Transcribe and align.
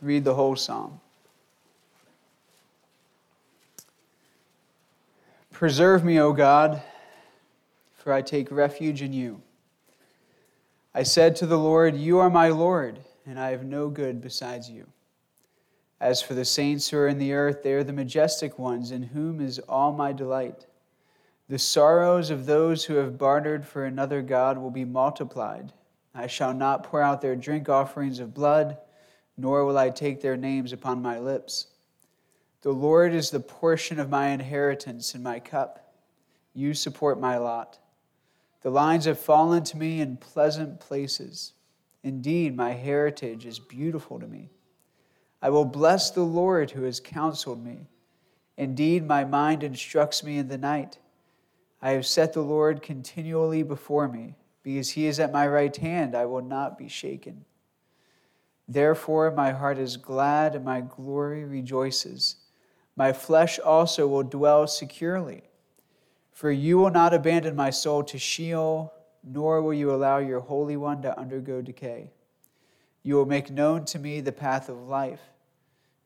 read 0.00 0.24
the 0.24 0.34
whole 0.34 0.56
psalm. 0.56 1.00
Preserve 5.52 6.04
me, 6.04 6.20
O 6.20 6.32
God, 6.32 6.82
for 7.96 8.12
I 8.12 8.22
take 8.22 8.50
refuge 8.50 9.02
in 9.02 9.12
you. 9.12 9.42
I 10.94 11.02
said 11.02 11.34
to 11.36 11.46
the 11.46 11.58
Lord, 11.58 11.96
You 11.96 12.18
are 12.18 12.30
my 12.30 12.48
Lord, 12.48 13.00
and 13.26 13.38
I 13.38 13.50
have 13.50 13.64
no 13.64 13.88
good 13.88 14.20
besides 14.20 14.70
you. 14.70 14.86
As 16.00 16.22
for 16.22 16.34
the 16.34 16.44
saints 16.44 16.88
who 16.88 16.98
are 16.98 17.08
in 17.08 17.18
the 17.18 17.32
earth, 17.32 17.62
they 17.62 17.72
are 17.72 17.82
the 17.82 17.92
majestic 17.92 18.58
ones, 18.58 18.92
in 18.92 19.02
whom 19.02 19.40
is 19.40 19.58
all 19.68 19.92
my 19.92 20.12
delight. 20.12 20.66
The 21.48 21.58
sorrows 21.58 22.30
of 22.30 22.46
those 22.46 22.84
who 22.84 22.94
have 22.94 23.18
bartered 23.18 23.66
for 23.66 23.84
another 23.84 24.22
God 24.22 24.58
will 24.58 24.70
be 24.70 24.84
multiplied. 24.84 25.72
I 26.14 26.26
shall 26.26 26.54
not 26.54 26.84
pour 26.84 27.02
out 27.02 27.20
their 27.20 27.36
drink 27.36 27.68
offerings 27.68 28.20
of 28.20 28.34
blood, 28.34 28.78
nor 29.38 29.64
will 29.64 29.78
I 29.78 29.88
take 29.88 30.20
their 30.20 30.36
names 30.36 30.72
upon 30.72 31.00
my 31.00 31.18
lips. 31.18 31.68
The 32.62 32.72
Lord 32.72 33.14
is 33.14 33.30
the 33.30 33.40
portion 33.40 34.00
of 34.00 34.10
my 34.10 34.28
inheritance 34.28 35.14
and 35.14 35.22
my 35.22 35.38
cup. 35.38 35.94
You 36.52 36.74
support 36.74 37.20
my 37.20 37.38
lot. 37.38 37.78
The 38.62 38.70
lines 38.70 39.04
have 39.04 39.18
fallen 39.18 39.62
to 39.64 39.78
me 39.78 40.00
in 40.00 40.16
pleasant 40.16 40.80
places. 40.80 41.52
Indeed, 42.02 42.56
my 42.56 42.72
heritage 42.72 43.46
is 43.46 43.60
beautiful 43.60 44.18
to 44.18 44.26
me. 44.26 44.50
I 45.40 45.50
will 45.50 45.64
bless 45.64 46.10
the 46.10 46.24
Lord 46.24 46.72
who 46.72 46.82
has 46.82 46.98
counseled 46.98 47.64
me. 47.64 47.86
Indeed, 48.56 49.06
my 49.06 49.24
mind 49.24 49.62
instructs 49.62 50.24
me 50.24 50.38
in 50.38 50.48
the 50.48 50.58
night. 50.58 50.98
I 51.80 51.90
have 51.90 52.06
set 52.06 52.32
the 52.32 52.42
Lord 52.42 52.82
continually 52.82 53.62
before 53.62 54.08
me. 54.08 54.34
Because 54.64 54.90
he 54.90 55.06
is 55.06 55.20
at 55.20 55.32
my 55.32 55.46
right 55.46 55.74
hand, 55.74 56.16
I 56.16 56.26
will 56.26 56.42
not 56.42 56.76
be 56.76 56.88
shaken. 56.88 57.44
Therefore, 58.68 59.30
my 59.30 59.52
heart 59.52 59.78
is 59.78 59.96
glad 59.96 60.54
and 60.54 60.64
my 60.64 60.82
glory 60.82 61.44
rejoices. 61.44 62.36
My 62.96 63.12
flesh 63.12 63.58
also 63.58 64.06
will 64.06 64.24
dwell 64.24 64.66
securely. 64.66 65.42
For 66.32 66.50
you 66.50 66.78
will 66.78 66.90
not 66.90 67.14
abandon 67.14 67.56
my 67.56 67.70
soul 67.70 68.04
to 68.04 68.18
Sheol, 68.18 68.92
nor 69.24 69.62
will 69.62 69.74
you 69.74 69.90
allow 69.90 70.18
your 70.18 70.40
Holy 70.40 70.76
One 70.76 71.02
to 71.02 71.18
undergo 71.18 71.62
decay. 71.62 72.12
You 73.02 73.14
will 73.14 73.26
make 73.26 73.50
known 73.50 73.84
to 73.86 73.98
me 73.98 74.20
the 74.20 74.32
path 74.32 74.68
of 74.68 74.76
life. 74.86 75.20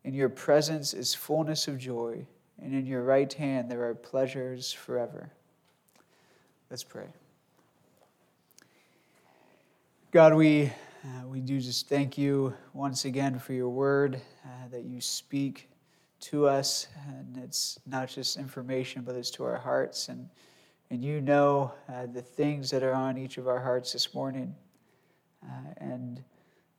In 0.04 0.14
your 0.14 0.28
presence 0.28 0.94
is 0.94 1.14
fullness 1.14 1.68
of 1.68 1.78
joy, 1.78 2.26
and 2.60 2.74
in 2.74 2.86
your 2.86 3.02
right 3.02 3.32
hand 3.32 3.70
there 3.70 3.84
are 3.84 3.94
pleasures 3.94 4.72
forever. 4.72 5.30
Let's 6.70 6.84
pray. 6.84 7.06
God, 10.12 10.34
we, 10.34 10.72
uh, 11.04 11.26
we 11.26 11.40
do 11.40 11.60
just 11.60 11.88
thank 11.88 12.16
you 12.16 12.54
once 12.74 13.06
again 13.06 13.36
for 13.36 13.54
your 13.54 13.68
word 13.68 14.20
uh, 14.44 14.68
that 14.70 14.84
you 14.84 15.00
speak 15.00 15.68
to 16.20 16.46
us. 16.46 16.86
And 17.08 17.42
it's 17.42 17.80
not 17.86 18.08
just 18.08 18.36
information, 18.36 19.02
but 19.02 19.16
it's 19.16 19.30
to 19.32 19.44
our 19.44 19.56
hearts. 19.56 20.08
And, 20.08 20.28
and 20.90 21.02
you 21.02 21.20
know 21.20 21.74
uh, 21.88 22.06
the 22.06 22.22
things 22.22 22.70
that 22.70 22.84
are 22.84 22.94
on 22.94 23.18
each 23.18 23.36
of 23.36 23.48
our 23.48 23.58
hearts 23.58 23.92
this 23.92 24.14
morning. 24.14 24.54
Uh, 25.44 25.74
and 25.78 26.22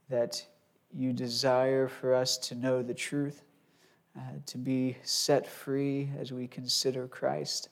that 0.09 0.45
you 0.93 1.11
desire 1.11 1.89
for 1.89 2.13
us 2.13 2.37
to 2.37 2.55
know 2.55 2.81
the 2.81 2.93
truth, 2.93 3.43
uh, 4.17 4.21
to 4.45 4.57
be 4.57 4.95
set 5.03 5.45
free 5.45 6.09
as 6.17 6.31
we 6.31 6.47
consider 6.47 7.09
Christ. 7.09 7.67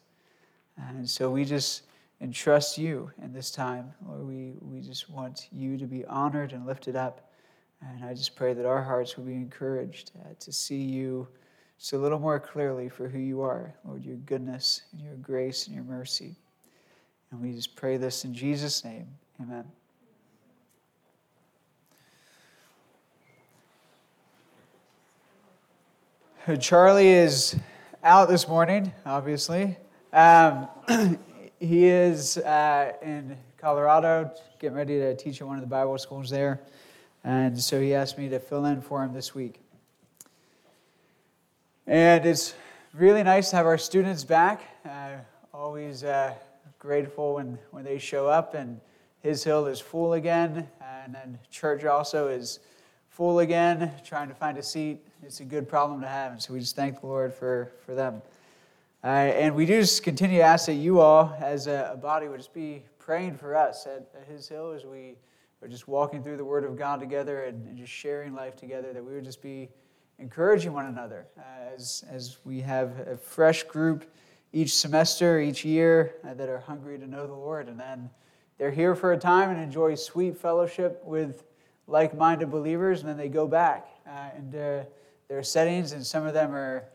And 0.75 1.09
so 1.09 1.31
we 1.31 1.45
just 1.45 1.83
entrust 2.22 2.77
you 2.77 3.11
in 3.22 3.33
this 3.33 3.52
time. 3.52 3.91
Lord, 4.08 4.27
we, 4.27 4.53
we 4.61 4.80
just 4.80 5.09
want 5.09 5.47
you 5.52 5.77
to 5.77 5.86
be 5.86 6.05
honored 6.05 6.53
and 6.53 6.66
lifted 6.66 6.95
up. 6.95 7.31
And 7.81 8.05
I 8.05 8.13
just 8.13 8.36
pray 8.36 8.53
that 8.53 8.66
our 8.66 8.81
hearts 8.81 9.18
will 9.18 9.23
be 9.23 9.34
encouraged 9.34 10.12
uh, 10.22 10.34
to 10.40 10.51
see 10.51 10.81
you 10.81 11.28
just 11.79 11.94
a 11.94 11.97
little 11.97 12.19
more 12.19 12.40
clearly 12.40 12.90
for 12.90 13.07
who 13.07 13.18
you 13.18 13.41
are, 13.41 13.73
Lord, 13.84 14.03
your 14.03 14.18
goodness 14.18 14.84
and 14.91 15.01
your 15.01 15.16
grace 15.16 15.66
and 15.66 15.75
your 15.75 15.84
mercy. 15.84 16.35
And 17.31 17.41
we 17.41 17.53
just 17.53 17.75
pray 17.75 17.97
this 17.97 18.24
in 18.24 18.35
Jesus' 18.35 18.85
name. 18.85 19.07
Amen. 19.41 19.66
Charlie 26.59 27.07
is 27.07 27.56
out 28.03 28.28
this 28.28 28.47
morning, 28.47 28.91
obviously. 29.06 29.78
Um, 30.12 30.68
he 31.61 31.85
is 31.85 32.38
uh, 32.39 32.94
in 33.03 33.38
Colorado, 33.57 34.31
getting 34.57 34.75
ready 34.75 34.97
to 34.97 35.16
teach 35.16 35.41
at 35.41 35.47
one 35.47 35.57
of 35.57 35.61
the 35.61 35.67
Bible 35.67 35.95
schools 35.99 36.29
there. 36.29 36.59
And 37.23 37.59
so 37.61 37.79
he 37.79 37.94
asked 37.94 38.17
me 38.17 38.29
to 38.29 38.39
fill 38.39 38.66
in 38.66 38.81
for 38.81 39.03
him 39.03 39.13
this 39.13 39.35
week. 39.35 39.59
And 41.85 42.25
it's 42.25 42.55
really 42.95 43.21
nice 43.21 43.51
to 43.51 43.57
have 43.57 43.67
our 43.67 43.77
students 43.77 44.23
back. 44.23 44.63
Uh, 44.83 45.17
always 45.53 46.03
uh, 46.03 46.33
grateful 46.79 47.35
when, 47.35 47.59
when 47.69 47.83
they 47.83 48.00
show 48.00 48.25
up, 48.27 48.55
and 48.55 48.81
His 49.19 49.44
Hill 49.44 49.67
is 49.67 49.79
full 49.79 50.13
again, 50.13 50.67
and 50.81 51.13
then 51.13 51.38
church 51.51 51.85
also 51.85 52.27
is 52.27 52.59
full 53.09 53.39
again, 53.39 53.91
trying 54.03 54.29
to 54.29 54.33
find 54.33 54.57
a 54.57 54.63
seat. 54.63 55.05
It's 55.21 55.41
a 55.41 55.45
good 55.45 55.69
problem 55.69 56.01
to 56.01 56.07
have, 56.07 56.31
and 56.31 56.41
so 56.41 56.53
we 56.53 56.59
just 56.59 56.75
thank 56.75 57.01
the 57.01 57.07
Lord 57.07 57.31
for, 57.31 57.71
for 57.85 57.94
them. 57.94 58.23
Uh, 59.03 59.07
and 59.07 59.56
we 59.56 59.66
do 59.66 59.81
just 59.81 60.03
continue 60.03 60.38
to 60.38 60.44
ask 60.44 60.67
that 60.67 60.75
you 60.75 61.00
all, 61.00 61.35
as 61.39 61.66
a, 61.66 61.89
a 61.94 61.97
body, 61.97 62.28
would 62.28 62.39
just 62.39 62.53
be 62.53 62.84
praying 63.00 63.35
for 63.35 63.56
us 63.56 63.88
at, 63.88 64.07
at, 64.16 64.28
His 64.28 64.47
Hill 64.47 64.72
as 64.72 64.85
we 64.85 65.16
are 65.63 65.67
just 65.67 65.88
walking 65.88 66.22
through 66.22 66.38
the 66.38 66.45
Word 66.45 66.63
of 66.63 66.78
God 66.78 67.00
together 67.00 67.45
and, 67.45 67.66
and 67.67 67.78
just 67.78 67.91
sharing 67.91 68.35
life 68.35 68.56
together, 68.56 68.94
that 68.94 69.03
we 69.03 69.16
would 69.16 69.23
just 69.23 69.41
be 69.41 69.69
encouraging 70.19 70.72
one 70.72 70.85
another 70.85 71.25
uh, 71.35 71.73
as, 71.73 72.03
as 72.12 72.38
we 72.45 72.62
have 72.62 72.91
a 73.07 73.17
fresh 73.17 73.63
group 73.63 74.06
each 74.53 74.75
semester, 74.75 75.39
each 75.39 75.66
year 75.66 76.18
uh, 76.23 76.35
that 76.35 76.47
are 76.47 76.59
hungry 76.59 77.00
to 77.00 77.07
know 77.07 77.25
the 77.25 77.33
Lord. 77.33 77.69
And 77.69 77.79
then 77.79 78.07
they're 78.59 78.69
here 78.69 78.94
for 78.94 79.13
a 79.13 79.18
time 79.18 79.50
and 79.50 79.59
enjoy 79.59 79.95
sweet 79.95 80.38
fellowship 80.38 81.01
with 81.03 81.44
like 81.88 82.16
minded 82.16 82.51
believers, 82.51 83.00
and 83.00 83.09
then 83.09 83.18
they 83.18 83.29
go 83.29 83.47
back 83.47 83.88
uh, 84.07 84.29
into 84.38 84.85
their 85.28 85.41
settings, 85.41 85.94
and 85.94 86.06
some 86.06 86.28
of 86.28 86.35
them 86.35 86.53
are 86.53 86.85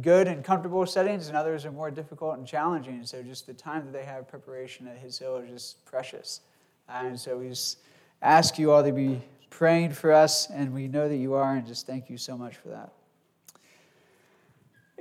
good 0.00 0.28
and 0.28 0.44
comfortable 0.44 0.86
settings, 0.86 1.28
and 1.28 1.36
others 1.36 1.64
are 1.64 1.72
more 1.72 1.90
difficult 1.90 2.38
and 2.38 2.46
challenging. 2.46 3.04
So, 3.04 3.22
just 3.22 3.46
the 3.46 3.54
time 3.54 3.84
that 3.86 3.92
they 3.92 4.04
have 4.04 4.28
preparation 4.28 4.86
at 4.86 4.98
His 4.98 5.18
Hill 5.18 5.36
is 5.38 5.50
just 5.50 5.84
precious. 5.84 6.40
And 6.88 7.18
so, 7.18 7.38
we 7.38 7.48
just 7.48 7.78
ask 8.22 8.58
you 8.58 8.70
all 8.70 8.82
to 8.82 8.92
be 8.92 9.20
praying 9.50 9.92
for 9.92 10.12
us, 10.12 10.48
and 10.50 10.72
we 10.72 10.86
know 10.86 11.08
that 11.08 11.16
you 11.16 11.34
are, 11.34 11.54
and 11.54 11.66
just 11.66 11.86
thank 11.86 12.08
you 12.08 12.16
so 12.16 12.36
much 12.36 12.56
for 12.56 12.68
that. 12.68 12.92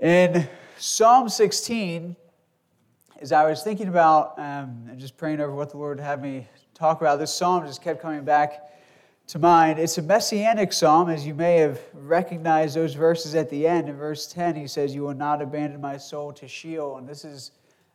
In 0.02 0.48
Psalm 0.78 1.30
16, 1.30 2.16
as 3.22 3.32
I 3.32 3.48
was 3.50 3.64
thinking 3.64 3.90
about 3.90 4.40
um, 4.40 4.88
and 4.90 4.98
just 4.98 5.18
praying 5.18 5.42
over 5.42 5.54
what 5.54 5.70
the 5.70 5.78
Lord 5.78 6.00
had 6.00 6.22
me 6.22 6.48
talk 6.74 7.02
about, 7.02 7.20
this 7.20 7.34
psalm 7.34 7.66
just 7.66 7.82
kept 7.82 8.02
coming 8.02 8.24
back 8.24 8.69
to 9.30 9.38
mind. 9.38 9.78
It's 9.78 10.00
a 10.00 10.02
messianic 10.02 10.74
psalm, 10.74 11.08
as 11.08 11.28
you 11.28 11.36
may 11.36 11.58
have 11.58 11.80
recognized 11.94 12.76
those 12.76 12.96
verses 12.96 13.36
at 13.36 13.48
the 13.52 13.68
end. 13.68 13.88
In 13.88 13.96
verse 13.96 14.26
10, 14.26 14.56
he 14.56 14.66
says, 14.66 14.96
You 14.96 15.04
will 15.04 15.14
not 15.14 15.40
abandon 15.40 15.80
my 15.80 15.98
soul 15.98 16.34
to 16.34 16.48
Sheol. 16.48 16.98
And 16.98 17.08
this 17.08 17.24
is 17.24 17.52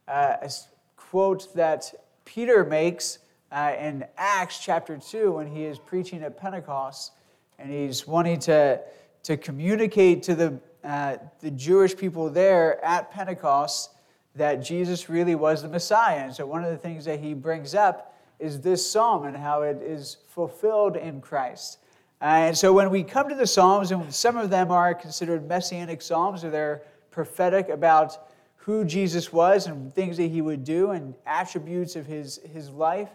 uh, 0.06 0.36
a 0.40 0.50
quote 0.94 1.52
that 1.56 1.92
Peter 2.24 2.64
makes 2.64 3.18
uh, 3.50 3.72
in 3.76 4.04
Acts 4.16 4.60
chapter 4.60 4.96
2 4.96 5.32
when 5.32 5.48
he 5.48 5.64
is 5.64 5.76
preaching 5.76 6.22
at 6.22 6.38
Pentecost 6.38 7.10
and 7.58 7.68
he's 7.68 8.06
wanting 8.06 8.38
to, 8.40 8.80
to 9.24 9.36
communicate 9.36 10.22
to 10.22 10.36
the, 10.36 10.60
uh, 10.84 11.16
the 11.40 11.50
Jewish 11.50 11.96
people 11.96 12.30
there 12.30 12.82
at 12.84 13.10
Pentecost 13.10 13.90
that 14.36 14.62
Jesus 14.62 15.08
really 15.08 15.34
was 15.34 15.62
the 15.62 15.68
Messiah. 15.68 16.20
And 16.20 16.32
so 16.32 16.46
one 16.46 16.62
of 16.62 16.70
the 16.70 16.78
things 16.78 17.04
that 17.06 17.18
he 17.18 17.34
brings 17.34 17.74
up 17.74 18.13
is 18.44 18.60
this 18.60 18.88
psalm 18.88 19.24
and 19.24 19.36
how 19.36 19.62
it 19.62 19.80
is 19.82 20.18
fulfilled 20.28 20.96
in 20.96 21.20
Christ. 21.20 21.78
And 22.20 22.56
so 22.56 22.72
when 22.72 22.90
we 22.90 23.02
come 23.02 23.28
to 23.28 23.34
the 23.34 23.46
Psalms, 23.46 23.90
and 23.90 24.12
some 24.14 24.36
of 24.36 24.50
them 24.50 24.70
are 24.70 24.94
considered 24.94 25.48
messianic 25.48 26.02
psalms, 26.02 26.44
or 26.44 26.50
they're 26.50 26.82
prophetic 27.10 27.68
about 27.70 28.28
who 28.56 28.84
Jesus 28.84 29.32
was 29.32 29.66
and 29.66 29.94
things 29.94 30.16
that 30.16 30.28
he 30.30 30.40
would 30.40 30.64
do 30.64 30.90
and 30.90 31.14
attributes 31.26 31.96
of 31.96 32.06
his, 32.06 32.40
his 32.52 32.70
life 32.70 33.10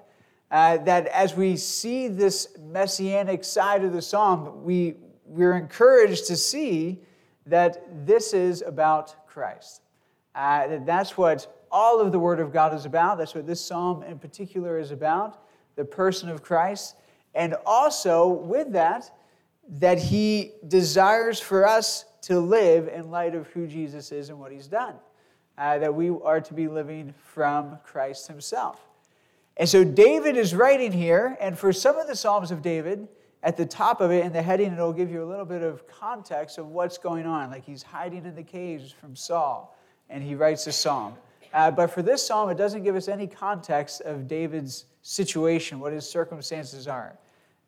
uh, 0.51 0.77
that 0.77 1.07
as 1.07 1.35
we 1.35 1.55
see 1.57 2.07
this 2.07 2.55
messianic 2.59 3.43
side 3.43 3.83
of 3.83 3.93
the 3.93 4.01
psalm, 4.01 4.63
we, 4.63 4.95
we're 5.25 5.55
encouraged 5.55 6.25
to 6.27 6.35
see 6.35 6.99
that 7.45 8.05
this 8.05 8.33
is 8.33 8.61
about 8.61 9.27
Christ. 9.27 9.81
Uh, 10.33 10.67
that 10.67 10.85
that's 10.85 11.17
what 11.17 11.58
all 11.71 11.99
of 11.99 12.11
the 12.11 12.19
Word 12.19 12.39
of 12.39 12.51
God 12.51 12.73
is 12.73 12.85
about. 12.85 13.17
That's 13.17 13.35
what 13.35 13.47
this 13.47 13.63
psalm 13.63 14.03
in 14.03 14.19
particular 14.19 14.77
is 14.77 14.91
about 14.91 15.43
the 15.75 15.85
person 15.85 16.29
of 16.29 16.43
Christ. 16.43 16.95
And 17.33 17.55
also, 17.65 18.27
with 18.27 18.73
that, 18.73 19.11
that 19.69 19.99
He 19.99 20.53
desires 20.67 21.39
for 21.39 21.67
us 21.67 22.05
to 22.23 22.39
live 22.39 22.87
in 22.87 23.11
light 23.11 23.35
of 23.35 23.47
who 23.47 23.67
Jesus 23.67 24.11
is 24.11 24.29
and 24.29 24.39
what 24.39 24.51
He's 24.51 24.67
done. 24.67 24.95
Uh, 25.57 25.77
that 25.77 25.93
we 25.93 26.09
are 26.09 26.41
to 26.41 26.53
be 26.53 26.67
living 26.67 27.13
from 27.17 27.77
Christ 27.83 28.27
Himself. 28.27 28.79
And 29.57 29.67
so 29.67 29.83
David 29.83 30.37
is 30.37 30.55
writing 30.55 30.93
here, 30.93 31.37
and 31.41 31.57
for 31.57 31.73
some 31.73 31.97
of 31.97 32.07
the 32.07 32.15
Psalms 32.15 32.49
of 32.49 32.61
David, 32.61 33.09
at 33.43 33.57
the 33.57 33.65
top 33.65 34.01
of 34.01 34.11
it 34.11 34.25
in 34.25 34.33
the 34.33 34.41
heading, 34.41 34.71
it'll 34.71 34.93
give 34.93 35.11
you 35.11 35.23
a 35.23 35.27
little 35.27 35.45
bit 35.45 35.61
of 35.61 35.87
context 35.87 36.57
of 36.57 36.67
what's 36.67 36.97
going 36.97 37.25
on. 37.25 37.51
Like 37.51 37.65
he's 37.65 37.83
hiding 37.83 38.25
in 38.25 38.35
the 38.35 38.43
caves 38.43 38.91
from 38.91 39.15
Saul, 39.15 39.77
and 40.09 40.23
he 40.23 40.35
writes 40.35 40.67
a 40.67 40.71
psalm. 40.71 41.15
Uh, 41.53 41.71
but 41.71 41.87
for 41.87 42.01
this 42.01 42.25
psalm, 42.25 42.49
it 42.49 42.57
doesn't 42.57 42.83
give 42.83 42.95
us 42.95 43.07
any 43.07 43.27
context 43.27 44.01
of 44.01 44.27
David's 44.27 44.85
situation, 45.01 45.79
what 45.79 45.93
his 45.93 46.07
circumstances 46.07 46.87
are. 46.87 47.17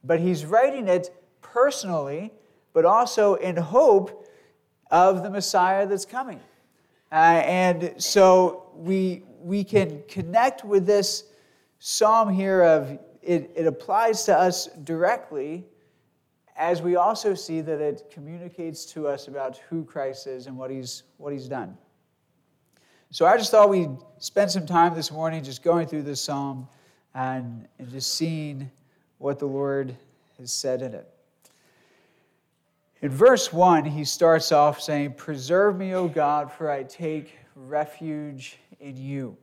But 0.04 0.20
he's 0.20 0.46
writing 0.46 0.88
it 0.88 1.16
personally, 1.42 2.32
but 2.74 2.86
also 2.86 3.36
in 3.36 3.56
hope 3.56 4.28
of 4.92 5.24
the 5.24 5.30
Messiah 5.30 5.88
that's 5.88 6.06
coming. 6.06 6.40
Uh, 7.12 7.16
and 7.46 7.94
so 7.98 8.70
we, 8.76 9.24
we 9.40 9.64
can 9.64 10.04
connect 10.08 10.64
with 10.64 10.86
this 10.86 11.26
psalm 11.80 12.32
here 12.32 12.62
of 12.62 13.00
it, 13.22 13.52
it 13.56 13.68
applies 13.68 14.24
to 14.26 14.38
us 14.38 14.68
directly 14.84 15.66
as 16.56 16.82
we 16.82 16.96
also 16.96 17.34
see 17.34 17.62
that 17.62 17.80
it 17.80 18.10
communicates 18.12 18.86
to 18.86 19.08
us 19.08 19.28
about 19.28 19.58
who 19.70 19.84
Christ 19.84 20.28
is 20.28 20.48
and 20.48 20.58
what 20.58 20.70
he's, 20.70 21.04
what 21.18 21.34
he's 21.34 21.48
done. 21.48 21.78
So 23.14 23.26
I 23.26 23.36
just 23.36 23.52
thought 23.52 23.70
we'd 23.70 23.90
spend 24.20 24.50
some 24.50 24.66
time 24.66 24.96
this 24.96 25.12
morning 25.12 25.44
just 25.44 25.64
going 25.64 25.86
through 25.86 26.04
this 26.04 26.22
psalm 26.22 26.70
and, 27.14 27.68
and 27.78 27.92
just 27.92 28.14
seeing 28.14 28.72
what 29.18 29.38
the 29.38 29.46
Lord 29.46 29.94
has 30.40 30.54
said 30.54 30.82
in 30.82 30.94
it. 30.94 31.06
In 33.02 33.10
verse 33.10 33.52
1, 33.52 33.84
he 33.84 34.06
starts 34.06 34.54
off 34.54 34.80
saying, 34.80 35.16
Preserve 35.16 35.78
me, 35.78 35.94
O 35.94 36.08
God, 36.08 36.54
for 36.54 36.72
I 36.72 36.84
take 36.84 37.38
refuge 37.54 38.58
in 38.80 38.96
you. 38.96 39.36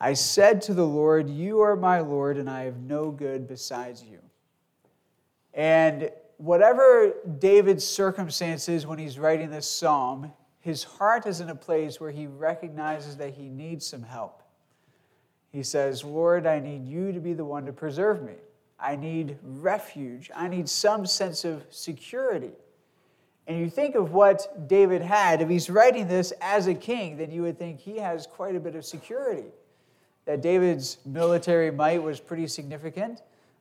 I 0.00 0.12
said 0.12 0.62
to 0.62 0.74
the 0.74 0.86
Lord, 0.86 1.28
You 1.28 1.60
are 1.60 1.74
my 1.74 1.98
Lord, 1.98 2.36
and 2.36 2.48
I 2.48 2.62
have 2.62 2.76
no 2.76 3.10
good 3.10 3.48
besides 3.48 4.04
you. 4.04 4.20
And 5.54 6.08
whatever 6.36 7.14
David's 7.40 7.84
circumstances 7.84 8.86
when 8.86 9.00
he's 9.00 9.18
writing 9.18 9.50
this 9.50 9.68
psalm, 9.68 10.32
his 10.64 10.82
heart 10.82 11.26
is 11.26 11.42
in 11.42 11.50
a 11.50 11.54
place 11.54 12.00
where 12.00 12.10
he 12.10 12.26
recognizes 12.26 13.18
that 13.18 13.34
he 13.34 13.50
needs 13.50 13.86
some 13.86 14.02
help. 14.02 14.42
He 15.52 15.62
says, 15.62 16.02
Lord, 16.02 16.46
I 16.46 16.58
need 16.58 16.86
you 16.86 17.12
to 17.12 17.20
be 17.20 17.34
the 17.34 17.44
one 17.44 17.66
to 17.66 17.72
preserve 17.74 18.22
me. 18.22 18.36
I 18.80 18.96
need 18.96 19.36
refuge. 19.42 20.30
I 20.34 20.48
need 20.48 20.66
some 20.70 21.04
sense 21.04 21.44
of 21.44 21.66
security. 21.68 22.52
And 23.46 23.58
you 23.58 23.68
think 23.68 23.94
of 23.94 24.14
what 24.14 24.66
David 24.66 25.02
had. 25.02 25.42
If 25.42 25.50
he's 25.50 25.68
writing 25.68 26.08
this 26.08 26.32
as 26.40 26.66
a 26.66 26.74
king, 26.74 27.18
then 27.18 27.30
you 27.30 27.42
would 27.42 27.58
think 27.58 27.78
he 27.78 27.98
has 27.98 28.26
quite 28.26 28.56
a 28.56 28.60
bit 28.60 28.74
of 28.74 28.86
security. 28.86 29.52
That 30.24 30.40
David's 30.40 30.96
military 31.04 31.72
might 31.72 32.02
was 32.02 32.20
pretty 32.20 32.46
significant. 32.46 33.20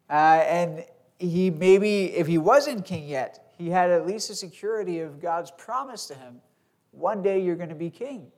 Uh, 0.10 0.42
and 0.48 0.86
he 1.20 1.50
maybe, 1.50 2.14
if 2.16 2.28
he 2.28 2.38
wasn't 2.38 2.86
king 2.86 3.10
yet, 3.10 3.52
he 3.58 3.70
had 3.70 3.92
at 3.92 4.08
least 4.08 4.30
a 4.30 4.36
security 4.36 5.02
of 5.02 5.22
God's 5.22 5.52
promise 5.52 6.06
to 6.06 6.16
him 6.16 6.40
one 6.94 7.22
day 7.22 7.40
you're 7.40 7.56
going 7.56 7.70
to 7.70 7.76
be 7.76 7.90
king. 7.90 8.32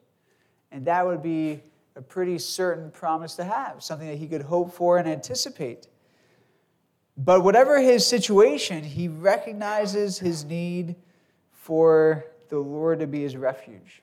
And 0.72 0.86
that 0.86 1.06
would 1.06 1.22
be 1.22 1.62
a 1.96 2.02
pretty 2.02 2.38
certain 2.40 2.92
promise 2.92 3.36
to 3.36 3.44
have, 3.44 3.84
something 3.84 4.08
that 4.08 4.18
he 4.18 4.28
could 4.28 4.42
hope 4.42 4.74
for 4.74 4.98
and 4.98 5.08
anticipate. 5.08 5.88
But 7.18 7.44
whatever 7.44 7.80
his 7.80 8.06
situation, 8.06 8.84
he 8.84 9.08
recognizes 9.08 10.20
his 10.20 10.44
need 10.44 10.96
for 11.52 12.26
the 12.50 12.60
Lord 12.60 13.00
to 13.00 13.08
be 13.08 13.22
his 13.22 13.38
refuge. 13.38 14.02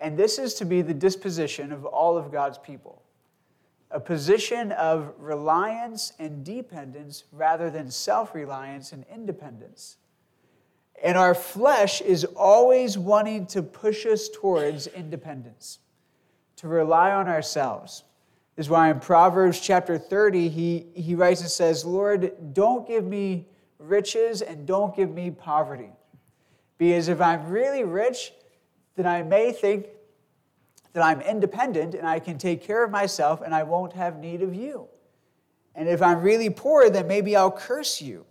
And 0.00 0.18
this 0.18 0.38
is 0.38 0.54
to 0.54 0.66
be 0.66 0.82
the 0.82 0.92
disposition 0.92 1.72
of 1.72 1.86
all 1.86 2.18
of 2.18 2.30
God's 2.30 2.58
people 2.58 3.02
a 3.90 4.00
position 4.00 4.72
of 4.72 5.14
reliance 5.16 6.12
and 6.18 6.44
dependence 6.44 7.24
rather 7.30 7.70
than 7.70 7.90
self 7.90 8.34
reliance 8.34 8.92
and 8.92 9.04
independence. 9.12 9.96
And 11.02 11.16
our 11.16 11.34
flesh 11.34 12.00
is 12.00 12.24
always 12.24 12.96
wanting 12.96 13.46
to 13.46 13.62
push 13.62 14.06
us 14.06 14.28
towards 14.28 14.86
independence, 14.88 15.78
to 16.56 16.68
rely 16.68 17.12
on 17.12 17.28
ourselves. 17.28 18.04
This 18.56 18.66
is 18.66 18.70
why 18.70 18.90
in 18.90 19.00
Proverbs 19.00 19.60
chapter 19.60 19.98
30, 19.98 20.48
he, 20.48 20.86
he 20.94 21.14
writes 21.14 21.42
and 21.42 21.50
says, 21.50 21.84
Lord, 21.84 22.54
don't 22.54 22.88
give 22.88 23.04
me 23.04 23.46
riches 23.78 24.40
and 24.40 24.66
don't 24.66 24.96
give 24.96 25.10
me 25.10 25.30
poverty. 25.30 25.90
Because 26.78 27.08
if 27.08 27.20
I'm 27.20 27.48
really 27.48 27.84
rich, 27.84 28.32
then 28.96 29.06
I 29.06 29.22
may 29.22 29.52
think 29.52 29.86
that 30.94 31.02
I'm 31.02 31.20
independent 31.20 31.94
and 31.94 32.06
I 32.06 32.18
can 32.18 32.38
take 32.38 32.62
care 32.62 32.82
of 32.82 32.90
myself 32.90 33.42
and 33.42 33.54
I 33.54 33.62
won't 33.62 33.92
have 33.92 34.18
need 34.18 34.40
of 34.40 34.54
you. 34.54 34.88
And 35.74 35.88
if 35.88 36.00
I'm 36.00 36.22
really 36.22 36.48
poor, 36.48 36.88
then 36.88 37.06
maybe 37.06 37.36
I'll 37.36 37.50
curse 37.50 38.00
you. 38.00 38.24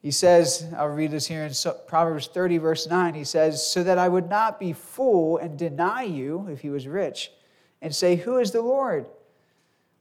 He 0.00 0.10
says, 0.12 0.66
I'll 0.76 0.88
read 0.88 1.10
this 1.10 1.26
here 1.26 1.44
in 1.44 1.52
Proverbs 1.86 2.28
30, 2.28 2.58
verse 2.58 2.86
9. 2.86 3.14
He 3.14 3.24
says, 3.24 3.66
So 3.66 3.82
that 3.82 3.98
I 3.98 4.08
would 4.08 4.28
not 4.28 4.60
be 4.60 4.72
fool 4.72 5.38
and 5.38 5.58
deny 5.58 6.04
you 6.04 6.46
if 6.48 6.60
he 6.60 6.70
was 6.70 6.86
rich, 6.86 7.32
and 7.82 7.94
say, 7.94 8.16
Who 8.16 8.38
is 8.38 8.52
the 8.52 8.62
Lord? 8.62 9.06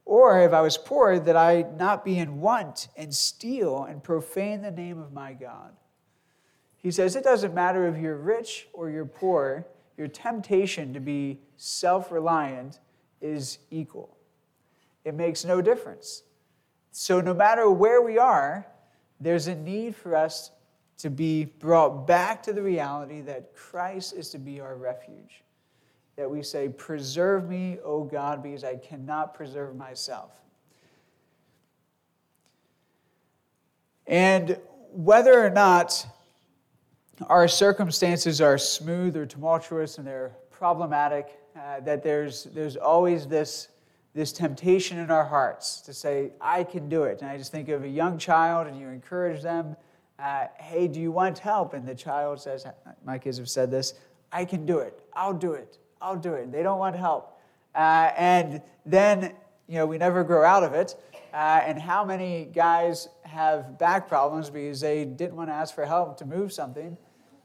Or 0.05 0.41
if 0.41 0.53
I 0.53 0.61
was 0.61 0.77
poor, 0.77 1.19
that 1.19 1.35
I 1.35 1.65
not 1.77 2.05
be 2.05 2.17
in 2.17 2.39
want 2.39 2.87
and 2.95 3.13
steal 3.13 3.83
and 3.83 4.01
profane 4.01 4.61
the 4.61 4.71
name 4.71 4.99
of 4.99 5.11
my 5.11 5.33
God. 5.33 5.73
He 6.77 6.91
says 6.91 7.15
it 7.15 7.23
doesn't 7.23 7.53
matter 7.53 7.87
if 7.87 7.97
you're 7.97 8.15
rich 8.15 8.69
or 8.71 8.89
you're 8.89 9.05
poor, 9.05 9.67
your 9.97 10.07
temptation 10.07 10.93
to 10.93 10.99
be 10.99 11.39
self 11.57 12.11
reliant 12.11 12.79
is 13.19 13.57
equal. 13.71 14.15
It 15.03 15.15
makes 15.15 15.43
no 15.43 15.61
difference. 15.61 16.23
So, 16.91 17.19
no 17.19 17.33
matter 17.33 17.69
where 17.69 18.01
we 18.01 18.17
are, 18.17 18.65
there's 19.19 19.47
a 19.47 19.55
need 19.55 19.95
for 19.95 20.15
us 20.15 20.51
to 20.99 21.09
be 21.09 21.45
brought 21.45 22.07
back 22.07 22.41
to 22.43 22.53
the 22.53 22.61
reality 22.61 23.21
that 23.21 23.55
Christ 23.55 24.13
is 24.13 24.29
to 24.29 24.39
be 24.39 24.59
our 24.59 24.75
refuge 24.75 25.43
that 26.17 26.29
we 26.29 26.43
say, 26.43 26.67
Preserve 26.67 27.47
me, 27.47 27.77
O 27.83 28.03
God, 28.03 28.43
because 28.43 28.63
I 28.63 28.75
cannot 28.75 29.33
preserve 29.33 29.75
myself. 29.75 30.31
And 34.07 34.59
whether 34.91 35.45
or 35.45 35.49
not 35.49 36.05
our 37.27 37.47
circumstances 37.47 38.41
are 38.41 38.57
smooth 38.57 39.15
or 39.15 39.25
tumultuous 39.25 39.97
and 39.97 40.07
they're 40.07 40.35
problematic, 40.49 41.39
uh, 41.55 41.81
that 41.81 42.03
there's, 42.03 42.45
there's 42.45 42.77
always 42.77 43.27
this, 43.27 43.69
this 44.17 44.33
temptation 44.33 44.97
in 44.97 45.11
our 45.11 45.23
hearts 45.23 45.79
to 45.81 45.93
say, 45.93 46.31
I 46.41 46.63
can 46.63 46.89
do 46.89 47.03
it. 47.03 47.21
And 47.21 47.29
I 47.29 47.37
just 47.37 47.51
think 47.51 47.69
of 47.69 47.83
a 47.83 47.87
young 47.87 48.17
child 48.17 48.65
and 48.65 48.75
you 48.75 48.87
encourage 48.87 49.43
them, 49.43 49.77
uh, 50.17 50.47
hey, 50.57 50.87
do 50.87 50.99
you 50.99 51.11
want 51.11 51.37
help? 51.37 51.75
And 51.75 51.87
the 51.87 51.93
child 51.93 52.41
says, 52.41 52.65
my 53.05 53.19
kids 53.19 53.37
have 53.37 53.47
said 53.47 53.69
this, 53.69 53.93
I 54.31 54.43
can 54.43 54.65
do 54.65 54.79
it. 54.79 55.03
I'll 55.13 55.35
do 55.35 55.53
it. 55.53 55.77
I'll 56.01 56.15
do 56.15 56.33
it. 56.33 56.51
They 56.51 56.63
don't 56.63 56.79
want 56.79 56.95
help. 56.95 57.39
Uh, 57.75 58.09
and 58.17 58.59
then, 58.87 59.33
you 59.67 59.75
know, 59.75 59.85
we 59.85 59.99
never 59.99 60.23
grow 60.23 60.43
out 60.43 60.63
of 60.63 60.73
it. 60.73 60.95
Uh, 61.31 61.61
and 61.63 61.79
how 61.79 62.03
many 62.03 62.45
guys 62.45 63.09
have 63.21 63.77
back 63.77 64.09
problems 64.09 64.49
because 64.49 64.81
they 64.81 65.05
didn't 65.05 65.35
want 65.35 65.49
to 65.49 65.53
ask 65.53 65.75
for 65.75 65.85
help 65.85 66.17
to 66.17 66.25
move 66.25 66.51
something? 66.51 66.97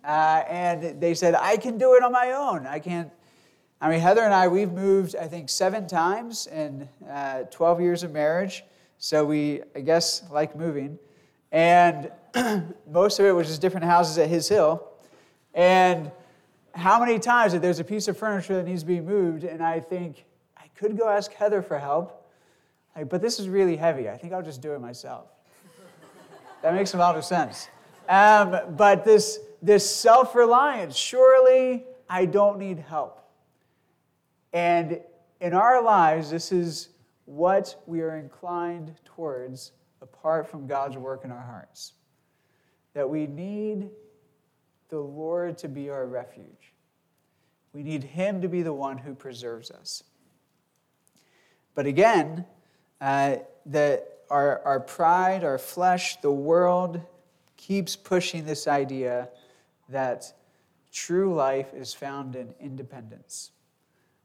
Uh, 0.03 0.43
and 0.49 0.99
they 1.03 1.13
said, 1.13 1.35
I 1.35 1.59
can 1.59 1.77
do 1.77 1.97
it 1.97 2.03
on 2.03 2.13
my 2.13 2.33
own. 2.33 2.67
I 2.67 2.79
can't. 2.79 3.11
I 3.83 3.91
mean, 3.91 3.99
Heather 3.99 4.23
and 4.23 4.33
I, 4.33 4.47
we've 4.47 4.71
moved, 4.71 5.17
I 5.17 5.27
think, 5.27 5.49
seven 5.49 5.89
times 5.89 6.47
in 6.47 6.89
uh, 7.11 7.43
12 7.51 7.81
years 7.81 8.05
of 8.05 8.13
marriage. 8.13 8.63
So 8.99 9.25
we, 9.25 9.63
I 9.75 9.81
guess, 9.81 10.23
like 10.31 10.55
moving. 10.55 11.01
And 11.51 12.13
most 12.89 13.19
of 13.19 13.27
it 13.27 13.33
was 13.33 13.49
just 13.49 13.61
different 13.61 13.85
houses 13.85 14.19
at 14.19 14.29
His 14.29 14.49
Hill. 14.49 14.89
And 15.53 16.13
how 16.77 17.01
many 17.01 17.19
times 17.19 17.55
that 17.55 17.61
there's 17.61 17.81
a 17.81 17.85
piece 17.85 18.07
of 18.07 18.17
furniture 18.17 18.55
that 18.55 18.67
needs 18.67 18.83
to 18.83 18.87
be 18.87 19.01
moved, 19.01 19.43
and 19.43 19.61
I 19.61 19.81
think, 19.81 20.27
I 20.57 20.69
could 20.77 20.97
go 20.97 21.09
ask 21.09 21.33
Heather 21.33 21.61
for 21.61 21.77
help, 21.77 22.25
like, 22.95 23.09
but 23.09 23.21
this 23.21 23.41
is 23.41 23.49
really 23.49 23.75
heavy. 23.75 24.09
I 24.09 24.17
think 24.17 24.33
I'll 24.33 24.45
just 24.45 24.63
do 24.63 24.75
it 24.75 24.81
myself. 24.81 25.27
that 26.63 26.73
makes 26.73 26.95
a 26.95 26.99
lot 26.99 27.17
of 27.17 27.25
sense. 27.25 27.67
Um, 28.09 28.77
but 28.77 29.05
this, 29.05 29.41
this 29.61 29.93
self 29.93 30.37
reliance, 30.37 30.97
surely 30.97 31.83
I 32.09 32.27
don't 32.27 32.61
need 32.61 32.79
help. 32.79 33.22
And 34.53 35.01
in 35.41 35.55
our 35.55 35.83
lives, 35.83 36.31
this 36.31 36.53
is 36.53 36.89
what 37.25 37.83
we 37.87 38.01
are 38.01 38.17
inclined 38.17 38.95
towards 39.05 39.73
apart 40.01 40.49
from 40.49 40.67
God's 40.67 40.97
work 40.97 41.25
in 41.25 41.31
our 41.31 41.41
hearts. 41.41 41.93
That 42.95 43.09
we 43.09 43.27
need 43.27 43.89
the 44.89 44.99
Lord 44.99 45.57
to 45.59 45.69
be 45.69 45.89
our 45.89 46.07
refuge. 46.07 46.75
We 47.73 47.83
need 47.83 48.05
Him 48.05 48.43
to 48.43 48.49
be 48.49 48.63
the 48.63 48.73
one 48.73 48.99
who 48.99 49.15
preserves 49.15 49.71
us. 49.71 50.05
But 51.75 51.87
again, 51.87 52.45
uh, 53.01 53.37
our, 54.31 54.61
our 54.65 54.81
pride, 54.81 55.45
our 55.45 55.59
flesh, 55.59 56.21
the 56.21 56.31
world 56.31 57.01
keeps 57.57 57.97
pushing 57.97 58.45
this 58.45 58.69
idea 58.69 59.29
that 59.89 60.33
true 60.93 61.35
life 61.35 61.73
is 61.75 61.95
found 61.95 62.37
in 62.37 62.55
independence. 62.61 63.53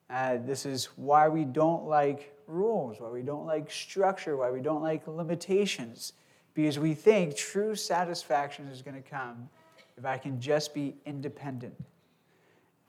Uh, 0.09 0.37
this 0.45 0.65
is 0.65 0.85
why 0.95 1.27
we 1.27 1.43
don't 1.43 1.85
like 1.85 2.33
rules, 2.47 2.99
why 2.99 3.09
we 3.09 3.21
don't 3.21 3.45
like 3.45 3.69
structure, 3.69 4.37
why 4.37 4.49
we 4.49 4.61
don't 4.61 4.81
like 4.81 5.05
limitations, 5.07 6.13
because 6.53 6.79
we 6.79 6.93
think 6.93 7.35
true 7.35 7.75
satisfaction 7.75 8.67
is 8.67 8.81
going 8.81 8.95
to 8.95 9.09
come 9.09 9.49
if 9.97 10.05
I 10.05 10.17
can 10.17 10.39
just 10.39 10.73
be 10.73 10.95
independent. 11.05 11.75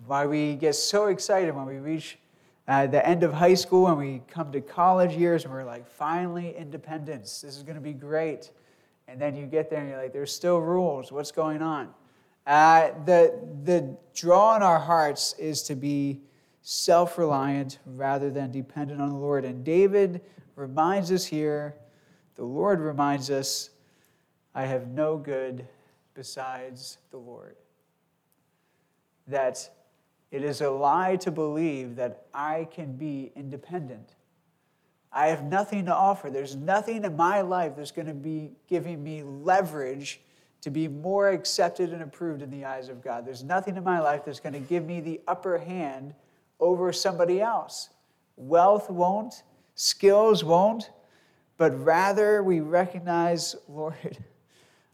Why 0.06 0.26
we 0.26 0.54
get 0.54 0.75
so 0.75 1.06
excited 1.06 1.54
when 1.54 1.66
we 1.66 1.78
reach 1.78 2.18
uh, 2.68 2.87
the 2.87 3.04
end 3.04 3.22
of 3.22 3.32
high 3.32 3.54
school 3.54 3.88
and 3.88 3.98
we 3.98 4.22
come 4.28 4.52
to 4.52 4.60
college 4.60 5.14
years 5.14 5.44
and 5.44 5.52
we're 5.52 5.64
like, 5.64 5.88
finally, 5.88 6.54
independence. 6.56 7.40
This 7.40 7.56
is 7.56 7.62
going 7.62 7.76
to 7.76 7.80
be 7.80 7.94
great. 7.94 8.52
And 9.08 9.20
then 9.20 9.34
you 9.34 9.46
get 9.46 9.70
there 9.70 9.80
and 9.80 9.88
you're 9.88 10.00
like, 10.00 10.12
there's 10.12 10.32
still 10.32 10.58
rules. 10.58 11.10
What's 11.10 11.32
going 11.32 11.62
on? 11.62 11.88
Uh, 12.46 12.90
the, 13.06 13.34
the 13.64 13.96
draw 14.14 14.54
in 14.54 14.62
our 14.62 14.78
hearts 14.78 15.34
is 15.38 15.62
to 15.62 15.75
be 15.75 16.20
self 16.62 17.18
reliant 17.18 17.78
rather 17.86 18.30
than 18.30 18.50
dependent 18.50 19.00
on 19.00 19.10
the 19.10 19.16
Lord. 19.16 19.44
And 19.44 19.64
David 19.64 20.20
reminds 20.56 21.12
us 21.12 21.24
here, 21.24 21.74
the 22.34 22.44
Lord 22.44 22.80
reminds 22.80 23.30
us, 23.30 23.70
I 24.54 24.64
have 24.66 24.88
no 24.88 25.16
good 25.16 25.66
besides 26.14 26.98
the 27.10 27.16
Lord. 27.16 27.56
That 29.26 29.70
it 30.30 30.42
is 30.42 30.60
a 30.60 30.70
lie 30.70 31.16
to 31.16 31.30
believe 31.30 31.96
that 31.96 32.26
I 32.34 32.68
can 32.70 32.96
be 32.96 33.32
independent. 33.34 34.14
I 35.12 35.28
have 35.28 35.44
nothing 35.44 35.86
to 35.86 35.94
offer. 35.94 36.28
There's 36.28 36.54
nothing 36.54 37.04
in 37.04 37.16
my 37.16 37.40
life 37.40 37.74
that's 37.76 37.90
going 37.90 38.08
to 38.08 38.14
be 38.14 38.52
giving 38.68 39.02
me 39.02 39.22
leverage 39.22 40.20
to 40.60 40.70
be 40.70 40.88
more 40.88 41.30
accepted 41.30 41.92
and 41.92 42.02
approved 42.02 42.42
in 42.42 42.50
the 42.50 42.64
eyes 42.64 42.88
of 42.88 43.02
God. 43.02 43.24
There's 43.24 43.44
nothing 43.44 43.76
in 43.76 43.84
my 43.84 44.00
life 44.00 44.24
that's 44.24 44.40
going 44.40 44.52
to 44.54 44.60
give 44.60 44.84
me 44.84 45.00
the 45.00 45.20
upper 45.26 45.58
hand 45.58 46.14
over 46.60 46.92
somebody 46.92 47.40
else. 47.40 47.90
Wealth 48.36 48.90
won't, 48.90 49.42
skills 49.74 50.44
won't, 50.44 50.90
but 51.56 51.84
rather 51.84 52.42
we 52.42 52.60
recognize, 52.60 53.56
Lord, 53.68 54.18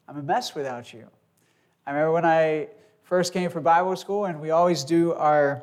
I'm 0.08 0.16
a 0.16 0.22
mess 0.22 0.54
without 0.54 0.92
you. 0.92 1.08
I 1.86 1.92
remember 1.92 2.12
when 2.12 2.24
I 2.24 2.68
first 3.02 3.32
came 3.32 3.50
for 3.50 3.60
Bible 3.60 3.96
school, 3.96 4.24
and 4.24 4.40
we 4.40 4.50
always 4.50 4.84
do 4.84 5.12
our 5.14 5.62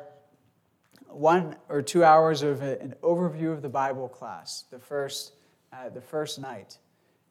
one 1.08 1.56
or 1.68 1.82
two 1.82 2.04
hours 2.04 2.42
of 2.42 2.62
an 2.62 2.94
overview 3.02 3.52
of 3.52 3.62
the 3.62 3.68
Bible 3.68 4.08
class 4.08 4.64
the 4.70 4.78
first, 4.78 5.32
uh, 5.72 5.88
the 5.88 6.00
first 6.00 6.40
night. 6.40 6.78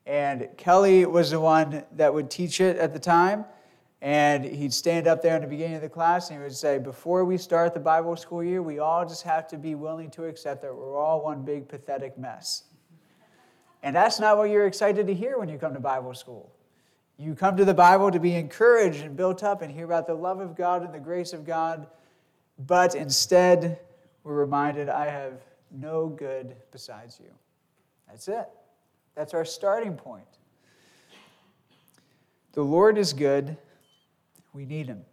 And 0.05 0.49
Kelly 0.57 1.05
was 1.05 1.31
the 1.31 1.39
one 1.39 1.83
that 1.93 2.13
would 2.13 2.29
teach 2.29 2.59
it 2.59 2.77
at 2.77 2.93
the 2.93 2.99
time. 2.99 3.45
And 4.01 4.43
he'd 4.43 4.73
stand 4.73 5.07
up 5.07 5.21
there 5.21 5.35
in 5.35 5.41
the 5.41 5.47
beginning 5.47 5.75
of 5.75 5.83
the 5.83 5.89
class 5.89 6.29
and 6.29 6.39
he 6.39 6.43
would 6.43 6.55
say, 6.55 6.79
Before 6.79 7.23
we 7.23 7.37
start 7.37 7.73
the 7.73 7.79
Bible 7.79 8.15
school 8.15 8.43
year, 8.43 8.63
we 8.63 8.79
all 8.79 9.05
just 9.05 9.21
have 9.23 9.47
to 9.49 9.57
be 9.57 9.75
willing 9.75 10.09
to 10.11 10.25
accept 10.25 10.63
that 10.63 10.75
we're 10.75 10.97
all 10.97 11.23
one 11.23 11.43
big 11.43 11.67
pathetic 11.67 12.17
mess. 12.17 12.63
And 13.83 13.95
that's 13.95 14.19
not 14.19 14.37
what 14.37 14.49
you're 14.49 14.65
excited 14.65 15.05
to 15.07 15.13
hear 15.13 15.37
when 15.37 15.49
you 15.49 15.57
come 15.57 15.73
to 15.73 15.79
Bible 15.79 16.13
school. 16.15 16.51
You 17.17 17.35
come 17.35 17.55
to 17.57 17.65
the 17.65 17.73
Bible 17.73 18.09
to 18.09 18.19
be 18.19 18.33
encouraged 18.33 19.01
and 19.01 19.15
built 19.15 19.43
up 19.43 19.61
and 19.61 19.71
hear 19.71 19.85
about 19.85 20.07
the 20.07 20.15
love 20.15 20.39
of 20.39 20.55
God 20.55 20.83
and 20.83 20.93
the 20.93 20.99
grace 20.99 21.33
of 21.33 21.45
God, 21.45 21.85
but 22.57 22.95
instead, 22.95 23.79
we're 24.23 24.35
reminded, 24.35 24.89
I 24.89 25.05
have 25.05 25.41
no 25.71 26.07
good 26.07 26.55
besides 26.71 27.19
you. 27.19 27.31
That's 28.07 28.27
it. 28.27 28.47
That's 29.15 29.33
our 29.33 29.45
starting 29.45 29.95
point. 29.95 30.25
The 32.53 32.63
Lord 32.63 32.97
is 32.97 33.13
good. 33.13 33.57
We 34.53 34.65
need 34.65 34.87
him. 34.87 35.03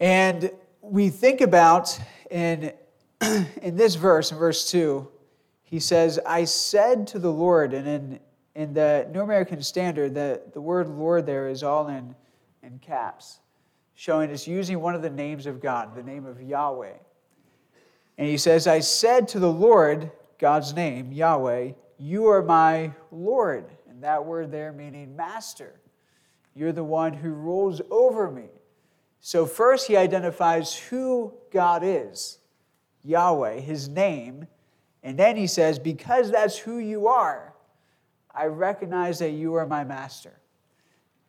And 0.00 0.50
we 0.80 1.08
think 1.08 1.40
about 1.40 1.98
in, 2.30 2.72
in 3.62 3.76
this 3.76 3.94
verse, 3.94 4.32
in 4.32 4.38
verse 4.38 4.70
2, 4.70 5.08
he 5.62 5.80
says, 5.80 6.20
I 6.26 6.44
said 6.44 7.06
to 7.08 7.18
the 7.18 7.32
Lord, 7.32 7.72
and 7.72 7.88
in 7.88 8.20
in 8.54 8.72
the 8.72 9.08
New 9.12 9.20
American 9.20 9.62
Standard, 9.62 10.14
the, 10.14 10.40
the 10.52 10.60
word 10.60 10.88
Lord 10.88 11.26
there 11.26 11.48
is 11.48 11.62
all 11.62 11.88
in, 11.88 12.14
in 12.62 12.78
caps, 12.78 13.40
showing 13.94 14.30
it's 14.30 14.46
using 14.46 14.80
one 14.80 14.94
of 14.94 15.02
the 15.02 15.10
names 15.10 15.46
of 15.46 15.60
God, 15.60 15.94
the 15.94 16.02
name 16.02 16.24
of 16.24 16.40
Yahweh. 16.40 16.92
And 18.16 18.28
he 18.28 18.36
says, 18.36 18.66
I 18.66 18.80
said 18.80 19.26
to 19.28 19.40
the 19.40 19.50
Lord, 19.50 20.10
God's 20.38 20.72
name, 20.72 21.10
Yahweh, 21.10 21.72
you 21.98 22.26
are 22.26 22.42
my 22.42 22.92
Lord. 23.10 23.66
And 23.88 24.02
that 24.04 24.24
word 24.24 24.52
there 24.52 24.72
meaning 24.72 25.16
master. 25.16 25.80
You're 26.54 26.72
the 26.72 26.84
one 26.84 27.12
who 27.12 27.30
rules 27.30 27.80
over 27.90 28.30
me. 28.30 28.48
So, 29.20 29.46
first, 29.46 29.86
he 29.86 29.96
identifies 29.96 30.74
who 30.76 31.34
God 31.50 31.82
is 31.84 32.38
Yahweh, 33.02 33.60
his 33.60 33.88
name. 33.88 34.46
And 35.02 35.18
then 35.18 35.36
he 35.36 35.46
says, 35.46 35.78
Because 35.78 36.30
that's 36.30 36.56
who 36.58 36.78
you 36.78 37.08
are, 37.08 37.54
I 38.34 38.46
recognize 38.46 39.18
that 39.20 39.30
you 39.30 39.54
are 39.54 39.66
my 39.66 39.84
master 39.84 40.40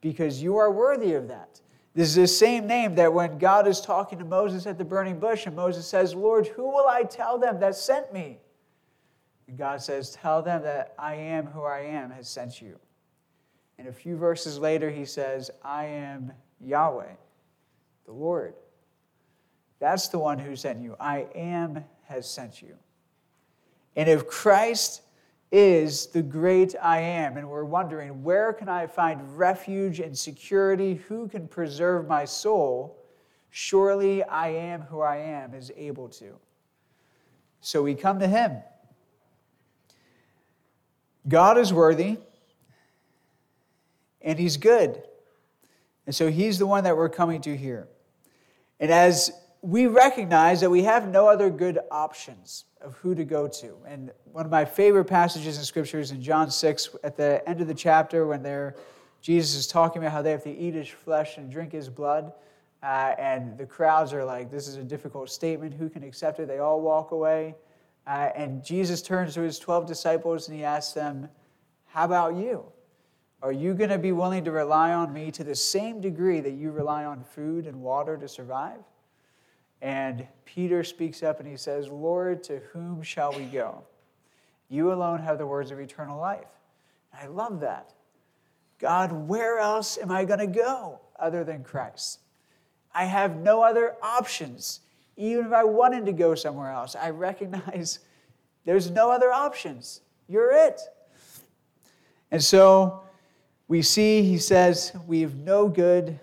because 0.01 0.41
you 0.41 0.57
are 0.57 0.71
worthy 0.71 1.13
of 1.13 1.27
that. 1.29 1.61
This 1.95 2.09
is 2.09 2.15
the 2.15 2.27
same 2.27 2.67
name 2.67 2.93
that 2.95 3.11
when 3.11 3.39
God 3.39 3.67
is 3.67 3.81
talking 3.81 4.19
to 4.19 4.25
Moses 4.25 4.67
at 4.67 4.77
the 4.77 4.85
burning 4.85 5.19
bush, 5.19 5.47
and 5.47 5.55
Moses 5.55 5.87
says, 5.87 6.13
Lord, 6.13 6.45
who 6.45 6.63
will 6.63 6.87
I 6.87 7.03
tell 7.03 7.39
them 7.39 7.59
that 7.61 7.75
sent 7.75 8.13
me? 8.13 8.37
And 9.47 9.57
God 9.57 9.81
says, 9.81 10.11
Tell 10.11 10.41
them 10.41 10.61
that 10.63 10.93
I 10.99 11.15
am 11.15 11.45
who 11.47 11.63
I 11.63 11.79
am 11.79 12.11
has 12.11 12.27
sent 12.27 12.61
you. 12.61 12.77
And 13.77 13.87
a 13.87 13.93
few 13.93 14.15
verses 14.15 14.57
later, 14.57 14.89
he 14.89 15.05
says, 15.05 15.51
I 15.63 15.85
am 15.85 16.31
Yahweh, 16.61 17.13
the 18.05 18.11
Lord. 18.13 18.53
That's 19.79 20.07
the 20.07 20.19
one 20.19 20.39
who 20.39 20.55
sent 20.55 20.79
you. 20.79 20.95
I 20.99 21.27
am 21.35 21.83
has 22.03 22.29
sent 22.29 22.61
you. 22.61 22.75
And 23.95 24.09
if 24.09 24.27
Christ 24.27 25.01
is 25.51 26.07
the 26.07 26.21
great 26.21 26.75
I 26.81 26.99
am. 26.99 27.37
And 27.37 27.49
we're 27.49 27.63
wondering, 27.63 28.23
where 28.23 28.51
can 28.51 28.67
I 28.67 28.87
find 28.87 29.37
refuge 29.37 29.99
and 29.99 30.17
security? 30.17 30.95
Who 31.07 31.27
can 31.27 31.47
preserve 31.47 32.07
my 32.07 32.25
soul? 32.25 33.01
Surely 33.51 34.23
I 34.23 34.49
am 34.49 34.81
who 34.81 34.99
I 34.99 35.17
am 35.17 35.53
is 35.53 35.71
able 35.77 36.09
to. 36.09 36.35
So 37.61 37.81
we 37.81 37.95
come 37.95 38.19
to 38.19 38.27
him. 38.27 38.57
God 41.27 41.57
is 41.57 41.71
worthy, 41.71 42.17
and 44.25 44.37
he's 44.37 44.57
good. 44.57 45.01
And 46.05 46.13
so 46.13 46.29
he's 46.29 46.59
the 46.59 46.67
one 46.67 46.83
that 46.83 46.97
we're 46.97 47.09
coming 47.09 47.39
to 47.41 47.55
here. 47.55 47.87
And 48.79 48.91
as 48.91 49.31
we 49.61 49.87
recognize 49.87 50.61
that 50.61 50.69
we 50.69 50.83
have 50.83 51.07
no 51.07 51.27
other 51.27 51.49
good 51.49 51.79
options 51.89 52.65
of 52.81 52.95
who 52.97 53.15
to 53.15 53.25
go 53.25 53.47
to. 53.47 53.75
And 53.87 54.11
one 54.25 54.45
of 54.45 54.51
my 54.51 54.63
favorite 54.63 55.05
passages 55.05 55.57
in 55.57 55.63
Scripture 55.63 55.99
is 55.99 56.11
in 56.11 56.21
John 56.21 56.51
6, 56.51 56.89
at 57.03 57.17
the 57.17 57.41
end 57.49 57.61
of 57.61 57.67
the 57.67 57.73
chapter, 57.73 58.27
when 58.27 58.43
they're, 58.43 58.75
Jesus 59.21 59.55
is 59.55 59.65
talking 59.65 60.03
about 60.03 60.11
how 60.11 60.21
they 60.21 60.29
have 60.29 60.43
to 60.43 60.55
eat 60.55 60.75
his 60.75 60.87
flesh 60.87 61.37
and 61.37 61.49
drink 61.49 61.71
his 61.71 61.89
blood. 61.89 62.31
Uh, 62.83 63.15
and 63.17 63.57
the 63.57 63.65
crowds 63.65 64.13
are 64.13 64.23
like, 64.23 64.51
This 64.51 64.67
is 64.67 64.75
a 64.75 64.83
difficult 64.83 65.31
statement. 65.31 65.73
Who 65.73 65.89
can 65.89 66.03
accept 66.03 66.39
it? 66.39 66.47
They 66.47 66.59
all 66.59 66.81
walk 66.81 67.09
away. 67.09 67.55
Uh, 68.05 68.29
and 68.35 68.63
Jesus 68.63 69.01
turns 69.01 69.33
to 69.33 69.41
his 69.41 69.57
12 69.57 69.87
disciples 69.87 70.47
and 70.47 70.55
he 70.55 70.63
asks 70.63 70.93
them, 70.93 71.27
How 71.87 72.05
about 72.05 72.35
you? 72.35 72.65
Are 73.41 73.51
you 73.51 73.73
going 73.73 73.89
to 73.89 73.97
be 73.97 74.11
willing 74.11 74.43
to 74.45 74.51
rely 74.51 74.93
on 74.93 75.13
me 75.13 75.31
to 75.31 75.43
the 75.43 75.55
same 75.55 76.01
degree 76.01 76.39
that 76.39 76.53
you 76.53 76.71
rely 76.71 77.05
on 77.05 77.23
food 77.23 77.67
and 77.67 77.81
water 77.81 78.17
to 78.17 78.27
survive? 78.27 78.79
And 79.81 80.25
Peter 80.45 80.83
speaks 80.83 81.21
up 81.21 81.39
and 81.39 81.47
he 81.47 81.57
says, 81.57 81.89
Lord, 81.89 82.43
to 82.45 82.59
whom 82.71 83.01
shall 83.03 83.33
we 83.33 83.43
go? 83.43 83.83
You 84.69 84.91
alone 84.91 85.19
have 85.19 85.37
the 85.37 85.45
words 85.45 85.69
of 85.71 85.79
eternal 85.79 86.19
life. 86.19 86.47
And 87.13 87.21
I 87.21 87.31
love 87.31 87.59
that. 87.59 87.93
God, 88.79 89.11
where 89.11 89.59
else 89.59 89.97
am 89.97 90.11
I 90.11 90.25
going 90.25 90.39
to 90.39 90.47
go 90.47 90.99
other 91.19 91.43
than 91.43 91.63
Christ? 91.63 92.19
I 92.93 93.05
have 93.05 93.37
no 93.37 93.61
other 93.61 93.95
options. 94.01 94.79
Even 95.17 95.45
if 95.45 95.53
I 95.53 95.63
wanted 95.63 96.05
to 96.07 96.13
go 96.13 96.35
somewhere 96.35 96.71
else, 96.71 96.95
I 96.95 97.11
recognize 97.11 97.99
there's 98.65 98.89
no 98.89 99.11
other 99.11 99.31
options. 99.31 100.01
You're 100.27 100.51
it. 100.51 100.81
And 102.31 102.43
so 102.43 103.04
we 103.67 103.81
see, 103.81 104.21
he 104.23 104.37
says, 104.37 104.93
we 105.07 105.21
have 105.21 105.35
no 105.35 105.67
good 105.67 106.19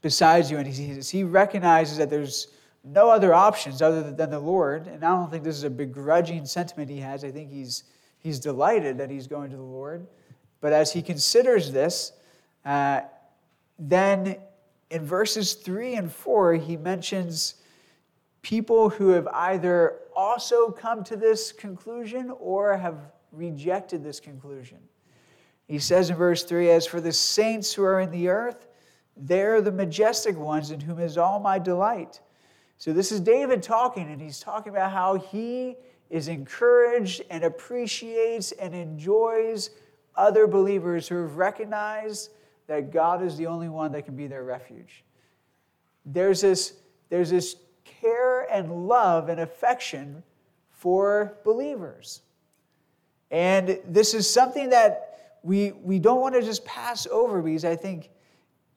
besides 0.00 0.50
you. 0.50 0.58
And 0.58 0.66
he, 0.66 1.24
recognizes 1.24 1.98
that 1.98 2.08
there's 2.08 2.48
no 2.82 3.10
other 3.10 3.34
options 3.34 3.82
other 3.82 4.10
than 4.10 4.30
the 4.30 4.38
Lord. 4.38 4.86
And 4.86 5.04
I 5.04 5.10
don't 5.10 5.30
think 5.30 5.44
this 5.44 5.56
is 5.56 5.64
a 5.64 5.70
begrudging 5.70 6.46
sentiment 6.46 6.88
he 6.88 6.98
has. 7.00 7.24
I 7.24 7.30
think 7.30 7.50
he's, 7.50 7.84
he's 8.18 8.38
delighted 8.38 8.96
that 8.98 9.10
he's 9.10 9.26
going 9.26 9.50
to 9.50 9.56
the 9.56 9.62
Lord. 9.62 10.06
But 10.60 10.72
as 10.72 10.92
he 10.92 11.02
considers 11.02 11.72
this, 11.72 12.12
uh, 12.64 13.02
then 13.78 14.36
in 14.90 15.04
verses 15.04 15.54
3 15.54 15.94
and 15.94 16.12
4, 16.12 16.54
he 16.54 16.76
mentions 16.76 17.56
people 18.42 18.88
who 18.88 19.08
have 19.10 19.26
either 19.28 19.98
also 20.16 20.70
come 20.70 21.04
to 21.04 21.16
this 21.16 21.52
conclusion 21.52 22.32
or 22.38 22.76
have 22.76 23.12
rejected 23.32 24.02
this 24.02 24.20
conclusion. 24.20 24.78
He 25.70 25.78
says 25.78 26.10
in 26.10 26.16
verse 26.16 26.42
3 26.42 26.68
As 26.68 26.84
for 26.84 27.00
the 27.00 27.12
saints 27.12 27.72
who 27.72 27.84
are 27.84 28.00
in 28.00 28.10
the 28.10 28.26
earth, 28.26 28.66
they're 29.16 29.60
the 29.60 29.70
majestic 29.70 30.36
ones 30.36 30.72
in 30.72 30.80
whom 30.80 30.98
is 30.98 31.16
all 31.16 31.38
my 31.38 31.60
delight. 31.60 32.20
So 32.76 32.92
this 32.92 33.12
is 33.12 33.20
David 33.20 33.62
talking, 33.62 34.10
and 34.10 34.20
he's 34.20 34.40
talking 34.40 34.72
about 34.72 34.90
how 34.90 35.14
he 35.14 35.76
is 36.08 36.26
encouraged 36.26 37.22
and 37.30 37.44
appreciates 37.44 38.50
and 38.50 38.74
enjoys 38.74 39.70
other 40.16 40.48
believers 40.48 41.06
who 41.06 41.22
have 41.22 41.36
recognized 41.36 42.30
that 42.66 42.90
God 42.90 43.22
is 43.22 43.36
the 43.36 43.46
only 43.46 43.68
one 43.68 43.92
that 43.92 44.04
can 44.04 44.16
be 44.16 44.26
their 44.26 44.42
refuge. 44.42 45.04
There's 46.04 46.40
this, 46.40 46.74
there's 47.10 47.30
this 47.30 47.54
care 47.84 48.52
and 48.52 48.88
love 48.88 49.28
and 49.28 49.38
affection 49.38 50.24
for 50.70 51.36
believers. 51.44 52.22
And 53.30 53.78
this 53.86 54.14
is 54.14 54.28
something 54.28 54.70
that 54.70 55.09
we, 55.42 55.72
we 55.72 55.98
don't 55.98 56.20
want 56.20 56.34
to 56.34 56.42
just 56.42 56.64
pass 56.64 57.06
over 57.06 57.40
because 57.42 57.64
I 57.64 57.76
think, 57.76 58.10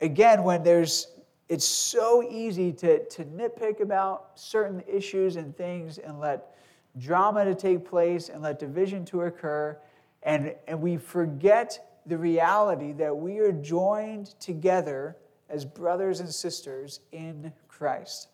again, 0.02 0.44
when 0.44 0.64
there's, 0.64 1.08
it's 1.50 1.66
so 1.66 2.24
easy 2.30 2.72
to, 2.74 3.06
to 3.06 3.26
nitpick 3.26 3.82
about 3.82 4.32
certain 4.36 4.84
issues 4.88 5.36
and 5.36 5.56
things 5.56 5.98
and 5.98 6.20
let 6.20 6.56
drama 6.98 7.44
to 7.46 7.56
take 7.56 7.86
place 7.86 8.30
and 8.30 8.42
let 8.42 8.60
division 8.60 9.04
to 9.06 9.24
occur. 9.24 9.78
And, 10.24 10.56
and 10.68 10.82
we 10.82 10.98
forget 10.98 12.00
the 12.06 12.18
reality 12.18 12.94
that 12.94 13.16
we 13.16 13.40
are 13.40 13.52
joined 13.52 14.40
together 14.40 15.18
as 15.50 15.66
brothers 15.66 16.20
and 16.20 16.34
sisters 16.34 17.00
in 17.12 17.52
Christ. 17.68 18.30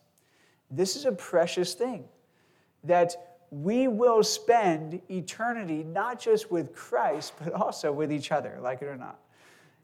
This 0.71 0.95
is 0.95 1.05
a 1.05 1.11
precious 1.11 1.73
thing 1.73 2.05
that 2.83 3.28
we 3.51 3.87
will 3.87 4.23
spend 4.23 5.01
eternity 5.09 5.83
not 5.83 6.19
just 6.19 6.51
with 6.51 6.73
Christ, 6.73 7.33
but 7.43 7.53
also 7.53 7.91
with 7.91 8.11
each 8.11 8.31
other, 8.31 8.59
like 8.61 8.81
it 8.81 8.85
or 8.85 8.97
not. 8.97 9.19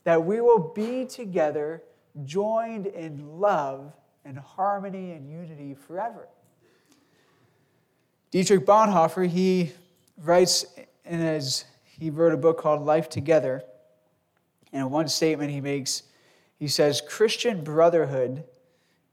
That 0.03 0.23
we 0.23 0.41
will 0.41 0.71
be 0.73 1.05
together, 1.05 1.81
joined 2.25 2.85
in 2.87 3.39
love 3.39 3.91
and 4.23 4.37
harmony 4.37 5.11
and 5.11 5.29
unity 5.29 5.73
forever. 5.73 6.27
Dietrich 8.31 8.65
Bonhoeffer, 8.65 9.27
he 9.27 9.71
writes 10.17 10.65
in 11.05 11.19
his, 11.19 11.65
he 11.85 12.09
wrote 12.09 12.33
a 12.33 12.37
book 12.37 12.59
called 12.59 12.83
Life 12.83 13.09
Together. 13.09 13.63
And 14.73 14.83
in 14.83 14.89
one 14.91 15.07
statement 15.07 15.51
he 15.51 15.61
makes, 15.61 16.03
he 16.59 16.67
says, 16.67 17.01
Christian 17.01 17.63
brotherhood 17.63 18.43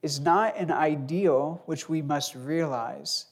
is 0.02 0.20
not 0.20 0.56
an 0.56 0.70
ideal 0.70 1.62
which 1.66 1.88
we 1.88 2.02
must 2.02 2.34
realize 2.34 3.26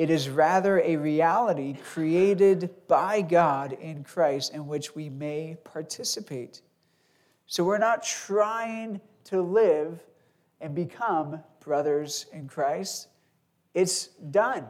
it 0.00 0.08
is 0.08 0.30
rather 0.30 0.80
a 0.80 0.96
reality 0.96 1.74
created 1.92 2.70
by 2.88 3.20
God 3.20 3.74
in 3.74 4.02
Christ 4.02 4.54
in 4.54 4.66
which 4.66 4.94
we 4.94 5.10
may 5.10 5.58
participate. 5.62 6.62
So 7.46 7.64
we're 7.64 7.76
not 7.76 8.02
trying 8.02 9.02
to 9.24 9.42
live 9.42 10.02
and 10.58 10.74
become 10.74 11.44
brothers 11.62 12.24
in 12.32 12.48
Christ. 12.48 13.08
It's 13.74 14.06
done. 14.06 14.64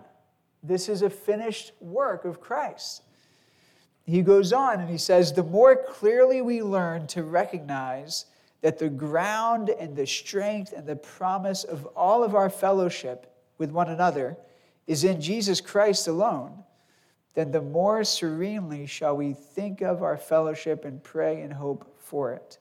This 0.65 0.89
is 0.89 1.03
a 1.03 1.09
finished 1.09 1.75
work 1.81 2.25
of 2.25 2.41
Christ. 2.41 3.05
He 4.07 4.23
goes 4.23 4.53
on 4.53 4.81
and 4.81 4.91
he 4.91 4.99
says, 4.99 5.33
The 5.33 5.45
more 5.45 5.77
clearly 5.77 6.43
we 6.43 6.61
learn 6.61 7.07
to 7.07 7.23
recognize 7.23 8.25
that 8.63 8.81
the 8.81 8.89
ground 8.89 9.71
and 9.79 9.95
the 9.95 10.09
strength 10.09 10.73
and 10.73 10.89
the 10.89 10.97
promise 10.97 11.63
of 11.63 11.87
all 11.95 12.25
of 12.25 12.35
our 12.35 12.51
fellowship 12.51 13.33
with 13.59 13.71
one 13.71 13.91
another 13.91 14.37
is 14.91 15.05
in 15.05 15.21
Jesus 15.21 15.61
Christ 15.61 16.09
alone, 16.09 16.65
then 17.35 17.53
the 17.53 17.63
more 17.63 18.03
serenely 18.03 18.87
shall 18.87 19.17
we 19.17 19.35
think 19.35 19.83
of 19.83 20.03
our 20.03 20.17
fellowship 20.17 20.85
and 20.85 21.01
pray 21.01 21.43
and 21.43 21.53
hope 21.53 21.97
for 22.01 22.33
it. 22.33 22.59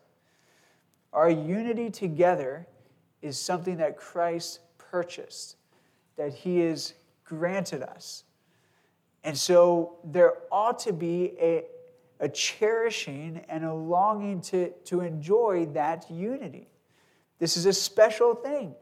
Our 1.12 1.32
unity 1.32 1.90
together 1.90 2.68
is 3.24 3.40
something 3.40 3.78
that 3.78 3.98
Christ 3.98 4.60
purchased, 4.78 5.56
that 6.18 6.32
he 6.32 6.60
has 6.60 6.94
granted 7.26 7.82
us. 7.82 8.26
And 9.24 9.36
so 9.36 9.98
there 10.04 10.34
ought 10.52 10.78
to 10.82 10.94
be 10.94 11.34
a, 11.42 11.64
a 12.20 12.30
cherishing 12.30 13.44
and 13.50 13.66
a 13.66 13.74
longing 13.74 14.42
to, 14.42 14.70
to 14.86 15.02
enjoy 15.02 15.66
that 15.74 16.06
unity. 16.12 16.68
This 17.40 17.58
is 17.58 17.66
a 17.66 17.74
special 17.74 18.36
thing. 18.36 18.76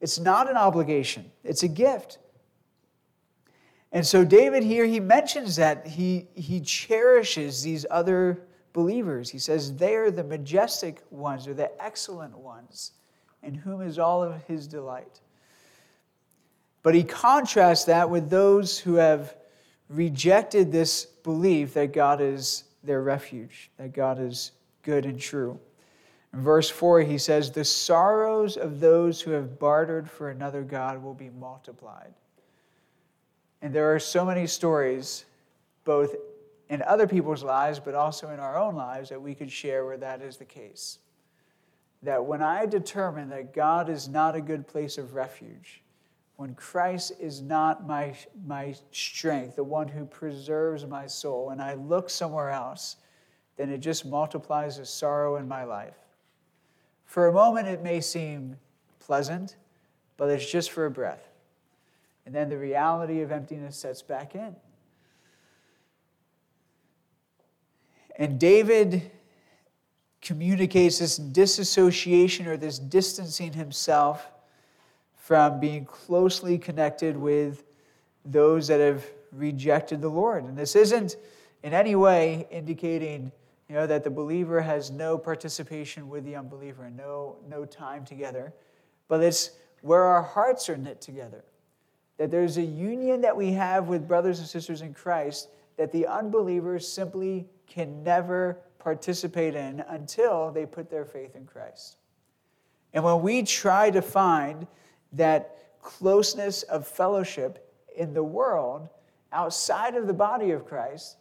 It's 0.00 0.18
not 0.18 0.48
an 0.48 0.56
obligation, 0.56 1.30
it's 1.44 1.62
a 1.62 1.68
gift. 1.68 2.16
And 3.92 4.06
so 4.06 4.24
David 4.24 4.62
here, 4.62 4.86
he 4.86 5.00
mentions 5.00 5.56
that 5.56 5.86
he, 5.86 6.28
he 6.34 6.60
cherishes 6.60 7.62
these 7.62 7.84
other 7.90 8.42
believers. 8.72 9.30
He 9.30 9.38
says, 9.38 9.76
they 9.76 9.96
are 9.96 10.10
the 10.10 10.22
majestic 10.22 11.02
ones, 11.10 11.48
or 11.48 11.54
the 11.54 11.70
excellent 11.82 12.36
ones, 12.36 12.92
in 13.42 13.54
whom 13.54 13.82
is 13.82 13.98
all 13.98 14.22
of 14.22 14.42
his 14.44 14.68
delight. 14.68 15.20
But 16.82 16.94
he 16.94 17.02
contrasts 17.02 17.84
that 17.84 18.08
with 18.08 18.30
those 18.30 18.78
who 18.78 18.94
have 18.94 19.36
rejected 19.88 20.70
this 20.70 21.04
belief 21.04 21.74
that 21.74 21.92
God 21.92 22.20
is 22.20 22.64
their 22.82 23.02
refuge, 23.02 23.70
that 23.76 23.92
God 23.92 24.20
is 24.20 24.52
good 24.82 25.04
and 25.04 25.20
true. 25.20 25.58
In 26.32 26.40
verse 26.40 26.70
4, 26.70 27.02
he 27.02 27.18
says, 27.18 27.50
The 27.50 27.64
sorrows 27.64 28.56
of 28.56 28.80
those 28.80 29.20
who 29.20 29.32
have 29.32 29.58
bartered 29.58 30.08
for 30.08 30.30
another 30.30 30.62
God 30.62 31.02
will 31.02 31.12
be 31.14 31.28
multiplied. 31.28 32.14
And 33.62 33.74
there 33.74 33.94
are 33.94 33.98
so 33.98 34.24
many 34.24 34.46
stories, 34.46 35.24
both 35.84 36.14
in 36.68 36.82
other 36.82 37.06
people's 37.06 37.42
lives, 37.42 37.80
but 37.80 37.94
also 37.94 38.30
in 38.30 38.40
our 38.40 38.56
own 38.56 38.74
lives, 38.74 39.08
that 39.10 39.20
we 39.20 39.34
could 39.34 39.50
share 39.50 39.84
where 39.84 39.98
that 39.98 40.22
is 40.22 40.36
the 40.36 40.44
case. 40.44 40.98
That 42.02 42.24
when 42.24 42.42
I 42.42 42.64
determine 42.64 43.28
that 43.30 43.52
God 43.52 43.90
is 43.90 44.08
not 44.08 44.34
a 44.34 44.40
good 44.40 44.66
place 44.66 44.96
of 44.96 45.14
refuge, 45.14 45.82
when 46.36 46.54
Christ 46.54 47.12
is 47.20 47.42
not 47.42 47.86
my, 47.86 48.14
my 48.46 48.74
strength, 48.92 49.56
the 49.56 49.64
one 49.64 49.88
who 49.88 50.06
preserves 50.06 50.86
my 50.86 51.06
soul, 51.06 51.50
and 51.50 51.60
I 51.60 51.74
look 51.74 52.08
somewhere 52.08 52.48
else, 52.48 52.96
then 53.58 53.68
it 53.68 53.78
just 53.78 54.06
multiplies 54.06 54.78
the 54.78 54.86
sorrow 54.86 55.36
in 55.36 55.46
my 55.46 55.64
life. 55.64 55.98
For 57.04 57.26
a 57.26 57.32
moment, 57.32 57.68
it 57.68 57.82
may 57.82 58.00
seem 58.00 58.56
pleasant, 59.00 59.56
but 60.16 60.30
it's 60.30 60.50
just 60.50 60.70
for 60.70 60.86
a 60.86 60.90
breath. 60.90 61.29
And 62.26 62.34
then 62.34 62.48
the 62.48 62.58
reality 62.58 63.22
of 63.22 63.32
emptiness 63.32 63.76
sets 63.76 64.02
back 64.02 64.34
in. 64.34 64.54
And 68.16 68.38
David 68.38 69.10
communicates 70.20 70.98
this 70.98 71.16
disassociation 71.16 72.46
or 72.46 72.56
this 72.56 72.78
distancing 72.78 73.52
himself 73.52 74.30
from 75.16 75.60
being 75.60 75.84
closely 75.84 76.58
connected 76.58 77.16
with 77.16 77.64
those 78.24 78.68
that 78.68 78.80
have 78.80 79.04
rejected 79.32 80.02
the 80.02 80.08
Lord. 80.08 80.44
And 80.44 80.56
this 80.56 80.76
isn't 80.76 81.16
in 81.62 81.72
any 81.72 81.94
way 81.94 82.46
indicating 82.50 83.32
you 83.68 83.76
know, 83.76 83.86
that 83.86 84.02
the 84.02 84.10
believer 84.10 84.60
has 84.60 84.90
no 84.90 85.16
participation 85.16 86.08
with 86.08 86.24
the 86.24 86.34
unbeliever 86.34 86.84
and 86.84 86.96
no, 86.96 87.36
no 87.48 87.64
time 87.64 88.04
together, 88.04 88.52
but 89.06 89.22
it's 89.22 89.52
where 89.80 90.02
our 90.02 90.22
hearts 90.22 90.68
are 90.68 90.76
knit 90.76 91.00
together 91.00 91.44
that 92.20 92.30
there's 92.30 92.58
a 92.58 92.62
union 92.62 93.22
that 93.22 93.34
we 93.34 93.50
have 93.52 93.88
with 93.88 94.06
brothers 94.06 94.40
and 94.40 94.46
sisters 94.46 94.82
in 94.82 94.92
Christ 94.92 95.48
that 95.78 95.90
the 95.90 96.06
unbelievers 96.06 96.86
simply 96.86 97.48
can 97.66 98.02
never 98.02 98.58
participate 98.78 99.54
in 99.54 99.82
until 99.88 100.50
they 100.50 100.66
put 100.66 100.90
their 100.90 101.06
faith 101.06 101.34
in 101.34 101.46
Christ. 101.46 101.96
And 102.92 103.02
when 103.02 103.22
we 103.22 103.42
try 103.42 103.90
to 103.90 104.02
find 104.02 104.66
that 105.14 105.56
closeness 105.80 106.62
of 106.64 106.86
fellowship 106.86 107.72
in 107.96 108.12
the 108.12 108.22
world 108.22 108.90
outside 109.32 109.94
of 109.94 110.06
the 110.06 110.12
body 110.12 110.50
of 110.50 110.66
Christ, 110.66 111.16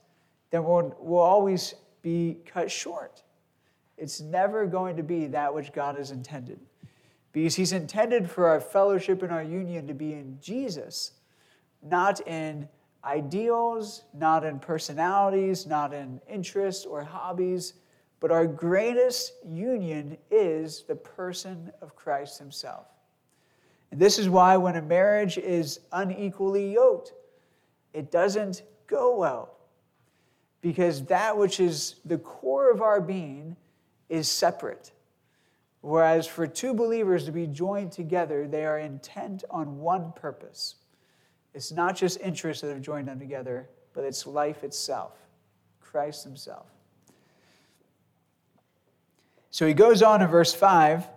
then 0.52 0.66
we'll, 0.66 0.94
we'll 1.00 1.22
always 1.22 1.76
be 2.02 2.40
cut 2.46 2.70
short. 2.70 3.24
It's 3.98 4.20
never 4.20 4.68
going 4.68 4.98
to 4.98 5.04
be 5.04 5.28
that 5.28 5.54
which 5.54 5.72
God 5.72 5.96
has 5.96 6.12
intended 6.12 6.60
because 7.32 7.56
he's 7.56 7.72
intended 7.72 8.30
for 8.30 8.48
our 8.48 8.60
fellowship 8.60 9.22
and 9.22 9.32
our 9.32 9.44
union 9.44 9.88
to 9.88 9.94
be 9.94 10.14
in 10.14 10.38
Jesus, 10.42 11.12
not 11.82 12.26
in 12.28 12.68
ideals, 13.04 14.04
not 14.14 14.44
in 14.44 14.60
personalities, 14.60 15.66
not 15.66 15.94
in 15.94 16.20
interests 16.28 16.86
or 16.86 17.04
hobbies, 17.04 17.74
but 18.20 18.32
our 18.32 18.46
greatest 18.46 19.34
union 19.46 20.18
is 20.30 20.84
the 20.84 20.96
person 20.96 21.72
of 21.82 21.96
Christ 21.96 22.38
himself. 22.38 22.88
And 23.92 24.00
this 24.00 24.20
is 24.20 24.30
why 24.30 24.58
when 24.58 24.76
a 24.76 24.82
marriage 24.82 25.38
is 25.38 25.80
unequally 25.92 26.74
yoked, 26.74 27.14
it 27.94 28.12
doesn't 28.12 28.64
go 28.88 29.16
well. 29.18 29.56
Because 30.62 31.06
that 31.06 31.38
which 31.38 31.60
is 31.60 31.96
the 32.06 32.18
core 32.18 32.70
of 32.70 32.82
our 32.82 33.00
being 33.00 33.56
is 34.10 34.28
separate. 34.28 34.92
Whereas 35.82 36.28
for 36.28 36.46
two 36.46 36.74
believers 36.74 37.26
to 37.26 37.32
be 37.32 37.48
joined 37.48 37.92
together, 37.92 38.48
they 38.48 38.66
are 38.66 38.80
intent 38.80 39.44
on 39.50 39.80
one 39.80 40.12
purpose. 40.14 40.76
It's 41.54 41.72
not 41.72 41.96
just 41.96 42.20
interests 42.20 42.62
that 42.62 42.70
have 42.70 42.82
joined 42.82 43.08
them 43.08 43.20
together, 43.20 43.70
but 43.94 44.04
it's 44.04 44.28
life 44.28 44.64
itself, 44.64 45.14
Christ 45.80 46.24
Himself. 46.24 46.68
So 49.52 49.66
he 49.66 49.74
goes 49.74 50.04
on 50.04 50.22
in 50.22 50.28
verse 50.28 50.54
5. 50.54 51.08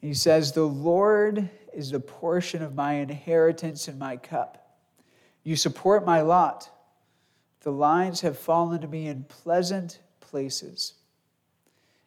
He 0.00 0.14
says, 0.14 0.52
The 0.52 0.66
Lord 0.66 1.48
is 1.72 1.90
the 1.90 2.00
portion 2.00 2.62
of 2.62 2.74
my 2.74 2.94
inheritance 2.94 3.88
and 3.88 3.98
my 3.98 4.16
cup. 4.16 4.78
You 5.44 5.56
support 5.56 6.04
my 6.04 6.22
lot. 6.22 6.68
The 7.60 7.70
lines 7.70 8.20
have 8.22 8.38
fallen 8.38 8.80
to 8.80 8.88
me 8.88 9.06
in 9.06 9.24
pleasant 9.24 10.00
places. 10.20 10.94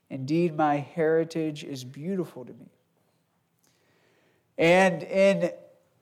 Indeed, 0.09 0.55
my 0.55 0.77
heritage 0.77 1.63
is 1.63 1.83
beautiful 1.83 2.45
to 2.45 2.53
me. 2.53 2.69
And 4.57 5.03
in 5.03 5.51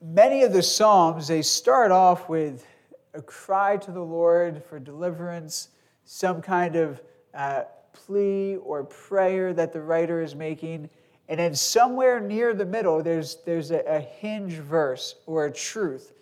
many 0.00 0.42
of 0.42 0.52
the 0.52 0.62
Psalms, 0.62 1.28
they 1.28 1.42
start 1.42 1.90
off 1.90 2.28
with 2.28 2.66
a 3.14 3.22
cry 3.22 3.76
to 3.78 3.90
the 3.90 4.02
Lord 4.02 4.62
for 4.64 4.78
deliverance, 4.78 5.68
some 6.04 6.42
kind 6.42 6.76
of 6.76 7.00
uh, 7.32 7.62
plea 7.92 8.56
or 8.56 8.84
prayer 8.84 9.52
that 9.54 9.72
the 9.72 9.80
writer 9.80 10.20
is 10.20 10.34
making. 10.34 10.90
And 11.28 11.40
then 11.40 11.54
somewhere 11.54 12.20
near 12.20 12.52
the 12.52 12.66
middle, 12.66 13.02
there's, 13.02 13.36
there's 13.46 13.70
a, 13.70 13.80
a 13.86 14.00
hinge 14.00 14.54
verse 14.54 15.16
or 15.26 15.46
a 15.46 15.52
truth 15.52 16.12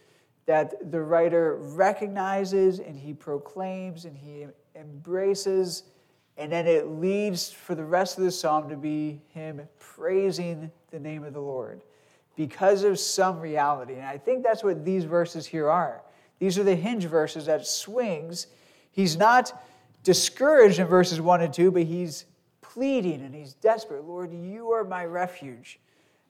that 0.47 0.91
the 0.91 1.01
writer 1.01 1.57
recognizes 1.57 2.79
and 2.79 2.97
he 2.97 3.13
proclaims 3.13 4.05
and 4.05 4.17
he 4.17 4.47
embraces. 4.75 5.85
And 6.43 6.51
then 6.51 6.67
it 6.67 6.89
leads 6.89 7.53
for 7.53 7.77
the 7.77 7.85
rest 7.85 8.19
of 8.19 8.25
the 8.25 8.31
psalm 8.33 8.69
to 8.69 8.75
be 8.75 9.21
him 9.29 9.61
praising 9.79 10.73
the 10.91 10.99
name 10.99 11.23
of 11.23 11.35
the 11.35 11.41
Lord 11.41 11.83
because 12.35 12.83
of 12.83 12.99
some 12.99 13.39
reality. 13.39 13.95
And 13.95 14.05
I 14.05 14.19
think 14.19 14.43
that's 14.43 14.65
what 14.65 14.85
these 14.85 15.05
verses 15.05 15.47
here 15.47 15.71
are. 15.71 16.03
These 16.41 16.59
are 16.59 16.65
the 16.65 16.75
hinge 16.75 17.05
verses 17.05 17.47
that 17.47 17.65
swings. 17.65 18.49
He's 18.91 19.17
not 19.17 19.63
discouraged 20.03 20.81
in 20.81 20.89
verses 20.89 21.21
1 21.21 21.43
and 21.43 21.55
2, 21.55 21.71
but 21.71 21.85
he's 21.85 22.25
pleading 22.61 23.23
and 23.23 23.33
he's 23.33 23.53
desperate. 23.53 24.03
Lord, 24.03 24.33
you 24.33 24.73
are 24.73 24.83
my 24.83 25.05
refuge. 25.05 25.79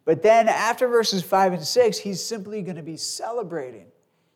But 0.05 0.22
then 0.22 0.46
after 0.46 0.88
verses 0.88 1.22
5 1.22 1.55
and 1.55 1.64
6, 1.64 1.96
he's 1.96 2.22
simply 2.22 2.61
going 2.61 2.77
to 2.77 2.83
be 2.83 2.98
celebrating. 2.98 3.87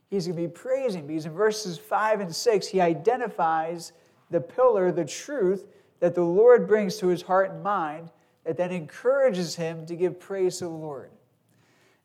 He's 0.09 0.27
going 0.27 0.37
to 0.37 0.49
be 0.49 0.49
praising 0.49 1.07
because 1.07 1.27
in 1.27 1.33
verses 1.33 1.77
5 1.77 2.21
and 2.21 2.35
6, 2.35 2.67
he 2.67 2.81
identifies 2.81 3.93
the 4.31 4.41
pillar, 4.41 4.93
the 4.93 5.05
truth 5.05 5.65
that 6.01 6.15
the 6.15 6.25
Lord 6.25 6.67
brings 6.67 6.97
to 6.99 7.09
his 7.09 7.23
heart 7.23 7.51
and 7.51 7.63
mind 7.63 8.11
that 8.45 8.57
then 8.57 8.71
encourages 8.71 9.57
him 9.57 9.87
to 9.87 9.97
give 9.97 10.21
praise 10.21 10.59
to 10.59 10.65
the 10.65 10.71
Lord. 10.71 11.11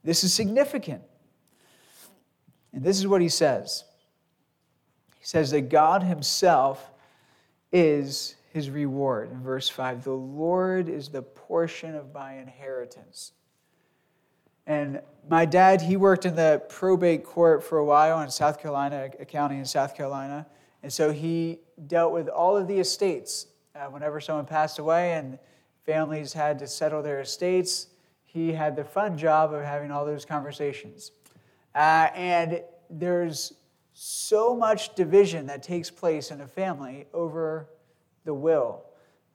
This 0.03 0.23
is 0.23 0.33
significant. 0.33 1.03
And 2.73 2.83
this 2.83 2.97
is 2.97 3.07
what 3.07 3.21
he 3.21 3.29
says 3.29 3.83
He 5.19 5.25
says 5.25 5.51
that 5.51 5.69
God 5.69 6.03
himself 6.03 6.91
is 7.71 8.35
his 8.53 8.69
reward. 8.69 9.31
In 9.31 9.41
verse 9.41 9.69
5, 9.69 10.03
the 10.03 10.11
Lord 10.11 10.89
is 10.89 11.09
the 11.09 11.21
portion 11.21 11.95
of 11.95 12.13
my 12.13 12.37
inheritance. 12.37 13.31
And 14.67 15.01
my 15.29 15.45
dad, 15.45 15.81
he 15.81 15.97
worked 15.97 16.25
in 16.25 16.35
the 16.35 16.61
probate 16.69 17.23
court 17.23 17.63
for 17.63 17.77
a 17.77 17.85
while 17.85 18.21
in 18.21 18.29
South 18.29 18.59
Carolina, 18.61 19.09
a 19.19 19.25
county 19.25 19.57
in 19.57 19.65
South 19.65 19.95
Carolina. 19.95 20.45
And 20.83 20.91
so 20.91 21.11
he 21.11 21.59
dealt 21.87 22.13
with 22.13 22.27
all 22.27 22.55
of 22.57 22.67
the 22.67 22.79
estates. 22.79 23.47
Uh, 23.75 23.85
whenever 23.85 24.19
someone 24.19 24.45
passed 24.45 24.79
away 24.79 25.13
and 25.13 25.39
families 25.85 26.33
had 26.33 26.59
to 26.59 26.67
settle 26.67 27.01
their 27.01 27.21
estates, 27.21 27.87
he 28.25 28.51
had 28.51 28.75
the 28.75 28.83
fun 28.83 29.17
job 29.17 29.53
of 29.53 29.63
having 29.63 29.91
all 29.91 30.05
those 30.05 30.25
conversations. 30.25 31.11
Uh, 31.73 32.09
and 32.13 32.61
there's 32.89 33.53
so 33.93 34.55
much 34.55 34.95
division 34.95 35.45
that 35.47 35.63
takes 35.63 35.89
place 35.89 36.31
in 36.31 36.41
a 36.41 36.47
family 36.47 37.07
over 37.13 37.69
the 38.25 38.33
will 38.33 38.83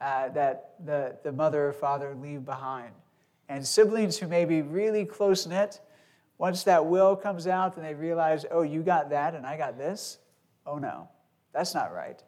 uh, 0.00 0.28
that 0.30 0.74
the, 0.84 1.16
the 1.22 1.32
mother 1.32 1.68
or 1.68 1.72
father 1.72 2.14
leave 2.14 2.44
behind. 2.44 2.92
And 3.48 3.66
siblings 3.66 4.18
who 4.18 4.28
may 4.28 4.44
be 4.44 4.62
really 4.62 5.04
close 5.04 5.46
knit, 5.46 5.80
once 6.38 6.64
that 6.64 6.84
will 6.84 7.16
comes 7.16 7.46
out 7.46 7.76
and 7.76 7.84
they 7.84 7.94
realize, 7.94 8.44
oh, 8.50 8.62
you 8.62 8.82
got 8.82 9.10
that 9.10 9.34
and 9.34 9.46
I 9.46 9.56
got 9.56 9.78
this, 9.78 10.18
oh 10.66 10.78
no, 10.78 11.08
that's 11.52 11.74
not 11.74 11.94
right. 11.94 12.22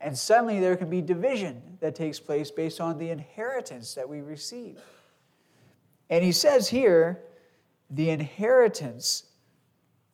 And 0.00 0.16
suddenly 0.16 0.60
there 0.60 0.76
can 0.76 0.88
be 0.88 1.00
division 1.02 1.60
that 1.80 1.94
takes 1.94 2.20
place 2.20 2.50
based 2.50 2.80
on 2.80 2.98
the 2.98 3.10
inheritance 3.10 3.94
that 3.94 4.08
we 4.08 4.20
receive. 4.20 4.80
And 6.08 6.24
he 6.24 6.32
says 6.32 6.68
here, 6.68 7.20
the 7.90 8.10
inheritance 8.10 9.24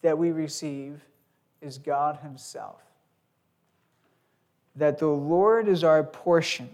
that 0.03 0.17
we 0.17 0.31
receive 0.31 1.03
is 1.61 1.79
God 1.79 2.19
Himself. 2.23 2.81
That 4.77 4.99
the 4.99 5.09
Lord 5.09 5.69
is 5.69 5.85
our 5.85 6.03
portion. 6.03 6.69